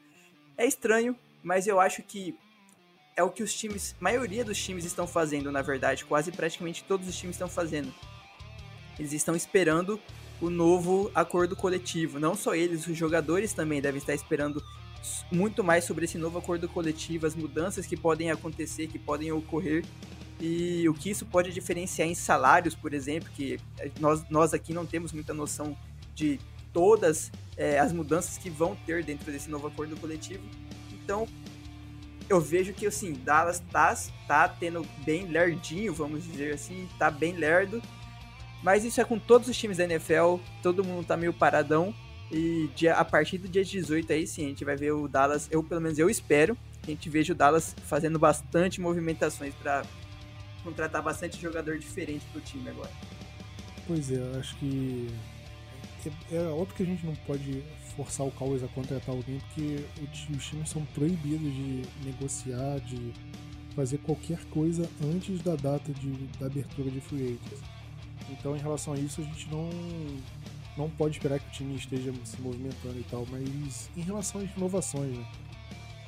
É 0.56 0.66
estranho, 0.66 1.16
mas 1.42 1.66
eu 1.66 1.80
acho 1.80 2.02
que 2.02 2.36
é 3.16 3.22
o 3.22 3.30
que 3.30 3.42
os 3.42 3.54
times, 3.54 3.94
maioria 4.00 4.44
dos 4.44 4.58
times 4.58 4.84
estão 4.84 5.06
fazendo, 5.06 5.50
na 5.52 5.62
verdade, 5.62 6.04
quase 6.04 6.32
praticamente 6.32 6.84
todos 6.84 7.08
os 7.08 7.16
times 7.16 7.36
estão 7.36 7.48
fazendo. 7.48 7.92
Eles 8.98 9.12
estão 9.12 9.34
esperando 9.34 10.00
o 10.40 10.50
novo 10.50 11.10
acordo 11.14 11.54
coletivo. 11.54 12.18
Não 12.18 12.34
só 12.34 12.54
eles, 12.54 12.86
os 12.86 12.96
jogadores 12.96 13.52
também 13.52 13.80
devem 13.80 13.98
estar 13.98 14.14
esperando 14.14 14.62
muito 15.30 15.64
mais 15.64 15.84
sobre 15.84 16.04
esse 16.04 16.18
novo 16.18 16.38
acordo 16.38 16.68
coletivo, 16.68 17.26
as 17.26 17.34
mudanças 17.34 17.86
que 17.86 17.96
podem 17.96 18.30
acontecer, 18.30 18.86
que 18.86 18.98
podem 18.98 19.32
ocorrer 19.32 19.84
e 20.40 20.88
o 20.88 20.94
que 20.94 21.10
isso 21.10 21.24
pode 21.24 21.52
diferenciar 21.52 22.08
em 22.08 22.14
salários, 22.14 22.74
por 22.74 22.92
exemplo, 22.92 23.30
que 23.36 23.60
nós, 24.00 24.28
nós 24.28 24.52
aqui 24.52 24.72
não 24.74 24.84
temos 24.84 25.12
muita 25.12 25.32
noção 25.32 25.76
de 26.14 26.40
todas 26.72 27.30
é, 27.56 27.78
as 27.78 27.92
mudanças 27.92 28.38
que 28.38 28.50
vão 28.50 28.76
ter 28.86 29.04
dentro 29.04 29.30
desse 29.30 29.48
novo 29.48 29.68
acordo 29.68 29.96
coletivo. 29.96 30.42
Então, 30.92 31.28
eu 32.32 32.40
vejo 32.40 32.72
que 32.72 32.86
assim, 32.86 33.12
Dallas 33.12 33.62
tá, 33.70 33.94
tá 34.26 34.48
tendo 34.48 34.86
bem 35.04 35.26
lerdinho, 35.26 35.92
vamos 35.92 36.24
dizer 36.24 36.54
assim, 36.54 36.88
tá 36.98 37.10
bem 37.10 37.34
lerdo. 37.34 37.82
Mas 38.62 38.84
isso 38.84 39.00
é 39.00 39.04
com 39.04 39.18
todos 39.18 39.48
os 39.48 39.56
times 39.56 39.78
da 39.78 39.84
NFL, 39.84 40.36
todo 40.62 40.84
mundo 40.84 41.06
tá 41.06 41.16
meio 41.16 41.32
paradão. 41.32 41.94
E 42.30 42.70
dia, 42.74 42.94
a 42.94 43.04
partir 43.04 43.36
do 43.36 43.48
dia 43.48 43.64
18 43.64 44.12
aí 44.12 44.26
sim, 44.26 44.46
a 44.46 44.48
gente 44.48 44.64
vai 44.64 44.76
ver 44.76 44.92
o 44.92 45.06
Dallas, 45.06 45.48
eu 45.50 45.62
pelo 45.62 45.80
menos 45.80 45.98
eu 45.98 46.08
espero, 46.08 46.56
que 46.82 46.90
a 46.90 46.94
gente 46.94 47.10
veja 47.10 47.32
o 47.32 47.36
Dallas 47.36 47.76
fazendo 47.86 48.18
bastante 48.18 48.80
movimentações 48.80 49.54
para 49.54 49.82
contratar 50.64 51.02
bastante 51.02 51.40
jogador 51.40 51.78
diferente 51.78 52.24
pro 52.32 52.40
time 52.40 52.70
agora. 52.70 52.90
Pois 53.86 54.10
é, 54.10 54.14
eu 54.14 54.40
acho 54.40 54.56
que 54.56 55.08
é, 56.30 56.36
é 56.36 56.42
óbvio 56.48 56.76
que 56.76 56.82
a 56.82 56.86
gente 56.86 57.04
não 57.04 57.14
pode 57.26 57.62
forçar 57.96 58.26
o 58.26 58.30
Cowboys 58.32 58.62
a 58.62 58.68
contratar 58.68 59.14
alguém, 59.14 59.38
porque 59.40 59.84
os 60.32 60.46
times 60.46 60.68
são 60.68 60.84
proibidos 60.86 61.52
de 61.52 61.82
negociar, 62.04 62.80
de 62.80 63.12
fazer 63.74 63.98
qualquer 63.98 64.44
coisa 64.46 64.88
antes 65.02 65.40
da 65.42 65.56
data 65.56 65.92
de, 65.92 66.10
da 66.38 66.46
abertura 66.46 66.90
de 66.90 67.00
free 67.00 67.22
agents. 67.22 67.62
Então, 68.30 68.56
em 68.56 68.60
relação 68.60 68.94
a 68.94 68.98
isso, 68.98 69.20
a 69.20 69.24
gente 69.24 69.48
não, 69.50 69.68
não 70.76 70.90
pode 70.90 71.16
esperar 71.16 71.38
que 71.38 71.48
o 71.48 71.50
time 71.50 71.74
esteja 71.76 72.12
se 72.24 72.40
movimentando 72.40 72.98
e 72.98 73.04
tal, 73.04 73.26
mas 73.30 73.90
em 73.96 74.02
relação 74.02 74.40
às 74.40 74.50
inovações, 74.56 75.16
né? 75.16 75.26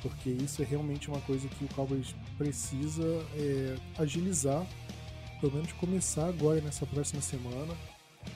porque 0.01 0.29
isso 0.29 0.61
é 0.61 0.65
realmente 0.65 1.07
uma 1.07 1.19
coisa 1.21 1.47
que 1.47 1.65
o 1.65 1.67
Cowboys 1.69 2.15
precisa 2.37 3.03
é, 3.35 3.75
agilizar, 3.97 4.65
pelo 5.41 5.53
menos 5.53 5.71
começar 5.73 6.27
agora 6.27 6.61
nessa 6.61 6.85
próxima 6.85 7.21
semana 7.21 7.75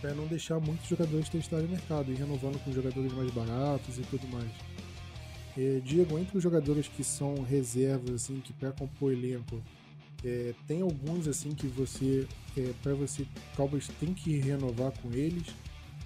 para 0.02 0.14
não 0.14 0.28
deixar 0.28 0.60
muitos 0.60 0.88
jogadores 0.88 1.30
testarem 1.30 1.66
o 1.66 1.70
mercado 1.70 2.12
e 2.12 2.16
renovando 2.16 2.60
com 2.64 2.72
jogadores 2.72 3.12
mais 3.14 3.32
baratos 3.32 3.98
e 3.98 4.02
tudo 4.02 4.28
mais. 4.28 4.50
É, 5.58 5.82
Diego, 5.84 6.18
entre 6.18 6.38
os 6.38 6.44
jogadores 6.44 6.88
que 6.88 7.04
são 7.04 7.42
reservas, 7.42 8.24
assim, 8.24 8.40
que 8.40 8.54
para 8.54 8.72
compor 8.72 9.12
elenco, 9.12 9.62
é, 10.24 10.54
tem 10.68 10.82
alguns 10.82 11.28
assim 11.28 11.52
que 11.52 11.68
você, 11.68 12.28
é, 12.58 12.72
para 12.84 12.94
você, 12.94 13.26
Cowboys 13.56 13.90
tem 14.00 14.14
que 14.14 14.38
renovar 14.38 14.92
com 15.02 15.12
eles? 15.12 15.48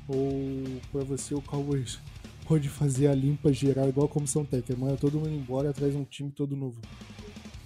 Ou 0.07 0.63
para 0.91 1.03
você 1.03 1.33
o 1.33 1.41
Cowboys 1.41 1.99
pode 2.47 2.69
fazer 2.69 3.07
a 3.07 3.15
limpa 3.15 3.53
geral 3.53 3.87
igual 3.89 4.05
a 4.05 4.09
comissão 4.09 4.43
técnica, 4.45 4.75
manda 4.75 4.97
todo 4.97 5.19
mundo 5.19 5.29
embora 5.29 5.69
e 5.69 5.73
traz 5.73 5.95
um 5.95 6.03
time 6.03 6.31
todo 6.31 6.55
novo? 6.55 6.79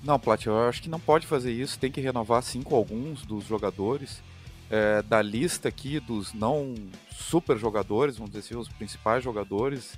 Não, 0.04 0.20
Plat, 0.20 0.46
eu 0.46 0.58
acho 0.58 0.82
que 0.82 0.90
não 0.90 1.00
pode 1.00 1.26
fazer 1.26 1.52
isso, 1.52 1.80
tem 1.80 1.92
que 1.92 2.00
renovar 2.00 2.42
sim 2.44 2.62
com 2.62 2.76
alguns 2.76 3.26
dos 3.26 3.46
jogadores 3.46 4.22
é, 4.70 5.02
da 5.02 5.22
lista 5.22 5.70
aqui 5.70 6.00
dos 6.00 6.34
não 6.34 6.76
super 7.12 7.58
jogadores, 7.58 8.18
vamos 8.18 8.32
dizer 8.32 8.46
assim, 8.46 8.58
os 8.58 8.70
principais 8.70 9.24
jogadores. 9.24 9.98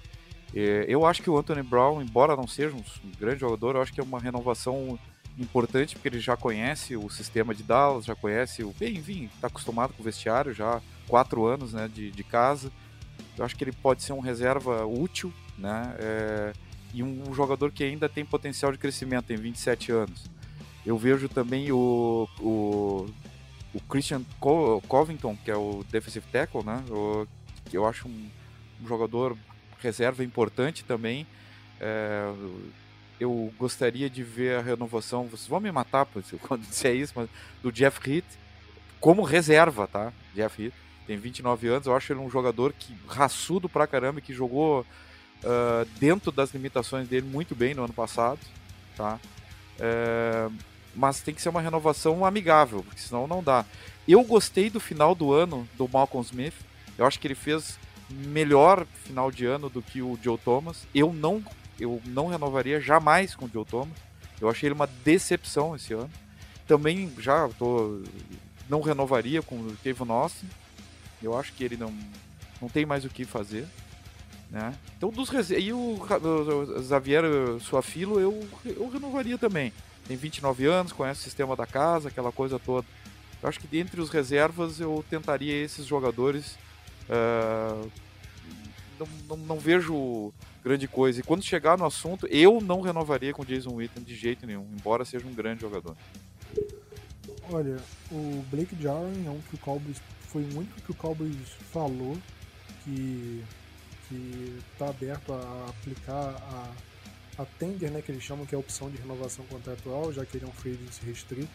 É, 0.54 0.86
eu 0.88 1.06
acho 1.06 1.22
que 1.22 1.30
o 1.30 1.38
Anthony 1.38 1.64
Brown, 1.64 2.02
embora 2.02 2.36
não 2.36 2.48
seja 2.48 2.76
um, 2.76 2.84
grande 3.20 3.40
jogador, 3.40 3.76
eu 3.76 3.82
acho 3.82 3.94
que 3.94 4.00
é 4.00 4.04
uma 4.04 4.20
renovação 4.20 4.98
importante 5.38 5.96
porque 5.96 6.10
ele 6.10 6.20
já 6.20 6.36
conhece 6.36 6.96
o 6.98 7.10
sistema 7.10 7.54
de 7.54 7.64
Dallas, 7.64 8.06
já 8.06 8.16
conhece 8.16 8.64
o. 8.64 8.74
Enfim, 8.82 9.30
está 9.34 9.48
acostumado 9.48 9.94
com 9.94 10.02
o 10.02 10.06
vestiário 10.06 10.54
já 10.54 10.82
quatro 11.08 11.46
anos 11.46 11.74
né, 11.74 11.88
de, 11.88 12.12
de 12.12 12.24
casa. 12.24 12.72
Eu 13.38 13.46
acho 13.46 13.56
que 13.56 13.64
ele 13.64 13.72
pode 13.72 14.04
ser 14.04 14.14
um 14.14 14.20
reserva 14.20 14.86
útil, 14.86 15.32
né? 15.58 15.96
É, 16.00 16.54
e 16.94 17.04
um, 17.04 17.24
um, 17.30 17.34
jogador 17.34 17.72
que 17.72 17.84
ainda 17.84 18.10
tem 18.10 18.26
potencial 18.26 18.72
de 18.72 18.78
crescimento, 18.78 19.26
tem 19.26 19.38
27 19.38 19.92
anos. 19.92 20.26
Eu 20.86 20.98
vejo 20.98 21.30
também 21.30 21.72
o, 21.72 22.28
o 22.40 23.08
o 23.74 23.80
Christian 23.82 24.24
Co 24.40 24.82
Covington, 24.88 25.38
que 25.44 25.52
é 25.52 25.56
o 25.56 25.84
defensive 25.92 26.26
tackle, 26.32 26.64
né? 26.64 26.84
O, 26.90 27.28
que 27.66 27.78
eu 27.78 27.86
acho 27.86 28.08
um, 28.08 28.30
um, 28.82 28.88
jogador 28.88 29.38
reserva 29.80 30.24
importante 30.24 30.84
também. 30.84 31.28
É, 31.80 32.34
eu 33.20 33.54
gostaria 33.58 34.10
de 34.10 34.24
ver 34.24 34.58
a 34.58 34.62
renovação, 34.62 35.26
vocês 35.26 35.48
vão 35.48 35.60
me 35.60 35.72
matar 35.72 36.08
quando 36.42 36.62
disser 36.62 36.96
isso, 36.96 37.14
mas 37.16 37.30
do 37.62 37.72
Jeff 37.72 38.00
Heath 38.10 38.26
como 39.00 39.24
reserva, 39.24 39.88
tá? 39.88 40.12
Jeff 40.36 40.62
Heath 40.62 40.74
tem 41.08 41.18
29 41.18 41.68
anos, 41.68 41.88
eu 41.88 41.96
acho 41.96 42.14
ele 42.14 42.20
um 42.20 42.30
jogador 42.30 42.74
que 42.74 42.96
raçudo 43.08 43.68
pra 43.68 43.88
caramba, 43.88 44.22
que 44.22 44.34
jogou 44.34 44.82
uh, 44.82 45.86
dentro 46.00 46.32
das 46.32 46.54
limitações 46.54 47.08
dele 47.08 47.28
muito 47.28 47.56
bem 47.56 47.74
no 47.74 47.84
ano 47.84 47.94
passado, 47.94 48.40
tá? 48.96 49.20
Uh, 49.80 50.54
mas 50.96 51.22
tem 51.22 51.34
que 51.34 51.42
ser 51.42 51.50
uma 51.50 51.62
renovação 51.62 52.26
amigável, 52.26 52.84
porque 52.84 53.00
senão 53.00 53.28
não 53.28 53.44
dá. 53.44 53.66
Eu 54.08 54.24
gostei 54.24 54.70
do 54.70 54.80
final 54.80 55.14
do 55.14 55.32
ano 55.34 55.68
do 55.78 55.88
Malcolm 55.88 56.26
Smith. 56.26 56.54
Eu 56.98 57.06
acho 57.06 57.20
que 57.20 57.28
ele 57.28 57.36
fez 57.36 57.78
melhor 58.10 58.86
final 59.04 59.32
de 59.32 59.46
ano 59.46 59.70
do 59.70 59.82
que 59.82 60.02
o 60.02 60.18
Joe 60.22 60.38
Thomas. 60.38 60.88
Eu 60.94 61.14
não, 61.14 61.44
eu 61.80 62.02
não 62.06 62.28
renovaria 62.28 62.82
jamais 62.82 63.36
com 63.36 63.46
o 63.46 63.50
Joe 63.50 63.66
Thomas. 63.66 63.98
Eu 64.42 64.50
achei 64.50 64.68
ele 64.68 64.74
uma 64.74 64.88
decepção 64.88 65.76
esse 65.76 65.94
ano. 65.94 66.10
Também 66.68 67.12
já 67.20 67.48
tô, 67.50 68.02
não 68.68 68.82
renovaria 68.82 69.42
com 69.42 69.56
o 69.56 69.78
Kevin 69.84 70.10
Austin. 70.10 70.50
Eu 71.22 71.38
acho 71.38 71.54
que 71.54 71.64
ele 71.64 71.78
não, 71.78 71.94
não 72.62 72.70
tem 72.70 72.86
mais 72.86 73.06
o 73.06 73.10
que 73.10 73.26
fazer. 73.26 73.68
Né? 74.50 74.74
Então, 74.98 75.12
dos 75.12 75.30
e 75.52 75.72
o, 75.72 76.00
o 76.00 76.84
Xavier 76.84 77.24
Suafilo 77.62 78.20
eu, 78.20 78.48
eu 78.66 78.90
renovaria 78.90 79.38
também 79.38 79.72
tem 80.10 80.18
29 80.18 80.66
anos, 80.66 80.92
conhece 80.92 81.20
o 81.22 81.24
sistema 81.24 81.56
da 81.56 81.68
casa, 81.68 82.08
aquela 82.08 82.32
coisa 82.32 82.58
toda. 82.58 82.88
Eu 83.44 83.48
acho 83.48 83.60
que 83.60 83.68
dentre 83.68 84.02
os 84.02 84.10
reservas 84.10 84.80
eu 84.80 85.06
tentaria 85.08 85.54
esses 85.64 85.86
jogadores. 85.86 86.58
Uh, 87.08 87.88
não, 89.00 89.08
não, 89.30 89.38
não, 89.46 89.60
vejo 89.60 90.34
grande 90.64 90.88
coisa. 90.88 91.20
E 91.20 91.24
quando 91.24 91.44
chegar 91.44 91.78
no 91.78 91.86
assunto, 91.86 92.26
eu 92.26 92.60
não 92.60 92.82
renovaria 92.82 93.32
com 93.34 93.46
Jason 93.46 93.76
Witten 93.76 94.04
de 94.04 94.16
jeito 94.16 94.48
nenhum, 94.48 94.68
embora 94.74 95.06
seja 95.06 95.28
um 95.28 95.34
grande 95.34 95.62
jogador. 95.62 95.96
Olha, 97.52 97.78
o 98.12 98.44
Blake 98.50 98.76
Jarwin 98.82 99.28
é 99.28 99.30
um 99.30 99.40
que 99.42 99.56
o 99.56 99.60
Cowboys 99.60 100.02
foi 100.22 100.42
muito 100.42 100.84
que 100.84 100.92
o 100.92 100.96
Cowboys 100.96 101.36
falou 101.72 102.18
que 102.84 103.44
que 104.08 104.58
está 104.74 104.90
aberto 104.90 105.34
a 105.34 105.68
aplicar 105.70 106.36
a 106.36 106.72
a 107.40 107.46
tender, 107.58 107.90
né, 107.90 108.02
que 108.02 108.12
eles 108.12 108.22
chamam 108.22 108.46
que 108.46 108.54
é 108.54 108.58
a 108.58 108.60
opção 108.60 108.90
de 108.92 108.98
renovação 108.98 109.46
contratual, 109.46 110.12
já 110.12 110.26
que 110.26 110.38
ele 110.38 110.46
é 110.46 110.48
um 110.48 110.52
free 110.52 110.74
agent 110.74 111.02
restrito. 111.06 111.50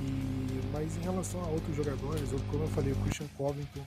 E, 0.00 0.60
mas 0.72 0.96
em 0.96 1.00
relação 1.00 1.40
a 1.40 1.46
outros 1.46 1.76
jogadores, 1.76 2.30
como 2.50 2.64
eu 2.64 2.68
falei, 2.68 2.92
o 2.92 2.96
Christian 2.96 3.28
Covington, 3.36 3.86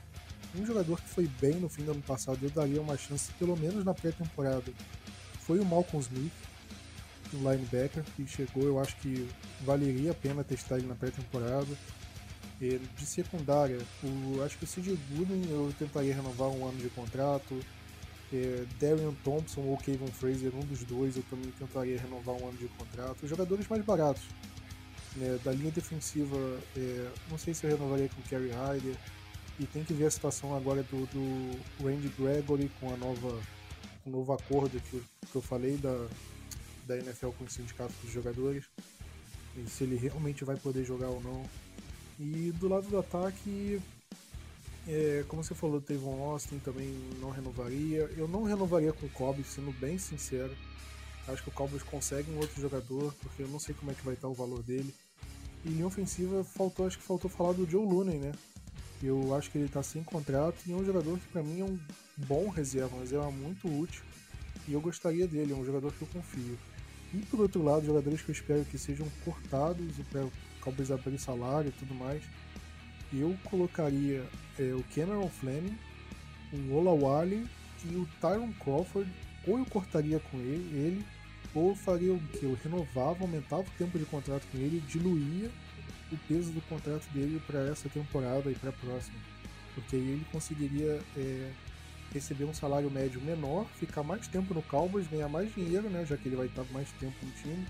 um 0.56 0.66
jogador 0.66 1.02
que 1.02 1.10
foi 1.10 1.28
bem 1.42 1.56
no 1.56 1.68
fim 1.68 1.84
do 1.84 1.92
ano 1.92 2.02
passado, 2.02 2.40
eu 2.42 2.50
daria 2.50 2.82
uma 2.82 2.98
chance, 2.98 3.30
pelo 3.34 3.58
menos 3.58 3.84
na 3.84 3.94
pré-temporada, 3.94 4.72
foi 5.42 5.60
o 5.60 5.66
Malcolm 5.66 6.00
Smith, 6.00 6.32
um 7.34 7.52
linebacker, 7.52 8.04
que 8.16 8.26
chegou, 8.26 8.64
eu 8.64 8.80
acho 8.80 8.96
que 8.98 9.28
valeria 9.62 10.12
a 10.12 10.16
pena 10.16 10.46
testar 10.46 10.78
ele 10.78 10.88
na 10.88 10.96
pré-temporada. 10.96 11.68
De 12.58 13.06
secundária, 13.06 13.78
o, 14.02 14.42
acho 14.42 14.58
que 14.58 14.64
o 14.64 14.68
CJ 14.68 14.98
Gooden 15.12 15.44
eu 15.50 15.74
tentaria 15.78 16.16
renovar 16.16 16.48
um 16.48 16.66
ano 16.66 16.78
de 16.78 16.90
contrato. 16.90 17.60
É, 18.34 18.66
Darian 18.80 19.14
Thompson 19.24 19.62
ou 19.62 19.78
Kevin 19.78 20.08
Fraser, 20.08 20.54
um 20.56 20.66
dos 20.66 20.84
dois, 20.84 21.16
eu 21.16 21.24
também 21.30 21.52
tentaria 21.52 22.00
renovar 22.00 22.36
um 22.36 22.50
ano 22.50 22.58
de 22.58 22.68
contrato. 22.70 23.24
Os 23.24 23.30
jogadores 23.30 23.68
mais 23.68 23.84
baratos. 23.84 24.24
Né, 25.16 25.40
da 25.46 25.52
linha 25.54 25.72
defensiva, 25.72 26.36
é, 26.76 27.10
não 27.30 27.38
sei 27.38 27.54
se 27.54 27.66
eu 27.66 27.70
renovaria 27.70 28.10
com 28.10 28.20
o 28.20 28.24
Kerry 28.24 28.52
Hyder. 28.52 28.96
E 29.58 29.66
tem 29.66 29.84
que 29.84 29.94
ver 29.94 30.08
a 30.08 30.12
situação 30.12 30.54
agora 30.54 30.84
do, 30.84 31.06
do 31.06 31.84
Randy 31.84 32.10
Gregory 32.20 32.70
com 32.80 32.94
a 32.94 32.98
nova 32.98 33.42
o 34.06 34.10
novo 34.10 34.34
acordo 34.34 34.80
que, 34.80 35.02
que 35.32 35.36
eu 35.36 35.42
falei 35.42 35.78
da, 35.78 36.08
da 36.86 36.98
NFL 36.98 37.30
com 37.30 37.44
o 37.44 37.50
sindicato 37.50 37.94
dos 38.02 38.12
jogadores. 38.12 38.66
E 39.58 39.68
se 39.70 39.84
ele 39.84 39.96
realmente 39.96 40.44
vai 40.44 40.56
poder 40.58 40.84
jogar 40.84 41.08
ou 41.08 41.22
não. 41.22 41.44
E 42.20 42.52
do 42.60 42.68
lado 42.68 42.88
do 42.88 43.00
ataque, 43.00 43.82
é, 44.88 45.24
como 45.28 45.44
você 45.44 45.56
falou, 45.56 45.82
Tavon 45.82 46.22
Austin 46.24 46.60
também 46.60 46.90
não 47.20 47.30
renovaria. 47.30 48.10
Eu 48.16 48.28
não 48.28 48.44
renovaria 48.44 48.94
com 48.94 49.06
o 49.06 49.10
Kobe, 49.10 49.44
sendo 49.44 49.72
bem 49.80 49.98
sincero. 49.98 50.56
Acho 51.28 51.42
que 51.42 51.50
o 51.50 51.52
Cowboys 51.52 51.82
consegue 51.82 52.30
um 52.32 52.38
outro 52.38 52.62
jogador, 52.62 53.14
porque 53.22 53.42
eu 53.42 53.48
não 53.48 53.60
sei 53.60 53.74
como 53.74 53.92
é 53.92 53.96
que 53.96 54.06
vai 54.06 54.14
estar 54.14 54.28
o 54.28 54.34
valor 54.34 54.62
dele. 54.62 54.94
E 55.64 55.70
em 55.70 55.84
ofensiva, 55.84 56.44
faltou, 56.44 56.86
acho 56.86 57.00
que 57.00 57.04
faltou 57.04 57.30
falar 57.30 57.54
do 57.54 57.68
Joe 57.68 57.84
Looney, 57.84 58.20
né? 58.20 58.32
Eu 59.02 59.36
acho 59.36 59.50
que 59.50 59.58
ele 59.58 59.66
está 59.66 59.82
sem 59.82 60.04
contrato 60.04 60.58
e 60.68 60.72
é 60.72 60.76
um 60.76 60.86
jogador 60.86 61.18
que 61.18 61.28
para 61.28 61.42
mim 61.42 61.62
é 61.62 61.64
um 61.64 61.80
bom 62.16 62.50
reserva, 62.50 62.96
um 62.96 63.00
reserva 63.00 63.32
muito 63.32 63.68
útil. 63.68 64.04
E 64.68 64.74
eu 64.74 64.82
gostaria 64.82 65.28
dele, 65.28 65.54
é 65.54 65.56
um 65.56 65.66
jogador 65.66 65.92
que 65.94 66.02
eu 66.04 66.08
confio. 66.08 66.58
E 67.14 67.18
por 67.26 67.40
outro 67.40 67.64
lado, 67.64 67.86
jogadores 67.86 68.22
que 68.22 68.30
eu 68.30 68.34
espero 68.34 68.64
que 68.66 68.78
sejam 68.78 69.08
cortados 69.24 69.86
para 70.12 70.28
Cowboys 70.62 70.92
abrir 70.92 71.18
salário 71.18 71.70
e 71.70 71.72
tudo 71.72 71.94
mais. 71.94 72.24
Eu 73.20 73.38
colocaria 73.46 74.24
é, 74.60 74.74
o 74.74 74.84
Cameron 74.94 75.30
Fleming, 75.30 75.78
o 76.54 76.74
Ola 76.74 76.94
Wally 76.94 77.46
e 77.86 77.96
o 77.96 78.08
Tyron 78.20 78.52
Crawford. 78.54 79.10
Ou 79.48 79.60
eu 79.60 79.66
cortaria 79.66 80.20
com 80.20 80.40
ele, 80.40 80.78
ele 80.78 81.06
ou 81.54 81.74
faria 81.74 82.14
o 82.14 82.20
que? 82.20 82.44
Eu 82.44 82.58
renovava, 82.62 83.24
aumentava 83.24 83.62
o 83.62 83.78
tempo 83.78 83.98
de 83.98 84.06
contrato 84.06 84.46
com 84.52 84.58
ele, 84.58 84.84
diluía 84.88 85.50
o 86.12 86.18
peso 86.28 86.52
do 86.52 86.62
contrato 86.62 87.08
dele 87.14 87.42
para 87.48 87.60
essa 87.70 87.88
temporada 87.88 88.52
e 88.52 88.56
para 88.56 88.72
a 88.72 88.74
próxima. 88.74 89.18
Porque 89.74 89.96
aí 89.96 90.02
ele 90.02 90.26
conseguiria 90.32 91.00
é, 91.16 91.52
receber 92.14 92.44
um 92.46 92.54
salário 92.54 92.92
médio 92.92 93.22
menor, 93.22 93.66
ficar 93.80 94.04
mais 94.04 94.28
tempo 94.28 94.54
no 94.54 94.62
Cowboys, 94.64 95.08
ganhar 95.08 95.30
mais 95.30 95.54
dinheiro, 95.54 95.90
né? 95.90 96.06
Já 96.06 96.18
que 96.18 96.28
ele 96.28 96.36
vai 96.36 96.48
estar 96.48 96.64
mais 96.72 96.92
tempo 96.94 97.16
no 97.24 97.32
time. 97.32 97.66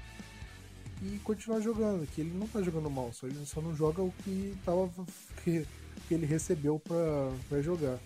E 1.06 1.20
continuar 1.20 1.60
jogando, 1.60 2.08
que 2.08 2.22
ele 2.22 2.36
não 2.36 2.48
está 2.48 2.64
jogando 2.64 2.90
mal, 2.90 3.14
só 3.14 3.28
ele 3.28 3.46
só 3.46 3.62
não 3.62 3.76
joga 3.76 4.02
o 4.02 4.12
que, 4.24 4.58
tava, 4.66 4.90
que, 5.44 5.64
que 6.08 6.14
ele 6.14 6.26
recebeu 6.26 6.80
para 6.80 7.62
jogar. 7.62 8.00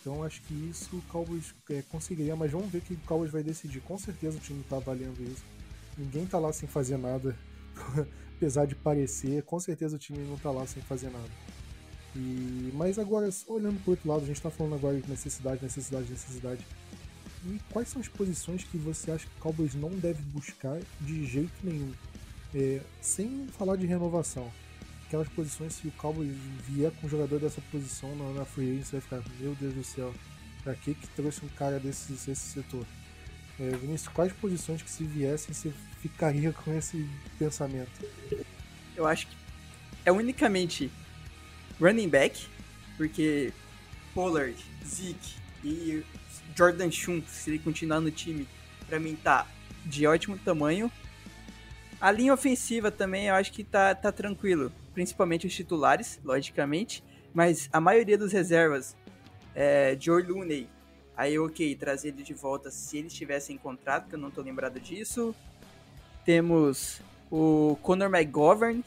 Então 0.00 0.24
acho 0.24 0.42
que 0.42 0.52
isso 0.68 0.96
o 0.96 1.02
Cowboys 1.02 1.54
é, 1.70 1.82
conseguiria, 1.82 2.34
mas 2.34 2.50
vamos 2.50 2.72
ver 2.72 2.80
que 2.80 2.94
o 2.94 2.98
Cowboys 3.06 3.30
vai 3.30 3.44
decidir. 3.44 3.80
Com 3.82 3.96
certeza 3.96 4.36
o 4.36 4.40
time 4.40 4.60
está 4.62 4.76
avaliando 4.76 5.22
isso. 5.22 5.44
Ninguém 5.96 6.24
está 6.24 6.40
lá 6.40 6.52
sem 6.52 6.68
fazer 6.68 6.96
nada, 6.96 7.36
apesar 8.36 8.66
de 8.66 8.74
parecer. 8.74 9.44
Com 9.44 9.60
certeza 9.60 9.94
o 9.94 9.98
time 9.98 10.18
não 10.26 10.34
está 10.34 10.50
lá 10.50 10.66
sem 10.66 10.82
fazer 10.82 11.10
nada. 11.10 11.30
E, 12.16 12.72
mas 12.74 12.98
agora, 12.98 13.28
olhando 13.46 13.80
para 13.82 13.92
outro 13.92 14.08
lado, 14.08 14.24
a 14.24 14.26
gente 14.26 14.36
está 14.36 14.50
falando 14.50 14.74
agora 14.74 15.00
de 15.00 15.08
necessidade, 15.08 15.62
necessidade, 15.62 16.10
necessidade. 16.10 16.66
E 17.46 17.60
quais 17.70 17.88
são 17.88 18.00
as 18.00 18.08
posições 18.08 18.64
que 18.64 18.76
você 18.76 19.12
acha 19.12 19.26
que 19.26 19.36
o 19.36 19.40
Cowboys 19.40 19.74
não 19.74 19.90
deve 19.90 20.20
buscar 20.24 20.80
de 21.00 21.24
jeito 21.26 21.52
nenhum? 21.62 21.92
É, 22.54 22.80
sem 23.00 23.48
falar 23.48 23.76
de 23.76 23.86
renovação 23.86 24.50
aquelas 25.14 25.28
posições, 25.28 25.74
se 25.74 25.86
o 25.86 25.92
Cowboys 25.92 26.34
vier 26.66 26.90
com 26.92 27.06
um 27.06 27.10
jogador 27.10 27.38
dessa 27.38 27.60
posição 27.70 28.14
na, 28.16 28.40
na 28.40 28.44
free 28.44 28.72
agency, 28.72 28.92
vai 28.92 29.00
ficar, 29.00 29.22
meu 29.38 29.54
Deus 29.54 29.74
do 29.74 29.84
céu, 29.84 30.12
pra 30.62 30.74
que 30.74 30.94
que 30.94 31.06
trouxe 31.08 31.44
um 31.44 31.48
cara 31.50 31.78
desse, 31.78 32.12
desse 32.12 32.36
setor? 32.36 32.84
É, 33.60 33.70
Vinícius, 33.76 34.08
quais 34.08 34.32
posições 34.32 34.82
que 34.82 34.90
se 34.90 35.04
viessem 35.04 35.54
você 35.54 35.72
ficaria 36.00 36.52
com 36.52 36.76
esse 36.76 37.08
pensamento? 37.38 37.92
Eu 38.96 39.06
acho 39.06 39.28
que 39.28 39.36
é 40.04 40.10
unicamente 40.10 40.90
running 41.80 42.08
back, 42.08 42.46
porque 42.96 43.52
Pollard, 44.12 44.56
Zeke 44.84 45.36
e 45.62 46.02
Jordan 46.56 46.90
Schultz, 46.90 47.30
se 47.30 47.50
ele 47.50 47.58
continuar 47.60 48.00
no 48.00 48.10
time, 48.10 48.48
para 48.88 48.98
mim 48.98 49.14
tá 49.14 49.46
de 49.86 50.06
ótimo 50.06 50.36
tamanho. 50.38 50.90
A 52.04 52.10
linha 52.10 52.34
ofensiva 52.34 52.90
também 52.90 53.28
eu 53.28 53.34
acho 53.34 53.50
que 53.50 53.64
tá, 53.64 53.94
tá 53.94 54.12
tranquilo 54.12 54.70
principalmente 54.92 55.46
os 55.46 55.54
titulares, 55.54 56.20
logicamente, 56.22 57.02
mas 57.32 57.66
a 57.72 57.80
maioria 57.80 58.18
dos 58.18 58.30
reservas, 58.30 58.94
é, 59.54 59.96
Joe 59.98 60.22
Looney, 60.22 60.68
aí 61.16 61.38
ok, 61.38 61.74
trazer 61.76 62.08
ele 62.08 62.22
de 62.22 62.34
volta 62.34 62.70
se 62.70 62.98
eles 62.98 63.14
tivessem 63.14 63.56
encontrado, 63.56 64.06
que 64.06 64.16
eu 64.16 64.18
não 64.18 64.30
tô 64.30 64.42
lembrado 64.42 64.78
disso. 64.78 65.34
Temos 66.26 67.00
o 67.30 67.78
Conor 67.80 68.14
McGovern, 68.14 68.84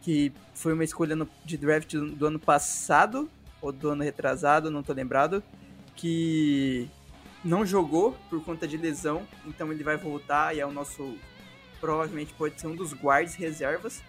que 0.00 0.32
foi 0.54 0.72
uma 0.72 0.84
escolha 0.84 1.14
no, 1.14 1.28
de 1.44 1.58
draft 1.58 1.92
do, 1.92 2.12
do, 2.12 2.26
ano 2.26 2.38
passado, 2.38 3.30
ou 3.60 3.72
do 3.72 3.90
ano 3.90 4.02
retrasado, 4.02 4.70
não 4.70 4.82
tô 4.82 4.94
lembrado, 4.94 5.42
que 5.94 6.88
não 7.44 7.66
jogou 7.66 8.16
por 8.30 8.42
conta 8.42 8.66
de 8.66 8.78
lesão, 8.78 9.22
então 9.46 9.70
ele 9.70 9.84
vai 9.84 9.98
voltar 9.98 10.56
e 10.56 10.60
é 10.60 10.66
o 10.66 10.72
nosso, 10.72 11.14
provavelmente 11.84 12.32
pode 12.32 12.58
ser 12.58 12.66
um 12.66 12.74
dos 12.74 12.94
guards 12.94 13.34
reservas. 13.34 14.02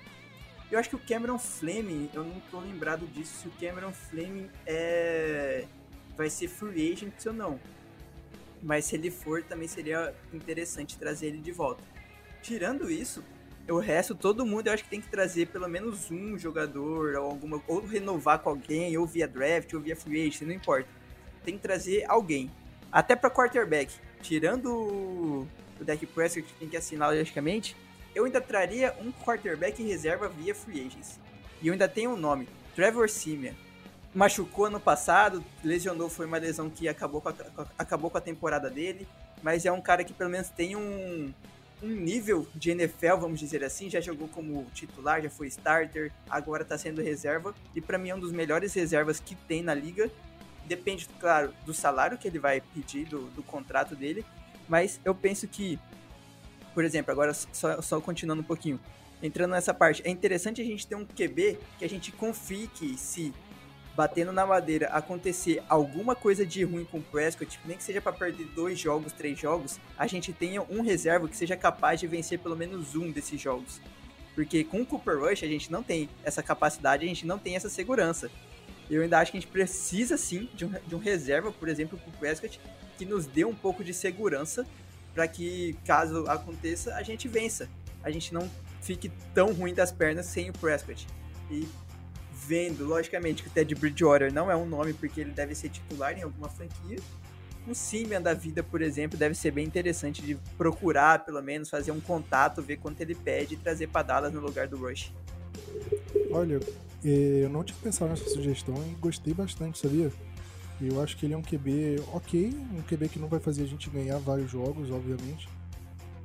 Eu 0.71 0.79
acho 0.79 0.89
que 0.89 0.95
o 0.95 0.99
Cameron 0.99 1.37
Fleming, 1.37 2.09
eu 2.13 2.23
não 2.23 2.39
tô 2.49 2.61
lembrado 2.61 3.05
disso, 3.05 3.41
se 3.41 3.47
o 3.49 3.51
Cameron 3.59 3.91
Fleming 3.91 4.49
é... 4.65 5.65
vai 6.15 6.29
ser 6.29 6.47
free 6.47 6.93
agent 6.93 7.13
ou 7.25 7.33
não. 7.33 7.59
Mas 8.63 8.85
se 8.85 8.95
ele 8.95 9.11
for, 9.11 9.43
também 9.43 9.67
seria 9.67 10.15
interessante 10.33 10.97
trazer 10.97 11.27
ele 11.27 11.39
de 11.39 11.51
volta. 11.51 11.83
Tirando 12.41 12.89
isso, 12.89 13.21
o 13.69 13.77
resto, 13.77 14.15
todo 14.15 14.45
mundo 14.45 14.67
eu 14.67 14.73
acho 14.73 14.85
que 14.85 14.89
tem 14.89 15.01
que 15.01 15.09
trazer 15.09 15.47
pelo 15.47 15.67
menos 15.67 16.09
um 16.09 16.37
jogador, 16.37 17.15
ou 17.15 17.25
alguma, 17.25 17.61
ou 17.67 17.85
renovar 17.85 18.39
com 18.39 18.51
alguém, 18.51 18.97
ou 18.97 19.05
via 19.05 19.27
draft, 19.27 19.73
ou 19.73 19.81
via 19.81 19.97
free 19.97 20.25
agent, 20.25 20.43
não 20.43 20.53
importa. 20.53 20.87
Tem 21.43 21.57
que 21.57 21.61
trazer 21.61 22.05
alguém. 22.07 22.49
Até 22.89 23.17
para 23.17 23.29
quarterback. 23.29 23.93
Tirando 24.21 25.45
o 25.79 25.83
deck 25.83 26.05
Prescott, 26.05 26.47
que 26.47 26.59
tem 26.59 26.69
que 26.69 26.77
assinar 26.77 27.09
logicamente, 27.09 27.75
eu 28.13 28.25
ainda 28.25 28.39
traria 28.39 28.95
um 29.01 29.11
quarterback 29.11 29.81
em 29.81 29.87
reserva 29.87 30.29
via 30.29 30.55
free 30.55 30.79
agents. 30.79 31.19
E 31.61 31.67
eu 31.67 31.73
ainda 31.73 31.87
tenho 31.87 32.11
um 32.11 32.17
nome, 32.17 32.47
Trevor 32.73 33.09
Simeon. 33.09 33.53
Machucou 34.13 34.65
ano 34.65 34.79
passado, 34.79 35.43
lesionou, 35.61 36.09
foi 36.09 36.25
uma 36.25 36.37
lesão 36.37 36.69
que 36.69 36.87
acabou 36.87 37.19
com 37.19 37.29
a, 37.29 37.33
acabou 37.77 38.09
com 38.09 38.17
a 38.17 38.21
temporada 38.21 38.69
dele, 38.69 39.05
mas 39.43 39.65
é 39.65 39.71
um 39.71 39.81
cara 39.81 40.05
que 40.05 40.13
pelo 40.13 40.29
menos 40.29 40.47
tem 40.47 40.77
um, 40.77 41.33
um 41.83 41.87
nível 41.87 42.47
de 42.55 42.71
NFL, 42.71 43.17
vamos 43.19 43.39
dizer 43.39 43.61
assim, 43.63 43.89
já 43.89 43.99
jogou 43.99 44.29
como 44.29 44.65
titular, 44.73 45.21
já 45.21 45.29
foi 45.29 45.47
starter, 45.47 46.13
agora 46.29 46.63
está 46.63 46.77
sendo 46.77 47.01
reserva, 47.01 47.53
e 47.75 47.81
para 47.81 47.97
mim 47.97 48.09
é 48.09 48.15
um 48.15 48.19
dos 48.19 48.31
melhores 48.31 48.73
reservas 48.73 49.19
que 49.19 49.35
tem 49.35 49.61
na 49.61 49.73
liga. 49.73 50.09
Depende, 50.65 51.07
claro, 51.19 51.53
do 51.65 51.73
salário 51.73 52.17
que 52.17 52.27
ele 52.27 52.39
vai 52.39 52.61
pedir, 52.61 53.05
do, 53.05 53.25
do 53.31 53.43
contrato 53.43 53.95
dele, 53.95 54.25
mas 54.67 54.99
eu 55.03 55.13
penso 55.13 55.47
que 55.47 55.79
por 56.75 56.83
exemplo, 56.83 57.09
agora 57.09 57.33
só, 57.33 57.81
só 57.81 58.01
continuando 58.01 58.41
um 58.41 58.45
pouquinho, 58.45 58.77
entrando 59.23 59.51
nessa 59.51 59.73
parte, 59.73 60.01
é 60.05 60.09
interessante 60.09 60.61
a 60.61 60.65
gente 60.65 60.85
ter 60.85 60.95
um 60.95 61.05
QB 61.05 61.57
que 61.79 61.85
a 61.85 61.89
gente 61.89 62.11
confie 62.11 62.67
que 62.67 62.97
se 62.97 63.33
batendo 63.95 64.33
na 64.33 64.45
madeira 64.45 64.87
acontecer 64.87 65.63
alguma 65.69 66.13
coisa 66.13 66.45
de 66.45 66.65
ruim 66.65 66.83
com 66.83 66.97
o 66.97 67.01
Prescott, 67.01 67.57
nem 67.63 67.77
que 67.77 67.83
seja 67.83 68.01
para 68.01 68.11
perder 68.11 68.45
dois 68.47 68.77
jogos, 68.77 69.13
três 69.13 69.39
jogos, 69.39 69.79
a 69.97 70.05
gente 70.05 70.33
tenha 70.33 70.61
um 70.63 70.81
reserva 70.81 71.29
que 71.29 71.37
seja 71.37 71.55
capaz 71.55 72.01
de 72.01 72.07
vencer 72.07 72.39
pelo 72.39 72.57
menos 72.57 72.93
um 72.93 73.09
desses 73.09 73.39
jogos. 73.39 73.79
Porque 74.35 74.65
com 74.65 74.81
o 74.81 74.85
Cooper 74.85 75.17
Rush 75.17 75.43
a 75.43 75.47
gente 75.47 75.71
não 75.71 75.81
tem 75.81 76.09
essa 76.25 76.43
capacidade, 76.43 77.05
a 77.05 77.07
gente 77.07 77.25
não 77.25 77.39
tem 77.39 77.55
essa 77.55 77.69
segurança. 77.69 78.29
Eu 78.89 79.01
ainda 79.01 79.17
acho 79.17 79.31
que 79.31 79.37
a 79.37 79.39
gente 79.39 79.49
precisa 79.49 80.17
sim 80.17 80.49
de 80.53 80.65
um, 80.65 80.73
de 80.85 80.93
um 80.93 80.99
reserva, 80.99 81.53
por 81.53 81.69
exemplo, 81.69 81.97
com 81.97 82.09
o 82.09 82.13
Prescott, 82.15 82.59
que 82.97 83.05
nos 83.05 83.25
dê 83.25 83.45
um 83.45 83.55
pouco 83.55 83.83
de 83.83 83.93
segurança 83.93 84.65
para 85.13 85.27
que, 85.27 85.77
caso 85.85 86.25
aconteça, 86.27 86.93
a 86.95 87.03
gente 87.03 87.27
vença. 87.27 87.69
A 88.03 88.11
gente 88.11 88.33
não 88.33 88.49
fique 88.81 89.11
tão 89.33 89.53
ruim 89.53 89.73
das 89.73 89.91
pernas 89.91 90.25
sem 90.25 90.49
o 90.49 90.53
Prescott. 90.53 91.07
E 91.49 91.67
vendo, 92.33 92.85
logicamente, 92.85 93.41
que 93.41 93.49
o 93.49 93.51
Ted 93.51 93.73
Bridgewater 93.75 94.31
não 94.31 94.51
é 94.51 94.55
um 94.55 94.65
nome 94.65 94.93
porque 94.93 95.21
ele 95.21 95.31
deve 95.31 95.55
ser 95.55 95.69
titular 95.69 96.17
em 96.17 96.21
alguma 96.21 96.49
franquia. 96.49 96.97
Um 97.67 97.73
Simeon 97.73 98.21
da 98.21 98.33
vida, 98.33 98.61
por 98.61 98.81
exemplo, 98.81 99.17
deve 99.17 99.33
ser 99.33 99.51
bem 99.51 99.65
interessante 99.65 100.21
de 100.21 100.35
procurar, 100.55 101.25
pelo 101.25 101.41
menos, 101.41 101.69
fazer 101.69 101.91
um 101.91 101.99
contato, 101.99 102.61
ver 102.61 102.77
quanto 102.77 103.01
ele 103.01 103.15
pede 103.15 103.55
e 103.55 103.57
trazer 103.57 103.87
para 103.87 104.03
Dallas 104.03 104.33
no 104.33 104.39
lugar 104.39 104.67
do 104.67 104.77
Rush. 104.77 105.11
Olha, 106.29 106.59
eh, 107.03 107.41
eu 107.43 107.49
não 107.49 107.63
tinha 107.63 107.77
pensado 107.81 108.11
nessa 108.11 108.29
sugestão 108.29 108.75
e 108.87 108.93
gostei 108.99 109.33
bastante, 109.33 109.79
sabia? 109.79 110.11
Eu 110.81 111.01
acho 111.01 111.15
que 111.15 111.25
ele 111.25 111.33
é 111.33 111.37
um 111.37 111.41
QB 111.41 112.03
ok, 112.13 112.53
um 112.73 112.81
QB 112.81 113.09
que 113.09 113.19
não 113.19 113.27
vai 113.27 113.39
fazer 113.39 113.63
a 113.63 113.67
gente 113.67 113.89
ganhar 113.89 114.17
vários 114.19 114.51
jogos, 114.51 114.91
obviamente. 114.91 115.47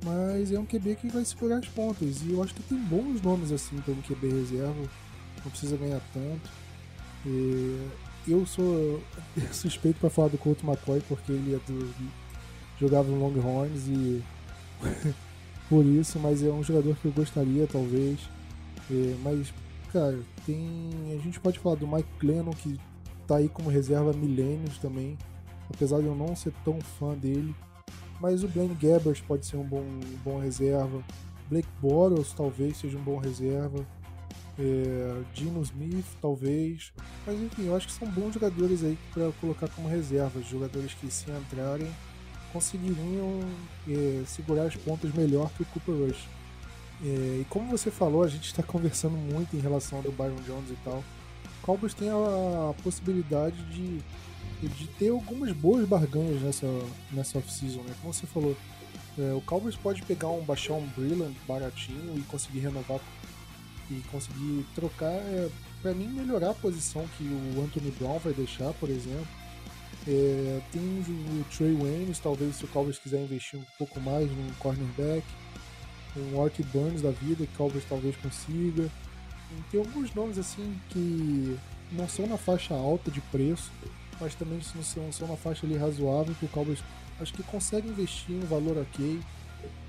Mas 0.03 0.51
é 0.51 0.59
um 0.59 0.65
QB 0.65 0.95
que 0.95 1.07
vai 1.07 1.23
segurar 1.23 1.57
as 1.57 1.67
pontas. 1.67 2.21
E 2.23 2.31
eu 2.31 2.43
acho 2.43 2.53
que 2.53 2.63
tem 2.63 2.77
bons 2.77 3.21
nomes 3.21 3.51
assim 3.51 3.77
para 3.77 3.93
um 3.93 4.01
QB 4.01 4.27
reserva. 4.27 4.89
Não 5.43 5.51
precisa 5.51 5.77
ganhar 5.77 6.01
tanto. 6.13 6.49
E 7.25 7.87
eu 8.27 8.45
sou 8.45 9.01
suspeito 9.53 9.99
para 9.99 10.09
falar 10.09 10.29
do 10.29 10.37
Couto 10.37 10.65
McCoy 10.65 11.01
porque 11.07 11.31
ele 11.31 11.55
é 11.55 11.59
do, 11.71 11.93
jogava 12.79 13.07
no 13.07 13.19
Longhorns 13.19 13.87
e 13.87 14.23
por 15.69 15.85
isso, 15.85 16.19
mas 16.19 16.43
é 16.43 16.49
um 16.49 16.63
jogador 16.63 16.95
que 16.97 17.05
eu 17.05 17.11
gostaria 17.11 17.67
talvez. 17.67 18.19
Mas, 19.23 19.53
cara, 19.93 20.19
tem. 20.45 20.89
A 21.17 21.23
gente 21.23 21.39
pode 21.39 21.59
falar 21.59 21.75
do 21.75 21.87
Mike 21.87 22.09
Glennon 22.19 22.51
que 22.51 22.77
tá 23.27 23.37
aí 23.37 23.49
como 23.49 23.69
reserva 23.69 24.13
milênios 24.13 24.77
também, 24.77 25.17
apesar 25.73 25.99
de 25.99 26.05
eu 26.05 26.15
não 26.15 26.35
ser 26.35 26.53
tão 26.63 26.79
fã 26.81 27.13
dele. 27.15 27.55
Mas 28.19 28.43
o 28.43 28.47
Blaine 28.47 28.75
Gabbers 28.75 29.19
pode 29.21 29.45
ser 29.45 29.57
um 29.57 29.63
bom, 29.63 29.81
um 29.81 30.17
bom 30.23 30.39
reserva. 30.39 31.03
Blake 31.49 31.67
Boros 31.81 32.33
talvez 32.33 32.77
seja 32.77 32.97
um 32.97 33.03
bom 33.03 33.17
reserva. 33.17 33.85
É, 34.59 35.21
Dino 35.33 35.61
Smith 35.63 36.05
talvez. 36.21 36.93
Mas 37.25 37.41
enfim, 37.41 37.65
eu 37.65 37.75
acho 37.75 37.87
que 37.87 37.93
são 37.93 38.07
bons 38.07 38.33
jogadores 38.33 38.83
aí 38.83 38.97
para 39.11 39.31
colocar 39.41 39.67
como 39.69 39.89
reservas. 39.89 40.45
Jogadores 40.45 40.93
que 40.93 41.09
se 41.09 41.31
entrarem 41.31 41.91
conseguiriam 42.53 43.39
é, 43.87 44.23
segurar 44.25 44.63
as 44.63 44.75
pontas 44.75 45.11
melhor 45.13 45.49
que 45.51 45.63
o 45.63 45.65
Cooper 45.65 45.95
Rush. 45.95 46.27
É, 47.03 47.39
e 47.41 47.45
como 47.49 47.69
você 47.69 47.89
falou, 47.89 48.23
a 48.23 48.27
gente 48.27 48.45
está 48.45 48.61
conversando 48.63 49.17
muito 49.17 49.55
em 49.55 49.59
relação 49.59 49.97
ao 49.97 50.03
do 50.03 50.11
Byron 50.11 50.41
Jones 50.45 50.69
e 50.69 50.77
tal. 50.83 51.03
O 51.61 51.65
Cowboys 51.65 51.93
tem 51.93 52.09
a, 52.09 52.73
possibilidade 52.83 53.61
de, 53.65 53.99
de 54.67 54.87
ter 54.97 55.09
algumas 55.09 55.51
boas 55.53 55.87
barganhas 55.87 56.41
nessa, 56.41 56.67
nessa 57.11 57.37
off-season, 57.37 57.81
né? 57.81 57.93
Como 58.01 58.13
você 58.13 58.25
falou, 58.25 58.57
é, 59.17 59.33
o 59.33 59.41
Cowboys 59.41 59.75
pode 59.75 60.01
pegar 60.03 60.29
um 60.29 60.43
baixar 60.43 60.73
um 60.73 60.87
Brilliant 60.87 61.35
baratinho 61.47 62.17
e 62.17 62.21
conseguir 62.23 62.59
renovar 62.59 62.99
e 63.89 64.01
conseguir 64.09 64.65
trocar, 64.73 65.11
é, 65.11 65.49
para 65.81 65.93
mim 65.93 66.07
melhorar 66.07 66.51
a 66.51 66.53
posição 66.53 67.05
que 67.17 67.23
o 67.23 67.61
Anthony 67.61 67.91
Brown 67.91 68.19
vai 68.19 68.33
deixar, 68.33 68.73
por 68.73 68.89
exemplo. 68.89 69.27
É, 70.07 70.61
tem 70.71 70.81
o 70.81 71.45
Trey 71.55 71.75
Waynes, 71.75 72.17
talvez 72.17 72.55
se 72.55 72.65
o 72.65 72.67
Cowboys 72.69 72.97
quiser 72.97 73.21
investir 73.21 73.59
um 73.59 73.65
pouco 73.77 73.99
mais 73.99 74.31
no 74.31 74.53
cornerback 74.55 75.23
um 76.15 76.43
Art 76.43 76.59
Burns 76.73 77.01
da 77.01 77.11
vida, 77.11 77.45
que 77.45 77.55
Cowboys 77.55 77.85
talvez 77.87 78.15
consiga. 78.17 78.89
Tem 79.69 79.79
alguns 79.79 80.13
nomes 80.13 80.37
assim 80.37 80.79
que 80.89 81.57
não 81.91 82.07
são 82.07 82.27
na 82.27 82.37
faixa 82.37 82.73
alta 82.73 83.11
de 83.11 83.21
preço, 83.21 83.71
mas 84.19 84.35
também 84.35 84.59
não 84.75 84.83
são, 84.83 85.11
são 85.11 85.27
na 85.27 85.35
faixa 85.35 85.65
ali 85.65 85.77
razoável, 85.77 86.35
que 86.35 86.45
o 86.45 86.49
Cowboys 86.49 86.83
acho 87.19 87.33
que 87.33 87.43
consegue 87.43 87.87
investir 87.87 88.35
um 88.35 88.45
valor 88.45 88.77
ok 88.77 89.19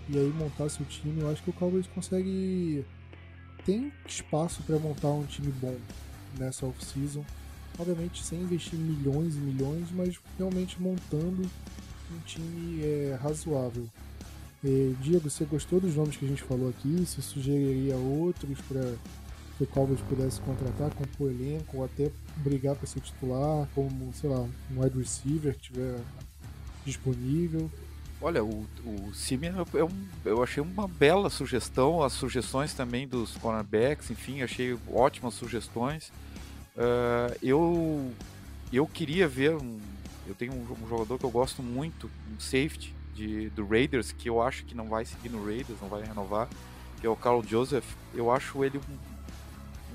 e 0.09 0.19
aí 0.19 0.33
montar 0.33 0.69
seu 0.69 0.85
time. 0.87 1.21
Eu 1.21 1.31
acho 1.31 1.43
que 1.43 1.51
o 1.51 1.53
Cowboys 1.53 1.87
consegue. 1.89 2.85
tem 3.65 3.93
espaço 4.07 4.63
para 4.63 4.79
montar 4.79 5.09
um 5.09 5.25
time 5.25 5.53
bom 5.53 5.77
nessa 6.39 6.67
off-season. 6.67 7.25
Obviamente 7.79 8.23
sem 8.23 8.41
investir 8.41 8.79
milhões 8.79 9.35
e 9.35 9.39
milhões, 9.39 9.91
mas 9.93 10.19
realmente 10.37 10.81
montando 10.81 11.43
um 12.11 12.19
time 12.27 12.83
é, 12.83 13.19
razoável. 13.21 13.89
E, 14.63 14.95
Diego, 15.01 15.29
você 15.29 15.45
gostou 15.45 15.81
dos 15.81 15.97
nomes 15.97 16.17
que 16.17 16.25
a 16.25 16.29
gente 16.29 16.43
falou 16.43 16.69
aqui? 16.69 17.05
Você 17.05 17.23
sugeriria 17.23 17.97
outros 17.97 18.61
para 18.61 18.95
que 19.67 19.71
o 19.71 19.75
Cowboys 19.75 20.01
pudesse 20.01 20.41
contratar, 20.41 20.91
compor 20.95 21.31
elenco, 21.31 21.79
ou 21.79 21.85
até 21.85 22.11
brigar 22.37 22.75
para 22.75 22.87
ser 22.87 23.01
titular, 23.01 23.69
como, 23.75 24.13
sei 24.15 24.29
lá, 24.29 24.41
um 24.41 24.83
wide 24.83 24.99
receiver 24.99 25.55
que 25.55 25.73
tiver 25.73 25.99
disponível? 26.85 27.71
Olha, 28.21 28.45
o, 28.45 28.67
o 28.85 29.15
Simeon 29.15 29.65
é 29.75 29.85
um, 29.85 30.07
eu 30.25 30.43
achei 30.43 30.63
uma 30.63 30.87
bela 30.87 31.29
sugestão, 31.29 32.03
as 32.03 32.13
sugestões 32.13 32.73
também 32.73 33.07
dos 33.07 33.37
cornerbacks, 33.37 34.11
enfim, 34.11 34.43
achei 34.43 34.79
ótimas 34.93 35.35
sugestões. 35.35 36.13
Uh, 36.77 37.37
eu, 37.43 38.13
eu 38.73 38.87
queria 38.87 39.27
ver 39.27 39.57
um, 39.57 39.81
eu 40.27 40.35
tenho 40.35 40.53
um, 40.53 40.63
um, 40.63 40.89
jogador 40.89 41.19
que 41.19 41.25
eu 41.25 41.31
gosto 41.31 41.63
muito, 41.63 42.09
um 42.33 42.41
safety, 42.41 42.95
de, 43.15 43.51
do 43.51 43.67
Raiders, 43.67 44.11
que 44.11 44.29
eu 44.29 44.41
acho 44.41 44.65
que 44.65 44.75
não 44.75 44.89
vai 44.89 45.05
seguir 45.05 45.29
no 45.29 45.45
Raiders, 45.45 45.79
não 45.83 45.89
vai 45.89 46.03
renovar, 46.03 46.49
que 47.01 47.07
é 47.07 47.11
o 47.11 47.17
Carl 47.17 47.43
Joseph. 47.43 47.85
Eu 48.15 48.31
acho 48.31 48.65
ele 48.65 48.79
um 48.79 49.12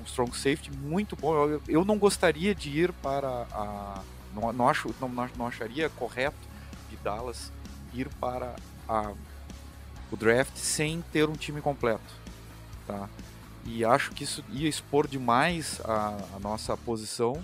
strong 0.08 0.36
safety 0.36 0.70
muito 0.70 1.16
bom. 1.16 1.34
Eu, 1.34 1.62
eu, 1.68 1.84
não 1.84 1.98
gostaria 1.98 2.54
de 2.54 2.70
ir 2.70 2.92
para 2.92 3.46
a. 3.52 4.02
Não, 4.34 4.52
não, 4.52 4.68
acho, 4.68 4.94
não, 5.00 5.08
não 5.08 5.46
acharia 5.46 5.88
correto 5.88 6.36
de 6.90 6.96
Dallas 6.96 7.52
ir 7.94 8.08
para 8.20 8.54
a, 8.88 9.12
o 10.10 10.16
draft 10.16 10.56
sem 10.56 11.02
ter 11.12 11.28
um 11.28 11.34
time 11.34 11.60
completo. 11.60 12.14
Tá? 12.86 13.08
E 13.64 13.84
acho 13.84 14.12
que 14.12 14.24
isso 14.24 14.44
ia 14.50 14.68
expor 14.68 15.06
demais 15.06 15.80
a, 15.84 16.16
a 16.36 16.38
nossa 16.40 16.76
posição 16.76 17.42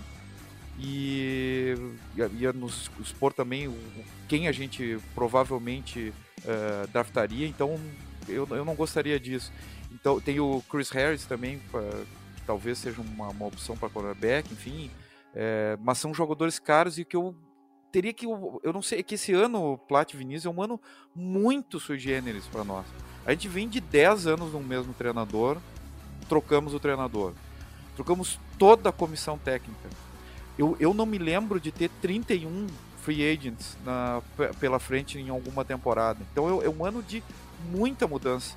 e 0.77 1.75
ia 2.15 2.51
nos 2.51 2.89
expor 2.99 3.31
também 3.31 3.67
o, 3.67 3.77
quem 4.27 4.47
a 4.47 4.51
gente 4.51 4.99
provavelmente 5.13 6.13
uh, 6.43 6.87
draftaria, 6.91 7.47
então 7.47 7.79
eu, 8.27 8.47
eu 8.49 8.65
não 8.65 8.75
gostaria 8.75 9.19
disso. 9.19 9.51
Então 9.91 10.19
tem 10.19 10.39
o 10.39 10.63
Chris 10.69 10.89
Harris 10.89 11.25
também, 11.25 11.59
pra, 11.71 11.81
talvez 12.45 12.77
seja 12.77 13.01
uma, 13.01 13.29
uma 13.29 13.45
opção 13.45 13.75
para 13.75 13.89
cornerback, 13.89 14.51
enfim, 14.53 14.91
é, 15.33 15.77
mas 15.81 15.97
são 15.97 16.13
jogadores 16.13 16.59
caros 16.59 16.97
e 16.97 17.05
que 17.05 17.15
eu 17.15 17.35
teria 17.91 18.13
que 18.13 18.25
eu 18.25 18.73
não 18.73 18.81
sei 18.81 18.99
é 18.99 19.03
que 19.03 19.15
esse 19.15 19.31
ano 19.33 19.77
Plat 19.87 20.13
Vinícius 20.13 20.45
é 20.45 20.49
um 20.49 20.61
ano 20.61 20.79
muito 21.15 21.79
sui 21.79 21.97
generis 21.97 22.45
para 22.45 22.63
nós. 22.63 22.85
A 23.25 23.31
gente 23.31 23.47
vem 23.47 23.67
de 23.67 23.79
10 23.79 24.27
anos 24.27 24.53
no 24.53 24.59
mesmo 24.59 24.93
treinador, 24.93 25.57
trocamos 26.27 26.73
o 26.73 26.79
treinador. 26.79 27.33
Trocamos 27.95 28.39
toda 28.57 28.89
a 28.89 28.91
comissão 28.91 29.37
técnica 29.37 29.89
eu, 30.57 30.75
eu 30.79 30.93
não 30.93 31.05
me 31.05 31.17
lembro 31.17 31.59
de 31.59 31.71
ter 31.71 31.89
31 32.01 32.67
free 33.01 33.29
agents 33.29 33.77
na, 33.83 34.21
pela 34.59 34.79
frente 34.79 35.19
em 35.19 35.29
alguma 35.29 35.63
temporada. 35.63 36.19
Então 36.31 36.61
é, 36.61 36.65
é 36.65 36.69
um 36.69 36.83
ano 36.83 37.03
de 37.03 37.23
muita 37.69 38.07
mudança. 38.07 38.55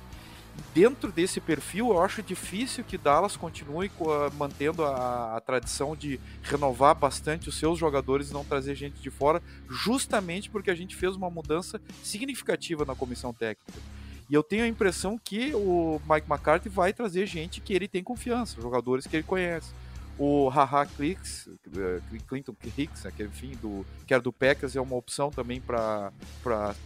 Dentro 0.73 1.11
desse 1.11 1.39
perfil, 1.41 1.89
eu 1.89 2.01
acho 2.01 2.21
difícil 2.21 2.83
que 2.83 2.97
Dallas 2.97 3.35
continue 3.35 3.91
mantendo 4.37 4.83
a, 4.85 5.37
a, 5.37 5.41
tradição 5.41 5.95
de 5.95 6.19
renovar 6.43 6.95
bastante 6.95 7.49
os 7.49 7.57
seus 7.57 7.79
jogadores 7.79 8.29
e 8.29 8.33
não 8.33 8.45
trazer 8.45 8.75
gente 8.75 9.01
de 9.01 9.09
fora, 9.09 9.41
justamente 9.69 10.49
porque 10.49 10.69
a 10.69 10.75
gente 10.75 10.95
fez 10.95 11.15
uma 11.15 11.29
mudança 11.29 11.81
significativa 12.03 12.85
na 12.85 12.95
comissão 12.95 13.33
técnica. 13.33 13.79
E 14.29 14.33
eu 14.33 14.43
tenho 14.43 14.63
a 14.63 14.67
impressão 14.67 15.17
que 15.17 15.53
o 15.55 15.99
Mike 16.07 16.29
McCarthy 16.29 16.69
vai 16.69 16.93
trazer 16.93 17.25
gente 17.25 17.59
que 17.59 17.73
ele 17.73 17.87
tem 17.87 18.03
confiança, 18.03 18.61
jogadores 18.61 19.07
que 19.07 19.15
ele 19.15 19.23
conhece 19.23 19.71
o 20.19 20.49
Haha 20.49 20.85
Clicks, 20.85 21.47
eh, 21.77 22.01
Clinton 22.27 22.53
Hicks, 22.77 23.05
né, 23.05 23.11
que, 23.15 23.23
enfim, 23.23 23.51
do, 23.61 23.85
que 24.05 24.13
era 24.13 24.21
do 24.21 24.33
Packers, 24.33 24.75
é 24.75 24.81
uma 24.81 24.97
opção 24.97 25.31
também 25.31 25.61
para 25.61 26.11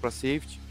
safety. 0.04 0.62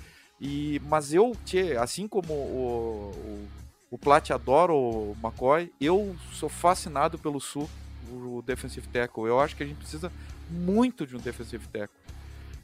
E, 0.43 0.83
mas 0.89 1.15
eu, 1.15 1.37
tchê, 1.45 1.77
assim 1.79 2.09
como 2.09 2.33
o, 2.33 3.13
o, 3.15 3.49
o 3.93 3.99
Plat 3.99 4.29
adora 4.33 4.73
o 4.73 5.17
McCoy, 5.23 5.73
eu 5.81 6.17
sou 6.33 6.49
fascinado 6.49 7.17
pelo 7.17 7.41
Sul, 7.41 7.71
o 8.11 8.43
defensive 8.45 8.89
tackle. 8.89 9.29
Eu 9.29 9.39
acho 9.39 9.55
que 9.55 9.63
a 9.63 9.67
gente 9.67 9.77
precisa 9.77 10.11
muito 10.51 11.07
de 11.07 11.15
um 11.15 11.21
defensive 11.21 11.65
tackle. 11.69 11.97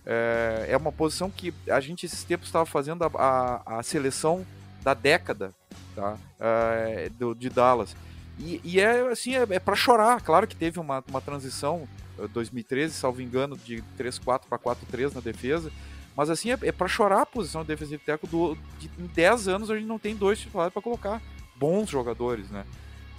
É, 0.04 0.66
é 0.70 0.76
uma 0.76 0.90
posição 0.90 1.30
que 1.30 1.54
a 1.70 1.78
gente 1.78 2.04
esses 2.04 2.24
tempos 2.24 2.48
estava 2.48 2.66
fazendo 2.66 3.04
a, 3.04 3.10
a, 3.14 3.78
a, 3.78 3.82
seleção 3.84 4.44
da 4.82 4.92
década 4.92 5.54
tá? 5.94 6.16
É, 6.40 7.10
do, 7.10 7.32
de 7.32 7.48
Dallas. 7.48 7.94
E, 8.40 8.60
e 8.64 8.80
é 8.80 9.06
assim, 9.08 9.36
é, 9.36 9.46
é 9.50 9.60
para 9.60 9.76
chorar. 9.76 10.20
Claro 10.20 10.48
que 10.48 10.56
teve 10.56 10.80
uma, 10.80 11.04
uma 11.08 11.20
transição 11.20 11.86
2013, 12.32 12.92
eh, 12.92 12.98
salvo 12.98 13.22
engano, 13.22 13.56
de 13.56 13.84
3-4 13.96 14.42
para 14.48 14.58
4-3 14.58 15.14
na 15.14 15.20
defesa. 15.20 15.70
Mas 16.18 16.30
assim, 16.30 16.50
é, 16.50 16.58
é 16.62 16.72
para 16.72 16.88
chorar 16.88 17.22
a 17.22 17.26
posição 17.26 17.62
de 17.62 17.68
defensive 17.68 18.02
tackle. 18.04 18.28
Do, 18.28 18.58
de, 18.76 18.90
em 18.98 19.06
10 19.06 19.46
anos 19.46 19.70
a 19.70 19.76
gente 19.76 19.86
não 19.86 20.00
tem 20.00 20.16
dois 20.16 20.40
titulares 20.40 20.72
para 20.72 20.82
colocar. 20.82 21.22
Bons 21.54 21.88
jogadores, 21.88 22.50
né? 22.50 22.66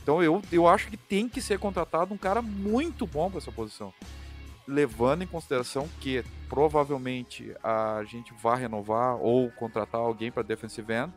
Então 0.04 0.22
eu, 0.22 0.42
eu 0.52 0.68
acho 0.68 0.90
que 0.90 0.98
tem 0.98 1.30
que 1.30 1.42
ser 1.42 1.60
contratado 1.60 2.14
um 2.14 2.18
cara 2.18 2.42
muito 2.42 3.08
bom 3.08 3.30
para 3.30 3.38
essa 3.38 3.54
posição. 3.54 3.94
Levando 4.68 5.22
em 5.22 5.28
consideração 5.28 5.88
que 6.02 6.26
provavelmente 6.50 7.56
a 7.64 8.04
gente 8.04 8.34
vai 8.34 8.60
renovar 8.60 9.16
ou 9.16 9.50
contratar 9.52 10.02
alguém 10.02 10.30
para 10.30 10.44
defensive 10.44 10.92
end 10.92 11.14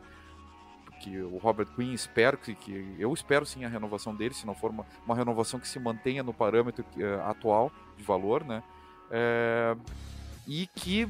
que 1.01 1.17
o 1.17 1.37
Robert 1.37 1.67
Quinn 1.75 1.91
espero 1.91 2.37
que, 2.37 2.55
que, 2.55 2.95
eu 2.97 3.13
espero 3.13 3.45
sim 3.45 3.65
a 3.65 3.67
renovação 3.67 4.15
dele, 4.15 4.33
se 4.33 4.45
não 4.45 4.55
for 4.55 4.71
uma, 4.71 4.85
uma 5.05 5.13
renovação 5.13 5.59
que 5.59 5.67
se 5.67 5.77
mantenha 5.77 6.23
no 6.23 6.33
parâmetro 6.33 6.85
uh, 6.95 7.29
atual 7.29 7.69
de 7.97 8.03
valor, 8.03 8.45
né? 8.45 8.63
É, 9.11 9.75
e 10.47 10.65
que 10.67 11.09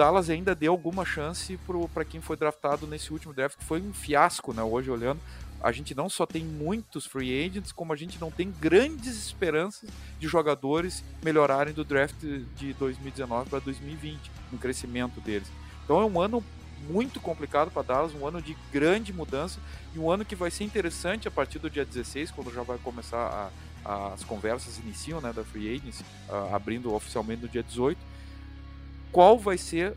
Dallas 0.00 0.30
ainda 0.30 0.54
dê 0.54 0.66
alguma 0.66 1.04
chance 1.04 1.60
para 1.92 2.06
quem 2.06 2.22
foi 2.22 2.34
draftado 2.34 2.86
nesse 2.86 3.12
último 3.12 3.34
draft, 3.34 3.58
que 3.58 3.64
foi 3.66 3.82
um 3.82 3.92
fiasco, 3.92 4.54
né? 4.54 4.62
Hoje 4.62 4.90
olhando, 4.90 5.20
a 5.62 5.70
gente 5.72 5.94
não 5.94 6.08
só 6.08 6.24
tem 6.24 6.42
muitos 6.42 7.04
free 7.04 7.44
agents, 7.44 7.70
como 7.70 7.92
a 7.92 7.96
gente 7.96 8.18
não 8.18 8.30
tem 8.30 8.50
grandes 8.50 9.14
esperanças 9.14 9.90
de 10.18 10.26
jogadores 10.26 11.04
melhorarem 11.22 11.74
do 11.74 11.84
draft 11.84 12.16
de 12.18 12.72
2019 12.78 13.50
para 13.50 13.58
2020, 13.58 14.18
no 14.50 14.56
crescimento 14.56 15.20
deles. 15.20 15.52
Então 15.84 16.00
é 16.00 16.06
um 16.06 16.18
ano 16.18 16.42
muito 16.88 17.20
complicado 17.20 17.70
para 17.70 17.82
Dallas, 17.82 18.14
um 18.14 18.26
ano 18.26 18.40
de 18.40 18.56
grande 18.72 19.12
mudança 19.12 19.60
e 19.94 19.98
um 19.98 20.10
ano 20.10 20.24
que 20.24 20.34
vai 20.34 20.50
ser 20.50 20.64
interessante 20.64 21.28
a 21.28 21.30
partir 21.30 21.58
do 21.58 21.68
dia 21.68 21.84
16, 21.84 22.30
quando 22.30 22.50
já 22.50 22.62
vai 22.62 22.78
começar 22.78 23.52
a, 23.84 23.90
a, 23.92 24.14
as 24.14 24.24
conversas 24.24 24.78
iniciam 24.78 25.20
né, 25.20 25.30
da 25.30 25.44
Free 25.44 25.74
Agency, 25.74 26.02
uh, 26.30 26.54
abrindo 26.54 26.94
oficialmente 26.94 27.42
no 27.42 27.48
dia 27.48 27.62
18. 27.62 28.00
Qual 29.12 29.38
vai 29.38 29.58
ser 29.58 29.96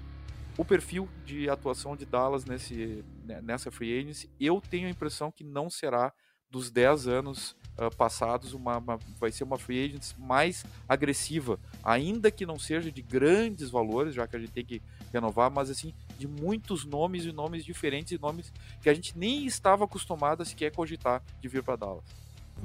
o 0.57 0.65
perfil 0.65 1.07
de 1.25 1.49
atuação 1.49 1.95
de 1.95 2.05
Dallas 2.05 2.45
nesse, 2.45 3.03
né, 3.23 3.41
nessa 3.41 3.71
Free 3.71 3.99
Agency? 3.99 4.29
Eu 4.39 4.61
tenho 4.61 4.87
a 4.87 4.91
impressão 4.91 5.31
que 5.31 5.43
não 5.43 5.69
será 5.69 6.11
dos 6.53 6.69
10 6.69 7.07
anos 7.07 7.55
uh, 7.79 7.95
passados, 7.97 8.53
uma, 8.53 8.77
uma, 8.77 8.99
vai 9.19 9.31
ser 9.31 9.43
uma 9.43 9.57
free 9.57 9.83
agents 9.85 10.15
mais 10.19 10.63
agressiva, 10.87 11.59
ainda 11.83 12.29
que 12.29 12.45
não 12.45 12.59
seja 12.59 12.91
de 12.91 13.01
grandes 13.01 13.71
valores, 13.71 14.13
já 14.13 14.27
que 14.27 14.35
a 14.35 14.39
gente 14.39 14.51
tem 14.51 14.63
que 14.63 14.79
renovar, 15.11 15.49
mas 15.49 15.71
assim, 15.71 15.95
de 16.17 16.27
muitos 16.27 16.85
nomes 16.85 17.25
e 17.25 17.31
nomes 17.31 17.65
diferentes 17.65 18.11
e 18.11 18.19
nomes 18.19 18.53
que 18.81 18.89
a 18.89 18.93
gente 18.93 19.17
nem 19.17 19.47
estava 19.47 19.85
acostumado 19.85 20.43
a 20.43 20.45
sequer 20.45 20.71
cogitar 20.71 21.23
de 21.41 21.47
vir 21.47 21.63
para 21.63 21.75
Dallas. 21.75 22.05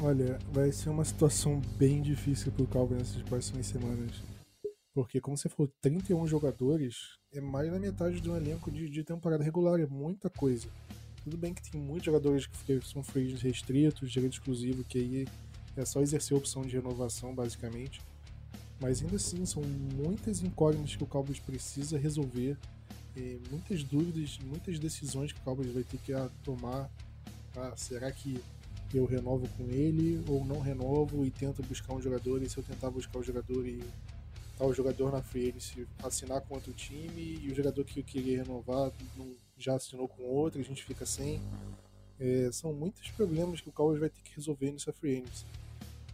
Olha, 0.02 0.38
vai 0.52 0.70
ser 0.70 0.90
uma 0.90 1.04
situação 1.04 1.60
bem 1.78 2.02
difícil 2.02 2.52
pro 2.52 2.66
Cowboys 2.66 2.98
nessas 2.98 3.22
próximas 3.22 3.66
semanas. 3.66 4.37
Porque, 4.98 5.20
como 5.20 5.36
você 5.36 5.48
falou, 5.48 5.72
31 5.80 6.26
jogadores 6.26 7.16
é 7.32 7.40
mais 7.40 7.70
da 7.70 7.78
metade 7.78 8.20
de 8.20 8.28
um 8.28 8.36
elenco 8.36 8.68
de, 8.68 8.90
de 8.90 9.04
temporada 9.04 9.44
regular, 9.44 9.78
é 9.78 9.86
muita 9.86 10.28
coisa. 10.28 10.66
Tudo 11.22 11.36
bem 11.36 11.54
que 11.54 11.70
tem 11.70 11.80
muitos 11.80 12.06
jogadores 12.06 12.46
que 12.48 12.80
são 12.84 13.00
free 13.04 13.32
restritos, 13.36 14.10
direito 14.10 14.32
exclusivo, 14.32 14.82
que 14.82 14.98
aí 14.98 15.28
é 15.76 15.84
só 15.84 16.00
exercer 16.00 16.34
a 16.34 16.38
opção 16.38 16.62
de 16.62 16.74
renovação, 16.74 17.32
basicamente. 17.32 18.00
Mas 18.80 19.00
ainda 19.00 19.14
assim, 19.14 19.46
são 19.46 19.62
muitas 19.62 20.42
incógnitas 20.42 20.96
que 20.96 21.04
o 21.04 21.06
Cowboys 21.06 21.38
precisa 21.38 21.96
resolver, 21.96 22.58
muitas 23.52 23.84
dúvidas, 23.84 24.36
muitas 24.44 24.80
decisões 24.80 25.30
que 25.30 25.38
o 25.38 25.42
Cowboys 25.44 25.72
vai 25.72 25.84
ter 25.84 25.98
que 25.98 26.12
ah, 26.12 26.28
tomar. 26.42 26.90
Ah, 27.54 27.72
será 27.76 28.10
que 28.10 28.42
eu 28.92 29.06
renovo 29.06 29.46
com 29.56 29.62
ele 29.70 30.24
ou 30.26 30.44
não 30.44 30.58
renovo 30.58 31.24
e 31.24 31.30
tento 31.30 31.62
buscar 31.62 31.94
um 31.94 32.02
jogador? 32.02 32.42
E 32.42 32.50
se 32.50 32.58
eu 32.58 32.64
tentar 32.64 32.90
buscar 32.90 33.18
o 33.18 33.20
um 33.20 33.24
jogador 33.24 33.64
e 33.64 33.80
o 34.64 34.74
jogador 34.74 35.12
na 35.12 35.22
free 35.22 35.54
se 35.58 35.86
assinar 36.02 36.40
com 36.42 36.54
outro 36.54 36.72
time 36.72 37.38
e 37.42 37.50
o 37.50 37.54
jogador 37.54 37.84
que 37.84 38.02
queria 38.02 38.42
renovar 38.42 38.92
não, 39.16 39.32
já 39.56 39.76
assinou 39.76 40.08
com 40.08 40.22
outro, 40.22 40.60
a 40.60 40.64
gente 40.64 40.84
fica 40.84 41.06
sem. 41.06 41.40
É, 42.18 42.50
são 42.52 42.72
muitos 42.72 43.10
problemas 43.12 43.60
que 43.60 43.68
o 43.68 43.72
Cowboys 43.72 44.00
vai 44.00 44.10
ter 44.10 44.20
que 44.22 44.34
resolver 44.34 44.72
nessa 44.72 44.92
free 44.92 45.18
agency. 45.18 45.44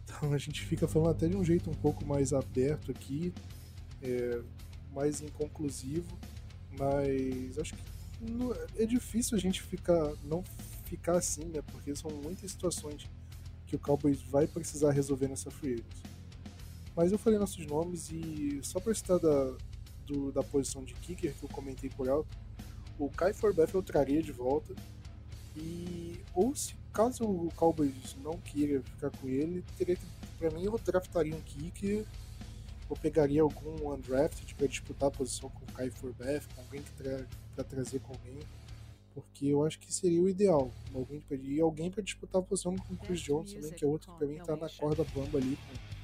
Então 0.03 0.33
a 0.33 0.37
gente 0.37 0.61
fica 0.63 0.87
falando 0.87 1.11
até 1.11 1.27
de 1.27 1.35
um 1.35 1.43
jeito 1.43 1.69
um 1.69 1.73
pouco 1.73 2.05
mais 2.05 2.31
aberto 2.31 2.91
aqui, 2.91 3.33
é, 4.03 4.41
mais 4.93 5.21
inconclusivo, 5.21 6.17
mas 6.77 7.57
acho 7.57 7.73
que 7.73 7.81
é 8.77 8.85
difícil 8.85 9.37
a 9.37 9.39
gente 9.39 9.61
ficar 9.61 10.13
não 10.23 10.43
ficar 10.85 11.17
assim, 11.17 11.45
né? 11.45 11.61
Porque 11.71 11.95
são 11.95 12.11
muitas 12.11 12.51
situações 12.51 13.09
que 13.65 13.75
o 13.75 13.79
Cowboys 13.79 14.21
vai 14.21 14.47
precisar 14.47 14.91
resolver 14.91 15.27
nessa 15.27 15.49
free 15.49 15.73
agency. 15.73 16.14
Mas 16.95 17.11
eu 17.11 17.17
falei 17.17 17.37
nossos 17.37 17.65
nomes 17.65 18.09
e 18.09 18.59
só 18.63 18.79
para 18.79 18.93
citar 18.93 19.19
da, 19.19 19.53
do, 20.05 20.31
da 20.31 20.41
posição 20.41 20.83
de 20.83 20.93
kicker 20.93 21.33
que 21.33 21.43
eu 21.43 21.49
comentei 21.49 21.89
por 21.89 22.07
alto, 22.07 22.29
o 22.97 23.09
Kai 23.09 23.33
Forbath 23.33 23.73
eu 23.73 23.83
traria 23.83 24.21
de 24.21 24.31
volta. 24.31 24.73
E 25.57 26.19
ou 26.33 26.55
se 26.55 26.75
caso 26.93 27.23
o 27.23 27.49
Cowboys 27.55 28.15
não 28.23 28.33
queira 28.33 28.81
ficar 28.81 29.09
com 29.09 29.27
ele, 29.27 29.63
teria 29.77 29.95
que, 29.95 30.05
pra 30.37 30.49
mim 30.49 30.63
eu 30.63 30.77
draftaria 30.77 31.35
um 31.35 31.41
kicker 31.41 32.05
ou 32.89 32.95
pegaria 32.95 33.41
algum 33.41 33.93
undrafted 33.93 34.53
para 34.55 34.67
disputar 34.67 35.07
a 35.09 35.11
posição 35.11 35.49
com 35.49 35.63
o 35.63 35.73
Kai 35.73 35.89
Forbath, 35.89 36.45
com 36.53 36.61
alguém 36.61 36.81
que 36.81 36.91
tra 36.91 37.25
para 37.55 37.63
trazer 37.63 37.99
com 37.99 38.13
alguém 38.13 38.39
porque 39.15 39.45
eu 39.47 39.65
acho 39.65 39.79
que 39.79 39.91
seria 39.93 40.21
o 40.21 40.27
ideal. 40.27 40.69
Alguém 40.93 41.21
pra, 41.21 41.37
e 41.37 41.61
alguém 41.61 41.89
para 41.89 42.03
disputar 42.03 42.41
a 42.41 42.43
posição 42.43 42.75
com 42.75 42.93
o 42.93 42.97
Chris 42.97 43.21
Jones 43.21 43.53
também, 43.53 43.71
que 43.71 43.85
é 43.85 43.87
outro 43.87 44.11
que 44.11 44.17
para 44.17 44.27
mim 44.27 44.37
tá 44.39 44.57
na 44.57 44.69
corda 44.69 45.05
bamba 45.15 45.37
ali, 45.37 45.55
com 45.55 45.94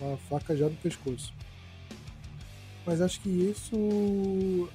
uma 0.00 0.16
faca 0.16 0.56
já 0.56 0.68
no 0.68 0.76
pescoço. 0.76 1.32
Mas 2.86 3.00
acho 3.00 3.20
que 3.20 3.28
isso, 3.28 4.68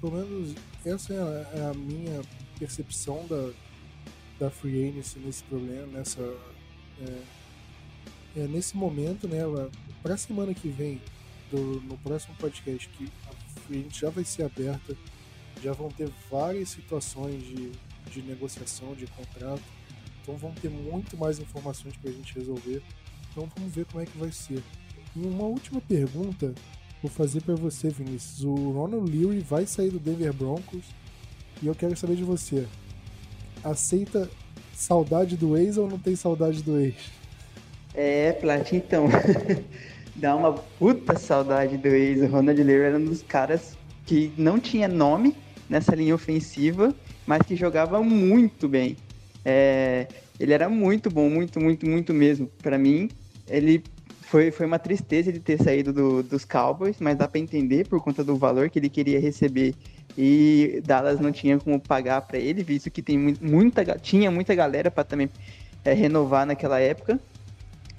pelo 0.00 0.12
menos 0.12 0.54
essa 0.84 1.12
é 1.12 1.18
a, 1.18 1.58
é 1.58 1.70
a 1.70 1.74
minha 1.74 2.22
percepção 2.58 3.26
da, 3.26 3.50
da 4.38 4.50
Free 4.50 4.88
Agency 4.88 5.18
nesse 5.18 5.42
problema, 5.44 5.86
nessa. 5.86 6.22
É, 7.00 7.22
é, 8.36 8.46
nesse 8.46 8.76
momento, 8.76 9.26
né? 9.26 9.40
Para 10.02 10.14
a 10.14 10.18
semana 10.18 10.54
que 10.54 10.68
vem, 10.68 11.00
do, 11.50 11.80
no 11.80 11.98
próximo 11.98 12.34
podcast, 12.36 12.88
que 12.90 13.08
a 13.28 13.60
Free 13.62 13.80
Agency 13.80 14.00
já 14.00 14.10
vai 14.10 14.24
ser 14.24 14.44
aberta 14.44 14.96
já 15.62 15.72
vão 15.72 15.90
ter 15.90 16.10
várias 16.30 16.70
situações 16.70 17.42
de, 17.42 17.70
de 18.10 18.22
negociação, 18.22 18.94
de 18.94 19.06
contrato. 19.06 19.62
Então 20.22 20.36
vão 20.36 20.52
ter 20.52 20.70
muito 20.70 21.16
mais 21.16 21.38
informações 21.38 21.96
para 21.96 22.10
a 22.10 22.12
gente 22.12 22.34
resolver. 22.34 22.82
Então 23.30 23.48
vamos 23.56 23.74
ver 23.74 23.84
como 23.86 24.02
é 24.02 24.06
que 24.06 24.18
vai 24.18 24.32
ser. 24.32 24.62
E 25.16 25.20
uma 25.20 25.44
última 25.44 25.80
pergunta 25.80 26.54
vou 27.02 27.10
fazer 27.10 27.42
para 27.42 27.54
você, 27.54 27.88
Vinícius. 27.88 28.44
O 28.44 28.72
Ronald 28.72 29.10
Leary 29.10 29.40
vai 29.40 29.66
sair 29.66 29.90
do 29.90 29.98
Denver 29.98 30.32
Broncos 30.32 30.84
e 31.62 31.66
eu 31.66 31.74
quero 31.74 31.96
saber 31.96 32.16
de 32.16 32.24
você. 32.24 32.66
Aceita 33.62 34.30
saudade 34.74 35.36
do 35.36 35.56
ex 35.56 35.76
ou 35.76 35.88
não 35.88 35.98
tem 35.98 36.16
saudade 36.16 36.62
do 36.62 36.78
ex? 36.80 36.94
É, 37.94 38.32
Plat, 38.32 38.72
então. 38.72 39.08
Dá 40.16 40.34
uma 40.34 40.52
puta 40.52 41.18
saudade 41.18 41.76
do 41.76 41.88
ex. 41.88 42.20
O 42.22 42.26
Ronald 42.26 42.62
Leary 42.62 42.84
era 42.84 42.98
um 42.98 43.04
dos 43.04 43.22
caras 43.22 43.76
que 44.06 44.32
não 44.36 44.58
tinha 44.58 44.88
nome, 44.88 45.36
nessa 45.68 45.94
linha 45.94 46.14
ofensiva, 46.14 46.94
mas 47.26 47.42
que 47.42 47.54
jogava 47.54 48.02
muito 48.02 48.68
bem. 48.68 48.96
É, 49.44 50.06
ele 50.38 50.52
era 50.52 50.68
muito 50.68 51.10
bom, 51.10 51.28
muito, 51.28 51.60
muito, 51.60 51.86
muito 51.86 52.14
mesmo. 52.14 52.50
Para 52.62 52.78
mim, 52.78 53.08
ele 53.48 53.82
foi, 54.22 54.50
foi 54.50 54.66
uma 54.66 54.78
tristeza 54.78 55.28
ele 55.28 55.40
ter 55.40 55.62
saído 55.62 55.92
do, 55.92 56.22
dos 56.22 56.44
Cowboys, 56.44 56.96
mas 57.00 57.16
dá 57.16 57.26
para 57.26 57.40
entender 57.40 57.86
por 57.86 58.02
conta 58.02 58.22
do 58.22 58.36
valor 58.36 58.70
que 58.70 58.78
ele 58.78 58.88
queria 58.88 59.20
receber 59.20 59.74
e 60.16 60.82
Dallas 60.84 61.20
não 61.20 61.32
tinha 61.32 61.58
como 61.58 61.80
pagar 61.80 62.22
para 62.22 62.38
ele, 62.38 62.62
visto 62.62 62.90
que 62.90 63.02
tem 63.02 63.18
muita, 63.40 63.84
tinha 63.98 64.30
muita 64.30 64.54
galera 64.54 64.90
para 64.90 65.04
também 65.04 65.30
é, 65.84 65.92
renovar 65.92 66.46
naquela 66.46 66.80
época. 66.80 67.18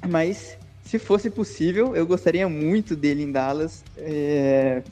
Mas 0.08 0.58
se 0.84 1.00
fosse 1.00 1.30
possível, 1.30 1.96
eu 1.96 2.06
gostaria 2.06 2.48
muito 2.50 2.96
dele 2.96 3.24
em 3.24 3.32
Dallas. 3.32 3.84
É, 3.98 4.84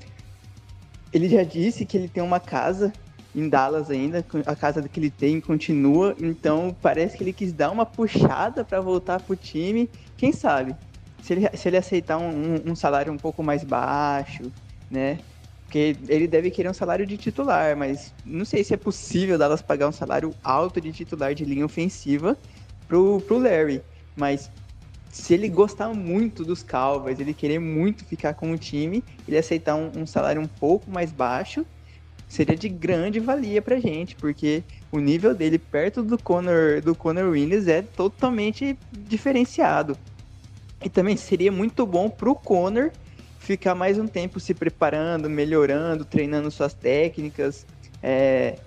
ele 1.12 1.28
já 1.28 1.44
disse 1.44 1.86
que 1.86 1.98
ele 1.98 2.08
tem 2.08 2.24
uma 2.24 2.40
casa 2.40 2.94
em 3.36 3.48
Dallas 3.48 3.92
ainda, 3.92 4.26
a 4.46 4.56
casa 4.56 4.82
que 4.88 5.00
ele 5.00 5.10
tem 5.10 5.40
continua, 5.40 6.16
então 6.20 6.76
parece 6.82 7.18
que 7.18 7.24
ele 7.24 7.34
quis 7.34 7.54
dar 7.54 7.72
uma 7.72 7.86
puxada 7.86 8.64
para 8.64 8.82
voltar 8.82 9.22
pro 9.22 9.36
time. 9.36 9.90
Quem 10.18 10.32
sabe? 10.32 10.76
Se 11.22 11.34
ele, 11.34 11.50
se 11.56 11.68
ele 11.68 11.78
aceitar 11.78 12.18
um, 12.18 12.62
um, 12.66 12.76
salário 12.76 13.12
um 13.14 13.18
pouco 13.18 13.44
mais 13.44 13.64
baixo, 13.64 14.52
né? 14.90 15.20
Porque 15.66 15.96
ele 16.08 16.28
deve 16.28 16.50
querer 16.50 16.70
um 16.70 16.74
salário 16.74 17.06
de 17.06 17.16
titular, 17.18 17.78
mas 17.78 18.12
não 18.26 18.44
sei 18.44 18.64
se 18.64 18.74
é 18.74 18.78
possível 18.78 19.38
Dallas 19.38 19.62
pagar 19.62 19.88
um 19.88 19.92
salário 19.92 20.34
alto 20.44 20.82
de 20.82 20.92
titular 20.92 21.36
de 21.36 21.46
linha 21.46 21.66
ofensiva 21.66 22.36
pro, 22.88 23.22
pro 23.22 23.38
Larry. 23.38 23.84
Mas 24.16 24.50
se 25.12 25.36
ele 25.36 25.48
gostar 25.48 25.90
muito 25.90 26.44
dos 26.44 26.64
Cowboys, 26.64 27.20
ele 27.20 27.34
querer 27.36 27.60
muito 27.60 28.04
ficar 28.06 28.34
com 28.34 28.52
o 28.52 28.58
time, 28.58 29.04
ele 29.28 29.38
aceitar 29.38 29.76
um, 29.76 29.92
um 29.96 30.06
salário 30.08 30.42
um 30.42 30.48
pouco 30.48 30.90
mais 30.90 31.12
baixo, 31.12 31.64
seria 32.30 32.56
de 32.56 32.70
grande 32.70 33.20
valia 33.20 33.60
pra 33.60 33.80
gente, 33.80 34.16
porque 34.16 34.64
o 34.92 35.00
nível 35.00 35.34
dele 35.34 35.58
perto 35.58 36.04
do 36.04 36.18
Conor, 36.18 36.80
do 36.80 36.94
Conor 36.94 37.32
Williams 37.32 37.68
é 37.68 37.82
totalmente 37.82 38.78
diferenciado. 38.94 39.98
E 40.86 40.88
também 40.88 41.18
seria 41.18 41.52
muito 41.52 41.86
bom 41.86 42.08
pro 42.08 42.36
Conor 42.36 42.92
ficar 43.40 43.74
mais 43.74 43.98
um 43.98 44.08
tempo 44.08 44.40
se 44.40 44.54
preparando, 44.54 45.28
melhorando, 45.28 46.06
treinando 46.06 46.52
suas 46.52 46.74
técnicas, 46.74 47.66
é, 48.02 48.58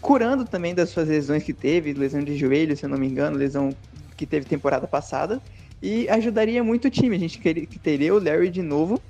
curando 0.00 0.44
também 0.44 0.74
das 0.74 0.90
suas 0.90 1.08
lesões 1.08 1.44
que 1.44 1.52
teve, 1.52 1.92
lesão 1.92 2.22
de 2.22 2.36
joelho, 2.36 2.76
se 2.76 2.84
eu 2.84 2.88
não 2.88 2.98
me 2.98 3.06
engano, 3.06 3.36
lesão 3.36 3.70
que 4.16 4.26
teve 4.26 4.46
temporada 4.46 4.86
passada, 4.88 5.40
e 5.80 6.08
ajudaria 6.08 6.64
muito 6.64 6.88
o 6.88 6.90
time. 6.90 7.14
A 7.14 7.18
gente 7.20 7.38
teria 7.82 8.12
o 8.12 8.18
Larry 8.18 8.50
de 8.50 8.62
novo, 8.62 9.00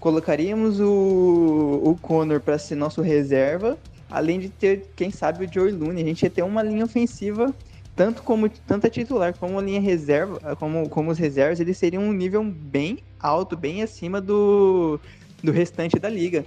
colocaríamos 0.00 0.80
o, 0.80 1.82
o 1.84 1.96
Connor 2.00 2.40
para 2.40 2.58
ser 2.58 2.74
nosso 2.74 3.02
reserva, 3.02 3.78
além 4.10 4.40
de 4.40 4.48
ter, 4.48 4.90
quem 4.96 5.10
sabe, 5.10 5.44
o 5.44 5.52
Joey 5.52 5.72
Looney. 5.72 6.02
A 6.02 6.06
gente 6.06 6.22
ia 6.22 6.30
ter 6.30 6.42
uma 6.42 6.62
linha 6.62 6.84
ofensiva, 6.84 7.54
tanto 7.94 8.22
como 8.22 8.48
tanto 8.48 8.86
a 8.86 8.90
titular 8.90 9.36
como 9.36 9.58
a 9.58 9.62
linha 9.62 9.80
reserva, 9.80 10.56
como, 10.56 10.88
como 10.88 11.10
os 11.10 11.18
reservas, 11.18 11.60
eles 11.60 11.76
seriam 11.76 12.02
um 12.02 12.12
nível 12.12 12.42
bem 12.42 12.98
alto, 13.20 13.56
bem 13.56 13.82
acima 13.82 14.20
do, 14.20 14.98
do 15.44 15.52
restante 15.52 15.98
da 15.98 16.08
liga. 16.08 16.44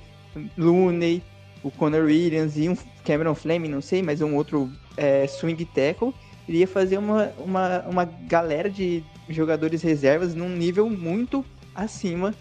Looney, 0.57 1.21
o 1.61 1.69
Connor 1.69 2.05
Williams 2.05 2.57
e 2.57 2.67
um 2.67 2.75
Cameron 3.05 3.35
Fleming, 3.35 3.69
não 3.69 3.81
sei, 3.81 4.01
mas 4.01 4.19
um 4.19 4.35
outro 4.35 4.69
é, 4.97 5.27
swing 5.27 5.63
tackle, 5.65 6.11
iria 6.49 6.67
fazer 6.67 6.97
uma, 6.97 7.31
uma, 7.37 7.81
uma 7.81 8.05
galera 8.05 8.67
de 8.67 9.03
jogadores 9.29 9.83
reservas 9.83 10.33
num 10.33 10.49
nível 10.49 10.89
muito 10.89 11.45
acima 11.75 12.33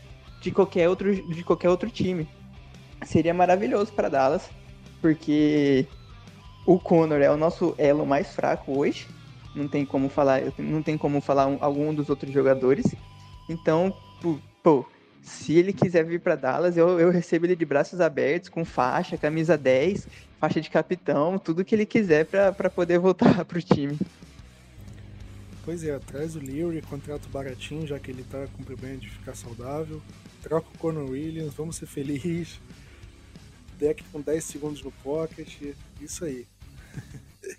de 0.42 0.50
qualquer 0.50 0.88
outro, 0.88 1.14
de 1.14 1.44
qualquer 1.44 1.70
outro 1.70 1.88
time. 1.88 2.28
Seria 3.06 3.32
maravilhoso 3.32 3.92
para 3.92 4.08
Dallas, 4.08 4.50
porque 5.00 5.86
o 6.66 6.78
Conor 6.78 7.20
é 7.22 7.30
o 7.30 7.36
nosso 7.36 7.74
elo 7.78 8.04
mais 8.04 8.34
fraco 8.34 8.78
hoje. 8.78 9.06
Não 9.54 9.68
tem 9.68 9.86
como 9.86 10.08
falar, 10.08 10.42
não 10.58 10.82
tem 10.82 10.98
como 10.98 11.20
falar 11.20 11.46
um, 11.46 11.58
algum 11.60 11.94
dos 11.94 12.10
outros 12.10 12.32
jogadores. 12.32 12.86
Então, 13.48 13.94
pô, 14.62 14.84
se 15.22 15.54
ele 15.54 15.72
quiser 15.72 16.04
vir 16.04 16.20
para 16.20 16.34
Dallas, 16.34 16.76
eu, 16.76 16.98
eu 16.98 17.10
recebo 17.10 17.46
ele 17.46 17.56
de 17.56 17.64
braços 17.64 18.00
abertos, 18.00 18.48
com 18.48 18.64
faixa, 18.64 19.16
camisa 19.16 19.56
10, 19.56 20.08
faixa 20.40 20.60
de 20.60 20.70
capitão, 20.70 21.38
tudo 21.38 21.64
que 21.64 21.74
ele 21.74 21.86
quiser 21.86 22.26
para 22.26 22.70
poder 22.70 22.98
voltar 22.98 23.44
pro 23.46 23.62
time. 23.62 23.98
Pois 25.64 25.84
é, 25.84 25.96
traz 26.00 26.34
o 26.34 26.40
Leary, 26.40 26.82
contrato 26.82 27.28
baratinho, 27.28 27.86
já 27.86 27.98
que 27.98 28.10
ele 28.10 28.24
tá 28.24 28.46
com 28.56 28.64
problema 28.64 28.96
de 28.96 29.08
ficar 29.08 29.34
saudável. 29.36 30.02
Troca 30.42 30.68
o 30.74 30.78
Conor 30.78 31.08
Williams, 31.08 31.54
vamos 31.54 31.76
ser 31.76 31.86
felizes. 31.86 32.60
Deck 33.78 34.02
com 34.12 34.20
10 34.20 34.44
segundos 34.44 34.82
no 34.82 34.90
pocket, 34.90 35.74
isso 36.00 36.24
aí. 36.24 36.46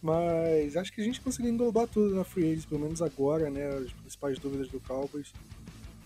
Mas 0.00 0.76
acho 0.76 0.92
que 0.92 1.00
a 1.00 1.04
gente 1.04 1.20
conseguiu 1.20 1.50
englobar 1.50 1.88
tudo 1.88 2.14
na 2.14 2.24
Free 2.24 2.44
Agents, 2.44 2.66
pelo 2.66 2.80
menos 2.80 3.02
agora, 3.02 3.50
né? 3.50 3.68
As 3.68 3.92
principais 3.92 4.38
dúvidas 4.38 4.68
do 4.68 4.80
Cowboys. 4.80 5.32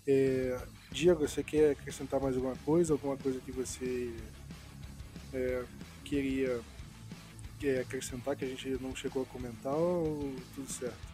É, 0.06 0.58
Diego, 0.90 1.26
você 1.26 1.42
quer 1.42 1.72
acrescentar 1.72 2.20
mais 2.20 2.34
alguma 2.34 2.56
coisa? 2.56 2.94
Alguma 2.94 3.16
coisa 3.16 3.38
que 3.40 3.52
você 3.52 4.12
é, 5.32 5.62
queria 6.04 6.60
é, 7.62 7.80
acrescentar 7.80 8.34
que 8.34 8.44
a 8.44 8.48
gente 8.48 8.68
não 8.80 8.96
chegou 8.96 9.22
a 9.22 9.26
comentar 9.26 9.74
ou 9.74 10.34
tudo 10.54 10.70
certo? 10.70 11.11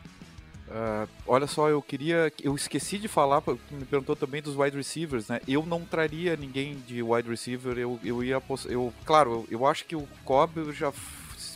Uh, 0.68 1.08
olha 1.26 1.46
só, 1.46 1.68
eu 1.68 1.80
queria. 1.80 2.30
Eu 2.42 2.54
esqueci 2.54 2.98
de 2.98 3.08
falar, 3.08 3.42
me 3.70 3.86
perguntou 3.86 4.14
também 4.14 4.42
dos 4.42 4.54
wide 4.54 4.76
receivers, 4.76 5.28
né? 5.28 5.40
Eu 5.48 5.64
não 5.64 5.82
traria 5.84 6.36
ninguém 6.36 6.74
de 6.86 7.02
wide 7.02 7.28
receiver, 7.28 7.78
eu, 7.78 7.98
eu 8.04 8.22
ia. 8.22 8.42
Eu, 8.66 8.92
claro, 9.06 9.46
eu, 9.50 9.60
eu 9.60 9.66
acho 9.66 9.86
que 9.86 9.96
o 9.96 10.06
Cobb 10.24 10.72
já 10.72 10.92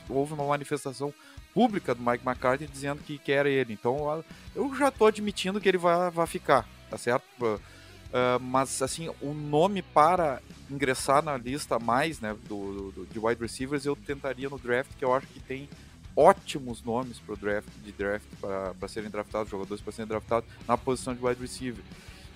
houve 0.08 0.32
uma 0.32 0.46
manifestação 0.46 1.12
pública 1.52 1.94
do 1.94 2.02
Mike 2.02 2.26
McCarthy 2.26 2.66
dizendo 2.66 3.02
que 3.02 3.18
quer 3.18 3.44
ele. 3.44 3.74
Então 3.74 4.24
eu 4.54 4.74
já 4.74 4.88
estou 4.88 5.06
admitindo 5.06 5.60
que 5.60 5.68
ele 5.68 5.78
vai, 5.78 6.10
vai 6.10 6.26
ficar, 6.26 6.66
tá 6.88 6.96
certo? 6.96 7.24
Uh, 7.40 8.40
mas 8.40 8.80
assim, 8.80 9.10
o 9.20 9.34
nome 9.34 9.82
para 9.82 10.40
ingressar 10.70 11.22
na 11.22 11.36
lista 11.36 11.78
mais 11.78 12.20
né, 12.20 12.34
do, 12.48 12.92
do, 12.92 13.06
de 13.06 13.18
wide 13.18 13.40
receivers 13.40 13.84
eu 13.84 13.94
tentaria 13.94 14.48
no 14.48 14.58
draft, 14.58 14.90
que 14.98 15.04
eu 15.04 15.14
acho 15.14 15.26
que 15.26 15.40
tem 15.40 15.68
ótimos 16.16 16.82
nomes 16.82 17.18
para 17.18 17.34
draft, 17.36 17.68
de 17.84 17.92
draft 17.92 18.26
para 18.40 18.88
serem 18.88 19.10
draftados, 19.10 19.50
jogadores 19.50 19.82
para 19.82 19.92
serem 19.92 20.08
draftados 20.08 20.48
na 20.66 20.76
posição 20.76 21.14
de 21.14 21.24
wide 21.24 21.40
receiver. 21.40 21.82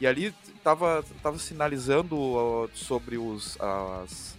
E 0.01 0.07
ali 0.07 0.35
estava 0.55 1.05
tava 1.23 1.39
sinalizando 1.39 2.17
uh, 2.17 2.71
sobre 2.75 3.17
os, 3.17 3.59
as, 3.61 4.37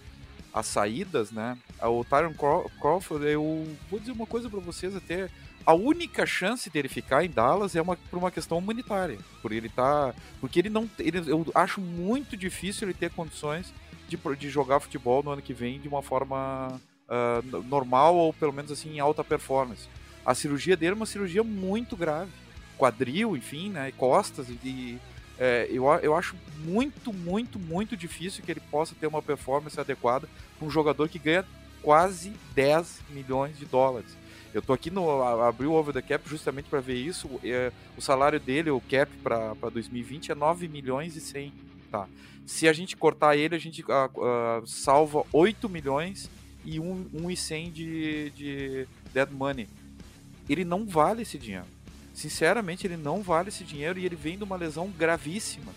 as 0.52 0.66
saídas, 0.66 1.30
né? 1.30 1.58
O 1.82 2.04
Tyron 2.04 2.34
Crawford, 2.80 3.26
eu 3.26 3.66
vou 3.90 3.98
dizer 3.98 4.12
uma 4.12 4.26
coisa 4.26 4.48
para 4.48 4.60
vocês 4.60 4.94
até. 4.94 5.28
A 5.66 5.74
única 5.74 6.24
chance 6.24 6.70
dele 6.70 6.88
ficar 6.88 7.24
em 7.24 7.28
Dallas 7.28 7.76
é 7.76 7.82
uma, 7.82 7.96
por 7.96 8.18
uma 8.18 8.30
questão 8.30 8.56
humanitária. 8.56 9.18
Por 9.42 9.52
ele 9.52 9.68
tá. 9.68 10.14
Porque 10.40 10.60
ele 10.60 10.70
não. 10.70 10.88
Ele, 10.98 11.18
eu 11.30 11.44
acho 11.54 11.80
muito 11.80 12.36
difícil 12.36 12.88
ele 12.88 12.94
ter 12.94 13.10
condições 13.10 13.72
de, 14.08 14.16
de 14.36 14.48
jogar 14.48 14.80
futebol 14.80 15.22
no 15.22 15.32
ano 15.32 15.42
que 15.42 15.52
vem 15.52 15.80
de 15.80 15.88
uma 15.88 16.02
forma 16.02 16.80
uh, 17.08 17.62
normal 17.64 18.14
ou 18.16 18.32
pelo 18.32 18.52
menos 18.52 18.70
assim 18.70 18.94
em 18.94 19.00
alta 19.00 19.24
performance. 19.24 19.88
A 20.24 20.34
cirurgia 20.34 20.76
dele 20.76 20.92
é 20.92 20.94
uma 20.94 21.06
cirurgia 21.06 21.42
muito 21.42 21.96
grave, 21.96 22.30
quadril, 22.76 23.36
enfim, 23.36 23.70
né, 23.70 23.92
costas 23.96 24.48
e 24.48 24.98
é, 25.38 25.68
eu, 25.70 25.86
eu 26.02 26.16
acho 26.16 26.34
muito, 26.64 27.12
muito, 27.12 27.58
muito 27.58 27.96
difícil 27.96 28.42
que 28.44 28.50
ele 28.50 28.60
possa 28.60 28.94
ter 28.98 29.06
uma 29.06 29.22
performance 29.22 29.78
adequada 29.78 30.28
um 30.60 30.68
jogador 30.68 31.08
que 31.08 31.18
ganha 31.18 31.44
quase 31.80 32.32
10 32.54 33.02
milhões 33.10 33.56
de 33.56 33.64
dólares. 33.64 34.16
Eu 34.52 34.60
tô 34.60 34.72
aqui 34.72 34.90
no 34.90 35.22
abriu 35.22 35.72
o 35.72 35.74
over 35.74 35.94
the 35.94 36.02
cap 36.02 36.28
justamente 36.28 36.68
para 36.68 36.80
ver 36.80 36.94
isso. 36.94 37.28
É, 37.44 37.70
o 37.96 38.00
salário 38.00 38.40
dele, 38.40 38.70
o 38.70 38.80
cap 38.80 39.12
para 39.22 39.70
2020 39.70 40.32
é 40.32 40.34
9 40.34 40.66
milhões 40.66 41.14
e 41.14 41.20
100, 41.20 41.52
tá? 41.90 42.08
Se 42.46 42.66
a 42.66 42.72
gente 42.72 42.96
cortar 42.96 43.36
ele, 43.36 43.54
a 43.54 43.58
gente 43.58 43.82
uh, 43.82 43.86
uh, 43.86 44.66
salva 44.66 45.22
8 45.32 45.68
milhões 45.68 46.30
e 46.68 46.78
1,100 46.80 47.70
de, 47.70 48.30
de 48.30 48.88
dead 49.12 49.30
money. 49.30 49.68
Ele 50.48 50.64
não 50.64 50.86
vale 50.86 51.22
esse 51.22 51.38
dinheiro. 51.38 51.66
Sinceramente, 52.12 52.86
ele 52.86 52.96
não 52.96 53.22
vale 53.22 53.48
esse 53.48 53.64
dinheiro 53.64 53.98
e 53.98 54.04
ele 54.04 54.16
vem 54.16 54.36
de 54.36 54.44
uma 54.44 54.56
lesão 54.56 54.88
gravíssima. 54.90 55.72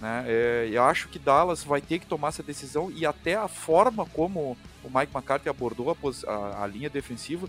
Né? 0.00 0.24
É, 0.26 0.68
eu 0.72 0.82
acho 0.84 1.08
que 1.08 1.18
Dallas 1.18 1.62
vai 1.62 1.80
ter 1.80 1.98
que 1.98 2.06
tomar 2.06 2.28
essa 2.28 2.42
decisão 2.42 2.90
e 2.90 3.04
até 3.04 3.34
a 3.34 3.48
forma 3.48 4.06
como 4.06 4.56
o 4.82 4.88
Mike 4.88 5.14
McCarthy 5.14 5.48
abordou 5.48 5.90
a, 5.90 6.30
a, 6.30 6.64
a 6.64 6.66
linha 6.66 6.88
defensiva 6.88 7.48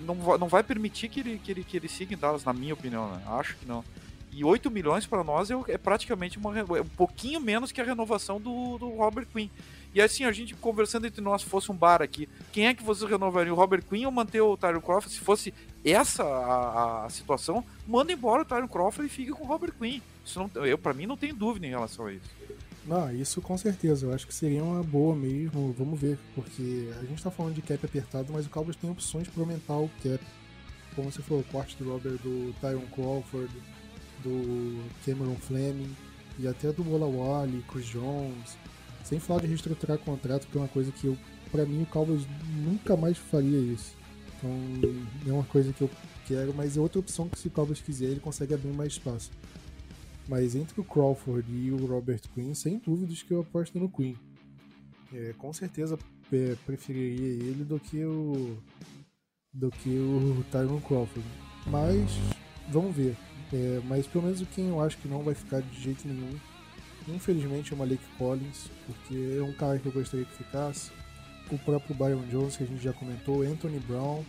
não 0.00 0.14
vai, 0.14 0.38
não 0.38 0.48
vai 0.48 0.62
permitir 0.62 1.08
que 1.08 1.20
ele, 1.20 1.38
que, 1.38 1.50
ele, 1.50 1.64
que 1.64 1.76
ele 1.76 1.88
siga 1.88 2.14
em 2.14 2.16
Dallas, 2.16 2.44
na 2.44 2.52
minha 2.52 2.74
opinião. 2.74 3.10
Né? 3.10 3.22
Acho 3.26 3.56
que 3.56 3.66
não. 3.66 3.84
E 4.32 4.44
8 4.44 4.70
milhões 4.70 5.06
para 5.06 5.24
nós 5.24 5.50
é, 5.50 5.54
é, 5.68 5.78
praticamente 5.78 6.38
uma, 6.38 6.56
é 6.58 6.62
um 6.62 6.88
pouquinho 6.96 7.40
menos 7.40 7.72
que 7.72 7.80
a 7.80 7.84
renovação 7.84 8.40
do, 8.40 8.78
do 8.78 8.88
Robert 8.90 9.26
Quinn. 9.26 9.48
E 9.94 10.00
assim, 10.00 10.24
a 10.24 10.32
gente 10.32 10.54
conversando 10.54 11.06
entre 11.06 11.20
nós, 11.20 11.42
fosse 11.42 11.70
um 11.70 11.74
bar 11.74 12.00
aqui, 12.00 12.28
quem 12.52 12.66
é 12.66 12.74
que 12.74 12.82
vocês 12.82 13.10
renovariam? 13.10 13.54
O 13.54 13.58
Robert 13.58 13.82
Quinn 13.82 14.06
ou 14.06 14.12
manter 14.12 14.40
o 14.40 14.56
Tyron 14.56 14.80
Crawford? 14.80 15.12
Se 15.12 15.20
fosse 15.20 15.52
essa 15.84 16.22
a, 16.22 17.06
a 17.06 17.10
situação, 17.10 17.64
manda 17.86 18.12
embora 18.12 18.42
o 18.42 18.44
Tyron 18.44 18.68
Crawford 18.68 19.06
e 19.06 19.14
fique 19.14 19.32
com 19.32 19.44
o 19.44 19.46
Robert 19.46 19.72
Quinn. 19.72 20.00
Isso 20.24 20.38
não, 20.38 20.64
eu, 20.64 20.78
pra 20.78 20.94
mim 20.94 21.06
não 21.06 21.16
tem 21.16 21.34
dúvida 21.34 21.66
em 21.66 21.70
relação 21.70 22.06
a 22.06 22.12
isso. 22.12 22.30
Não, 22.86 23.12
isso 23.14 23.40
com 23.40 23.56
certeza. 23.58 24.06
Eu 24.06 24.14
acho 24.14 24.26
que 24.26 24.34
seria 24.34 24.62
uma 24.62 24.82
boa 24.82 25.14
mesmo. 25.14 25.74
Vamos 25.76 26.00
ver. 26.00 26.18
Porque 26.34 26.90
a 27.00 27.04
gente 27.04 27.22
tá 27.22 27.30
falando 27.30 27.54
de 27.54 27.62
cap 27.62 27.84
apertado, 27.84 28.32
mas 28.32 28.46
o 28.46 28.50
Cowboys 28.50 28.76
tem 28.76 28.90
opções 28.90 29.28
para 29.28 29.42
aumentar 29.42 29.76
o 29.76 29.90
cap. 30.02 30.20
Como 30.94 31.10
você 31.10 31.22
falou, 31.22 31.42
o 31.42 31.52
corte 31.52 31.76
do 31.76 31.90
Robert, 31.90 32.18
do 32.18 32.54
Tyron 32.60 32.86
Crawford, 32.92 33.52
do 34.22 34.82
Cameron 35.04 35.36
Fleming 35.36 35.94
e 36.38 36.48
até 36.48 36.72
do 36.72 36.82
Bola 36.82 37.06
Wally, 37.06 37.64
Chris 37.70 37.86
Jones. 37.86 38.56
Sem 39.04 39.18
falar 39.18 39.40
de 39.40 39.48
reestruturar 39.48 39.98
contrato, 39.98 40.46
que 40.46 40.56
é 40.56 40.60
uma 40.60 40.68
coisa 40.68 40.92
que 40.92 41.06
eu, 41.06 41.16
para 41.50 41.64
mim, 41.64 41.82
o 41.82 41.86
Cowboys 41.86 42.26
nunca 42.64 42.96
mais 42.96 43.18
faria 43.18 43.58
isso. 43.58 43.94
Então, 44.36 44.50
é 45.26 45.32
uma 45.32 45.44
coisa 45.44 45.72
que 45.72 45.82
eu 45.82 45.90
quero, 46.26 46.54
mas 46.54 46.76
é 46.76 46.80
outra 46.80 47.00
opção 47.00 47.28
que 47.28 47.38
se 47.38 47.48
o 47.48 47.50
Cowboys 47.50 47.80
quiser, 47.80 48.06
ele 48.06 48.20
consegue 48.20 48.54
abrir 48.54 48.72
mais 48.72 48.92
espaço. 48.92 49.30
Mas 50.28 50.54
entre 50.54 50.80
o 50.80 50.84
Crawford 50.84 51.44
e 51.52 51.72
o 51.72 51.86
Robert 51.86 52.22
Quinn, 52.34 52.54
sem 52.54 52.78
dúvidas 52.78 53.22
que 53.22 53.32
eu 53.32 53.40
aposto 53.40 53.78
no 53.78 53.88
Quinn. 53.88 54.14
É, 55.12 55.34
com 55.36 55.52
certeza 55.52 55.98
é, 56.32 56.56
preferiria 56.64 57.44
ele 57.44 57.64
do 57.64 57.80
que 57.80 58.04
o 58.04 58.56
do 59.52 59.70
que 59.70 59.88
o 59.88 60.44
Tyron 60.52 60.80
Crawford. 60.80 61.26
Mas 61.66 62.10
vamos 62.70 62.94
ver. 62.94 63.16
É, 63.52 63.80
mas 63.84 64.06
pelo 64.06 64.24
menos 64.24 64.40
quem 64.54 64.68
eu 64.68 64.80
acho 64.80 64.96
que 64.98 65.08
não 65.08 65.22
vai 65.22 65.34
ficar 65.34 65.60
de 65.60 65.82
jeito 65.82 66.06
nenhum 66.06 66.38
Infelizmente 67.08 67.72
é 67.72 67.74
o 67.74 67.78
Malik 67.78 68.02
Collins, 68.18 68.70
porque 68.86 69.36
é 69.38 69.42
um 69.42 69.52
cara 69.52 69.78
que 69.78 69.86
eu 69.86 69.92
gostaria 69.92 70.26
que 70.26 70.34
ficasse. 70.34 70.90
O 71.50 71.58
próprio 71.58 71.94
Byron 71.94 72.24
Jones, 72.30 72.56
que 72.56 72.62
a 72.62 72.66
gente 72.66 72.82
já 72.82 72.92
comentou, 72.92 73.42
Anthony 73.42 73.80
Brown, 73.80 74.24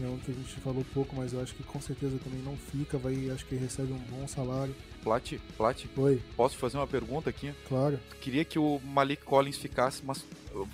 é 0.00 0.06
um 0.06 0.16
que 0.18 0.30
a 0.30 0.34
gente 0.34 0.54
falou 0.60 0.84
pouco, 0.94 1.14
mas 1.14 1.32
eu 1.32 1.40
acho 1.40 1.54
que 1.54 1.62
com 1.62 1.80
certeza 1.80 2.18
também 2.22 2.40
não 2.42 2.56
fica, 2.56 2.96
vai, 2.98 3.30
acho 3.30 3.44
que 3.46 3.54
recebe 3.54 3.92
um 3.92 3.98
bom 3.98 4.26
salário. 4.26 4.74
Plat, 5.02 5.32
Plat, 5.56 5.84
Oi. 5.96 6.22
posso 6.36 6.56
fazer 6.56 6.76
uma 6.76 6.86
pergunta 6.86 7.30
aqui? 7.30 7.52
Claro. 7.68 7.98
Queria 8.20 8.44
que 8.44 8.58
o 8.58 8.80
Malik 8.84 9.24
Collins 9.24 9.56
ficasse, 9.56 10.02
mas 10.04 10.24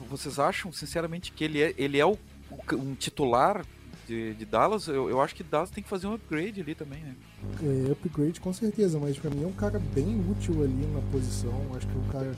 vocês 0.09 0.39
acham 0.39 0.73
sinceramente 0.73 1.33
que 1.33 1.45
ele 1.45 1.63
é, 1.63 1.75
ele 1.77 1.99
é 1.99 2.07
o, 2.07 2.19
um 2.73 2.95
titular 2.95 3.65
de, 4.09 4.33
de 4.35 4.45
Dallas, 4.47 4.89
eu, 4.89 5.11
eu, 5.11 5.21
acho 5.21 5.35
que 5.35 5.43
Dallas 5.43 5.71
tem 5.71 5.85
que 5.85 5.89
fazer 5.89 6.07
um 6.07 6.15
upgrade 6.15 6.63
ali 6.63 6.75
também, 6.75 7.01
né? 7.03 7.15
É, 7.63 7.93
upgrade 7.93 8.41
com 8.41 8.53
certeza, 8.55 8.99
mas 8.99 9.19
para 9.19 9.31
mim 9.31 9.45
é 9.45 9.47
um 9.47 9.53
cara 9.53 9.79
bem 9.79 10.19
útil 10.31 10.65
ali 10.65 10.87
na 10.87 11.01
posição. 11.13 11.53
Acho 11.77 11.87
que 11.87 11.95
é 11.95 11.99
um 11.99 12.09
cara 12.09 12.37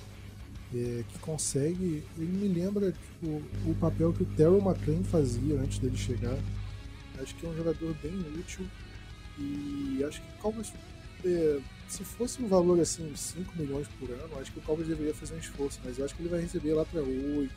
é, 0.74 1.04
que 1.08 1.18
consegue. 1.20 2.02
Ele 2.18 2.26
me 2.26 2.48
lembra 2.48 2.90
tipo, 2.90 3.42
o 3.64 3.74
papel 3.80 4.12
que 4.12 4.24
o 4.24 4.26
Terrell 4.26 4.60
McLean 4.60 5.04
fazia 5.04 5.60
antes 5.60 5.78
dele 5.78 5.96
chegar. 5.96 6.36
Acho 7.22 7.34
que 7.36 7.46
é 7.46 7.48
um 7.48 7.56
jogador 7.56 7.94
bem 8.02 8.18
útil 8.36 8.66
e 9.38 10.02
acho 10.04 10.20
que 10.20 10.28
o 10.28 10.42
Cowboys, 10.42 10.72
é, 11.24 11.60
se 11.86 12.02
fosse 12.02 12.42
um 12.42 12.48
valor 12.48 12.80
assim, 12.80 13.14
5 13.14 13.56
milhões 13.56 13.86
por 13.98 14.10
ano, 14.10 14.38
acho 14.40 14.50
que 14.52 14.58
o 14.58 14.62
Cowboys 14.62 14.88
deveria 14.88 15.14
fazer 15.14 15.34
um 15.34 15.38
esforço, 15.38 15.80
mas 15.84 15.98
eu 15.98 16.04
acho 16.04 16.14
que 16.14 16.22
ele 16.22 16.30
vai 16.30 16.40
receber 16.40 16.74
lá 16.74 16.84
para 16.84 17.00
8 17.00 17.50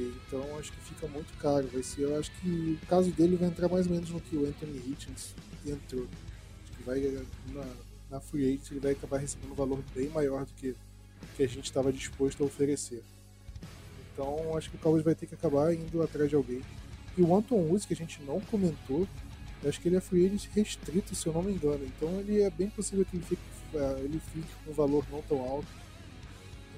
então 0.00 0.58
acho 0.58 0.72
que 0.72 0.80
fica 0.80 1.06
muito 1.08 1.36
caro. 1.38 1.68
Vai 1.72 1.82
ser, 1.82 2.02
eu 2.02 2.18
acho 2.18 2.30
que 2.40 2.78
o 2.82 2.86
caso 2.86 3.10
dele 3.10 3.36
vai 3.36 3.48
entrar 3.48 3.68
mais 3.68 3.86
ou 3.86 3.92
menos 3.92 4.10
no 4.10 4.20
que 4.20 4.36
o 4.36 4.46
Anthony 4.46 4.78
Hitchens 4.78 5.34
entrou. 5.66 6.06
Acho 6.62 6.72
que 6.72 6.82
vai 6.84 7.00
na, 7.52 7.64
na 8.10 8.20
free 8.20 8.46
agent 8.46 8.70
ele 8.70 8.80
vai 8.80 8.92
acabar 8.92 9.18
recebendo 9.18 9.52
um 9.52 9.54
valor 9.54 9.82
bem 9.94 10.08
maior 10.08 10.44
do 10.44 10.52
que, 10.54 10.74
que 11.36 11.42
a 11.42 11.48
gente 11.48 11.64
estava 11.64 11.92
disposto 11.92 12.42
a 12.42 12.46
oferecer. 12.46 13.02
Então 14.12 14.56
acho 14.56 14.70
que 14.70 14.76
o 14.76 14.78
Cowboys 14.78 15.04
vai 15.04 15.14
ter 15.14 15.26
que 15.26 15.34
acabar 15.34 15.72
indo 15.74 16.02
atrás 16.02 16.28
de 16.28 16.36
alguém. 16.36 16.62
E 17.16 17.22
o 17.22 17.34
Anton 17.34 17.56
Woods, 17.56 17.84
que 17.84 17.94
a 17.94 17.96
gente 17.96 18.22
não 18.22 18.40
comentou, 18.40 19.06
acho 19.66 19.80
que 19.80 19.88
ele 19.88 19.96
é 19.96 20.00
free 20.00 20.26
agent 20.26 20.46
restrito, 20.54 21.14
se 21.14 21.26
eu 21.26 21.32
não 21.32 21.42
me 21.42 21.52
engano. 21.52 21.84
Então 21.84 22.08
ele 22.20 22.42
é 22.42 22.50
bem 22.50 22.70
possível 22.70 23.04
que 23.04 23.16
ele 23.16 23.24
fique, 23.24 23.42
é, 23.74 24.00
ele 24.00 24.20
fique 24.32 24.48
com 24.64 24.70
um 24.70 24.74
valor 24.74 25.04
não 25.10 25.22
tão 25.22 25.40
alto. 25.40 25.68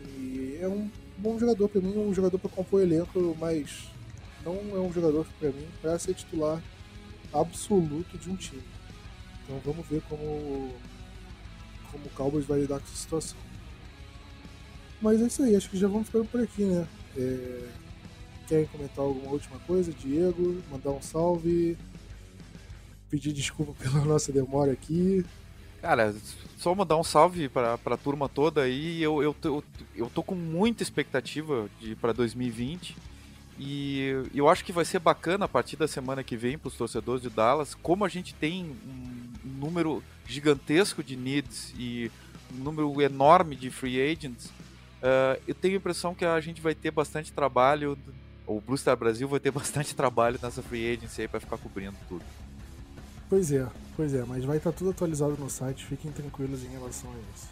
E 0.06 0.58
é 0.60 0.68
um 0.68 0.90
bom 1.20 1.38
jogador 1.38 1.68
para 1.68 1.80
mim, 1.80 1.96
um 1.98 2.14
jogador 2.14 2.38
para 2.38 2.50
compor 2.50 2.82
elenco, 2.82 3.36
mas 3.38 3.88
não 4.44 4.54
é 4.54 4.80
um 4.80 4.92
jogador 4.92 5.26
para 5.38 5.50
mim 5.50 5.68
para 5.80 5.98
ser 5.98 6.14
titular 6.14 6.62
absoluto 7.32 8.16
de 8.18 8.30
um 8.30 8.36
time. 8.36 8.62
Então 9.44 9.60
vamos 9.64 9.86
ver 9.86 10.02
como 10.08 10.72
como 11.92 12.06
o 12.06 12.10
Cowboys 12.10 12.46
vai 12.46 12.60
lidar 12.60 12.78
com 12.78 12.86
essa 12.86 12.96
situação. 12.96 13.38
Mas 15.02 15.20
é 15.20 15.26
isso 15.26 15.42
aí, 15.42 15.56
acho 15.56 15.68
que 15.68 15.76
já 15.76 15.88
vamos 15.88 16.06
ficando 16.06 16.26
por 16.26 16.40
aqui, 16.40 16.64
né? 16.64 16.86
É... 17.16 17.68
Querem 18.46 18.66
comentar 18.66 19.04
alguma 19.04 19.30
última 19.30 19.58
coisa? 19.60 19.92
Diego, 19.92 20.62
mandar 20.70 20.90
um 20.90 21.02
salve. 21.02 21.76
pedir 23.08 23.32
desculpa 23.32 23.72
pela 23.82 24.04
nossa 24.04 24.32
demora 24.32 24.72
aqui. 24.72 25.24
Cara, 25.80 26.14
só 26.58 26.74
mandar 26.74 26.96
um 26.96 27.04
salve 27.04 27.48
para 27.48 27.74
a 27.74 27.96
turma 27.96 28.28
toda 28.28 28.62
aí. 28.62 29.02
Eu, 29.02 29.22
eu, 29.22 29.36
eu, 29.42 29.64
eu 29.96 30.10
tô 30.10 30.22
com 30.22 30.34
muita 30.34 30.82
expectativa 30.82 31.68
para 32.00 32.12
2020. 32.12 32.96
E 33.58 34.24
eu 34.34 34.48
acho 34.48 34.64
que 34.64 34.72
vai 34.72 34.84
ser 34.84 34.98
bacana 34.98 35.44
a 35.44 35.48
partir 35.48 35.76
da 35.76 35.86
semana 35.86 36.24
que 36.24 36.36
vem 36.36 36.56
para 36.56 36.68
os 36.68 36.76
torcedores 36.76 37.22
de 37.22 37.28
Dallas, 37.28 37.74
como 37.74 38.04
a 38.04 38.08
gente 38.08 38.34
tem 38.34 38.64
um 38.64 39.58
número 39.58 40.02
gigantesco 40.26 41.02
de 41.02 41.14
needs 41.14 41.74
e 41.76 42.10
um 42.54 42.62
número 42.62 43.02
enorme 43.02 43.54
de 43.54 43.70
free 43.70 44.00
agents. 44.00 44.46
Uh, 44.46 45.40
eu 45.46 45.54
tenho 45.54 45.74
a 45.74 45.76
impressão 45.76 46.14
que 46.14 46.24
a 46.24 46.40
gente 46.40 46.60
vai 46.60 46.74
ter 46.74 46.90
bastante 46.90 47.32
trabalho, 47.32 47.98
o 48.46 48.60
Blue 48.60 48.78
Star 48.78 48.96
Brasil 48.96 49.28
vai 49.28 49.40
ter 49.40 49.50
bastante 49.52 49.94
trabalho 49.94 50.38
nessa 50.42 50.62
free 50.62 50.94
agency 50.94 51.22
aí 51.22 51.28
para 51.28 51.40
ficar 51.40 51.58
cobrindo 51.58 51.96
tudo. 52.08 52.24
Pois 53.30 53.52
é, 53.52 53.64
pois 53.96 54.12
é, 54.12 54.24
mas 54.24 54.44
vai 54.44 54.56
estar 54.56 54.72
tudo 54.72 54.90
atualizado 54.90 55.36
no 55.38 55.48
site, 55.48 55.86
fiquem 55.86 56.10
tranquilos 56.10 56.64
em 56.64 56.68
relação 56.68 57.08
a 57.12 57.14
isso. 57.32 57.48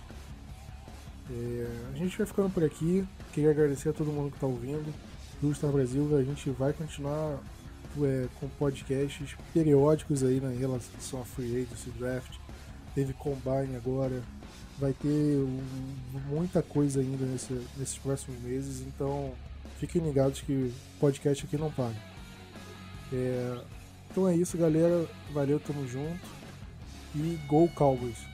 É, 1.31 1.93
a 1.95 1.97
gente 1.97 2.19
vai 2.19 2.27
ficando 2.27 2.51
por 2.51 2.65
aqui, 2.65 3.07
queria 3.33 3.53
agradecer 3.53 3.91
a 3.91 3.93
todo 3.93 4.11
mundo 4.11 4.31
que 4.31 4.39
está 4.39 4.47
ouvindo. 4.49 4.93
Star 5.55 5.71
Brasil, 5.71 6.17
a 6.17 6.25
gente 6.25 6.51
vai 6.51 6.73
continuar 6.73 7.39
é, 8.03 8.27
com 8.41 8.49
podcasts 8.49 9.37
periódicos 9.55 10.25
aí 10.25 10.41
na 10.41 10.49
relação 10.49 11.21
a 11.21 11.25
free 11.25 11.63
agency, 11.63 11.91
draft. 11.91 12.37
Teve 12.93 13.13
combine 13.13 13.77
agora, 13.77 14.21
vai 14.81 14.93
ter 14.93 15.07
um, 15.09 15.63
muita 16.29 16.61
coisa 16.61 16.99
ainda 16.99 17.25
nesse, 17.25 17.53
nesses 17.77 17.99
próximos 17.99 18.41
meses, 18.43 18.81
então 18.81 19.33
fiquem 19.79 20.03
ligados 20.03 20.41
que 20.41 20.75
podcast 20.99 21.45
aqui 21.47 21.57
não 21.57 21.71
para. 21.71 21.95
É, 23.13 23.59
então 24.11 24.29
é 24.29 24.35
isso, 24.35 24.57
galera. 24.57 25.07
Valeu, 25.33 25.61
tamo 25.61 25.87
junto. 25.87 26.27
E 27.15 27.39
Go 27.49 27.69
Cowboys! 27.69 28.28